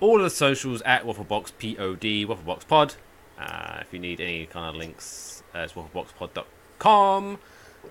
all 0.00 0.18
the 0.18 0.28
socials 0.28 0.82
at 0.82 1.06
Waffle 1.06 1.22
Box 1.22 1.52
Pod, 1.52 1.78
Waffle 1.78 2.44
Box 2.44 2.64
Pod. 2.64 2.94
Uh, 3.38 3.78
if 3.80 3.92
you 3.92 4.00
need 4.00 4.20
any 4.20 4.46
kind 4.46 4.68
of 4.68 4.74
links, 4.74 5.44
uh, 5.54 5.60
it's 5.60 5.74
waffleboxpod.com. 5.74 7.38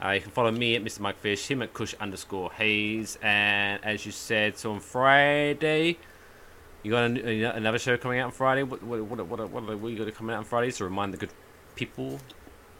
Uh, 0.04 0.10
you 0.10 0.20
can 0.22 0.32
follow 0.32 0.52
me 0.52 0.76
at 0.76 0.84
Mr. 0.84 1.00
Mike 1.00 1.18
Fish, 1.20 1.48
him 1.50 1.62
at 1.62 1.74
Kush 1.74 1.94
underscore 2.02 2.52
Hayes, 2.52 3.18
and 3.22 3.84
as 3.84 4.06
you 4.06 4.12
said, 4.12 4.58
so 4.58 4.74
on 4.74 4.82
Friday, 4.82 5.98
you 6.84 6.92
got 6.92 7.10
a, 7.10 7.56
another 7.56 7.80
show 7.80 7.96
coming 7.96 8.20
out 8.20 8.26
on 8.26 8.32
Friday. 8.32 8.64
What 8.64 8.84
what 8.84 9.02
what 9.02 9.26
what, 9.26 9.50
what, 9.50 9.64
are 9.64 9.90
you 9.90 9.96
going 9.96 10.10
to 10.10 10.12
come 10.12 10.30
out 10.30 10.40
on 10.40 10.44
Friday 10.44 10.72
to 10.74 10.84
remind 10.84 11.14
the 11.14 11.18
good 11.18 11.32
people? 11.76 12.20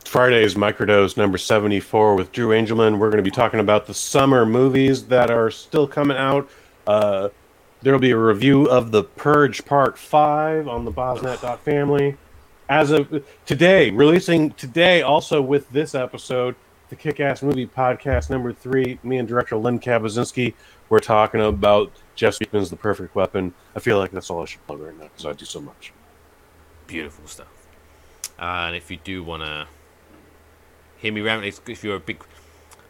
Friday's 0.10 0.56
microdose 0.56 1.18
number 1.18 1.38
74 1.38 2.16
with 2.16 2.32
Drew 2.32 2.48
Angelman. 2.48 2.98
We're 2.98 3.12
going 3.12 3.24
to 3.24 3.24
be 3.24 3.30
talking 3.30 3.60
about 3.60 3.86
the 3.86 3.94
summer 3.94 4.44
movies 4.44 5.06
that 5.06 5.30
are 5.30 5.52
still 5.52 5.88
coming 5.88 6.18
out. 6.18 6.50
Uh, 6.88 7.30
there 7.84 7.94
will 7.94 8.00
be 8.00 8.10
a 8.10 8.18
review 8.18 8.66
of 8.66 8.90
The 8.90 9.04
Purge 9.04 9.64
Part 9.66 10.00
5 10.00 10.68
on 10.68 10.84
the 10.84 10.92
Bosnet.family. 10.92 12.18
As 12.68 12.90
of 12.90 13.24
today, 13.46 13.92
releasing 13.92 14.50
today 14.54 15.04
also 15.04 15.44
with 15.44 15.70
this 15.70 15.94
episode, 15.94 16.56
the 16.90 16.96
Kick 16.96 17.20
Ass 17.20 17.44
Movie 17.44 17.68
Podcast 17.68 18.32
number 18.32 18.52
3. 18.52 18.98
Me 19.04 19.18
and 19.18 19.28
director 19.28 19.58
Lynn 19.58 19.80
Kabazinski, 19.80 20.56
we're 20.90 20.98
talking 20.98 21.40
about 21.40 21.92
Jeff 22.16 22.34
Speakman's 22.34 22.72
The 22.72 22.78
Perfect 22.78 23.14
Weapon. 23.14 23.54
I 23.76 23.80
feel 23.80 24.00
like 24.00 24.10
that's 24.10 24.32
all 24.32 24.42
I 24.42 24.46
should 24.46 24.66
plug 24.66 24.80
right 24.80 24.98
now 24.98 25.04
because 25.04 25.28
I 25.28 25.34
do 25.34 25.46
so 25.46 25.62
much. 25.62 25.94
Beautiful 26.88 27.28
stuff. 27.28 27.68
Uh, 28.40 28.66
and 28.66 28.76
if 28.76 28.90
you 28.90 28.98
do 29.04 29.24
want 29.24 29.44
to 29.44 29.68
hear 31.00 31.14
me 31.14 31.22
rambling. 31.22 31.54
If 31.68 31.84
you're 31.84 31.96
a 31.96 32.00
big 32.00 32.24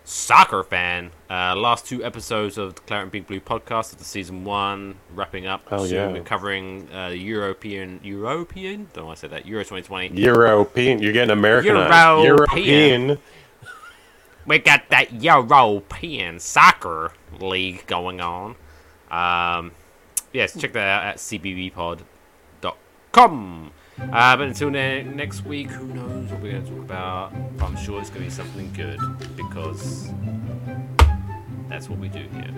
soccer 0.04 0.64
fan, 0.64 1.12
uh, 1.30 1.56
last 1.56 1.86
two 1.86 2.04
episodes 2.04 2.58
of 2.58 2.74
the 2.76 2.82
Claret 2.82 3.04
and 3.04 3.12
Big 3.12 3.28
Blue 3.28 3.40
podcast 3.40 3.94
of 3.94 4.00
the 4.00 4.06
season 4.06 4.44
one 4.44 4.96
wrapping 5.14 5.46
up. 5.46 5.70
Hell 5.70 5.86
soon. 5.86 5.96
yeah. 5.96 6.08
We're 6.12 6.24
covering 6.24 6.92
uh, 6.94 7.10
European 7.10 8.00
European. 8.04 8.90
Don't 8.94 9.06
why 9.06 9.12
I 9.12 9.16
said 9.16 9.30
that. 9.32 9.46
Euro 9.46 9.64
2020. 9.64 10.20
European. 10.20 11.00
You're 11.00 11.14
getting 11.14 11.32
Americanized. 11.32 12.26
European. 12.26 13.02
European. 13.02 13.18
we 14.46 14.58
got 14.58 14.90
that 14.90 15.14
European 15.14 16.40
soccer 16.40 17.14
league 17.40 17.86
going 17.86 18.20
on. 18.20 18.56
Um, 19.12 19.72
yes, 20.34 20.60
check 20.60 20.74
that 20.74 20.88
out 20.88 21.04
at 21.04 21.18
cbbpod.com. 21.18 22.04
Uh, 24.12 24.38
but 24.38 24.48
until 24.48 24.70
ne- 24.70 25.04
next 25.04 25.46
week, 25.46 25.70
who 25.70 25.86
knows 25.88 26.32
what 26.32 26.42
we're 26.42 26.52
going 26.52 26.66
to 26.66 26.72
talk 26.72 26.80
about? 26.80 27.34
I'm 27.60 27.76
sure 27.78 28.00
it's 28.00 28.10
going 28.10 28.22
to 28.22 28.30
be 28.30 28.30
something 28.30 28.72
good 28.74 29.00
because 29.36 30.10
that's 31.68 31.90
what 31.90 32.00
we 32.00 32.08
do 32.10 32.20
here 32.20 32.54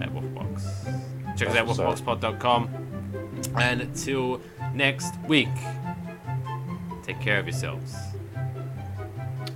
at 0.00 0.10
Wafflebox. 0.12 1.36
Check 1.36 1.48
us 1.48 1.56
out 1.56 1.66
waffleboxpod.com. 1.66 2.68
And 3.56 3.80
until 3.80 4.40
next 4.74 5.14
week, 5.26 5.48
take 7.02 7.20
care 7.20 7.38
of 7.38 7.46
yourselves. 7.46 7.94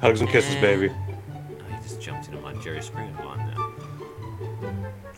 Hugs 0.00 0.20
and 0.20 0.30
kisses, 0.30 0.55
baby. 0.56 0.90
Oh, 0.90 1.74
he 1.74 1.82
just 1.82 2.00
jumped 2.00 2.28
into 2.28 2.40
my 2.40 2.55
Jerry 2.55 2.82
Springer 2.82 3.12
line 3.24 3.55
now. 3.55 3.74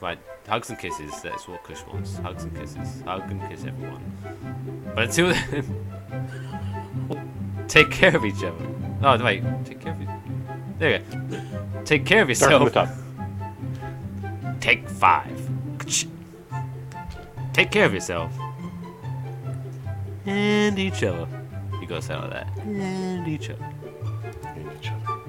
Right, 0.01 0.19
Hugs 0.51 0.69
and 0.69 0.79
kisses, 0.81 1.23
that's 1.23 1.47
what 1.47 1.63
Kush 1.63 1.81
wants. 1.87 2.19
Hugs 2.19 2.43
and 2.43 2.57
kisses. 2.57 3.03
Hug 3.03 3.31
and 3.31 3.41
kiss 3.49 3.65
everyone. 3.65 4.03
But 4.97 5.05
until 5.05 5.29
then, 5.33 5.65
take 7.69 7.93
care 7.93 8.17
of 8.17 8.25
each 8.25 8.43
other. 8.43 8.67
Oh, 9.01 9.25
wait. 9.25 9.45
Take 9.65 9.81
care 9.81 9.93
of 9.93 10.03
each 10.03 10.09
There 10.81 10.99
you 10.99 10.99
go. 10.99 11.41
Take 11.85 12.05
care 12.05 12.23
of 12.23 12.29
yourself. 12.29 12.77
Take 14.59 14.89
five. 14.89 15.49
Take 17.53 17.71
care 17.71 17.87
of 17.87 17.95
yourself. 17.95 18.33
And 20.27 20.77
each 20.81 21.05
other. 21.05 21.29
You 21.81 21.87
gotta 21.87 22.03
say 22.03 22.17
like 22.17 22.31
that. 22.31 22.49
And 22.59 23.29
each 23.29 23.51
other. 23.51 23.73
And 24.45 24.73
each 24.81 24.91
other. 24.91 25.21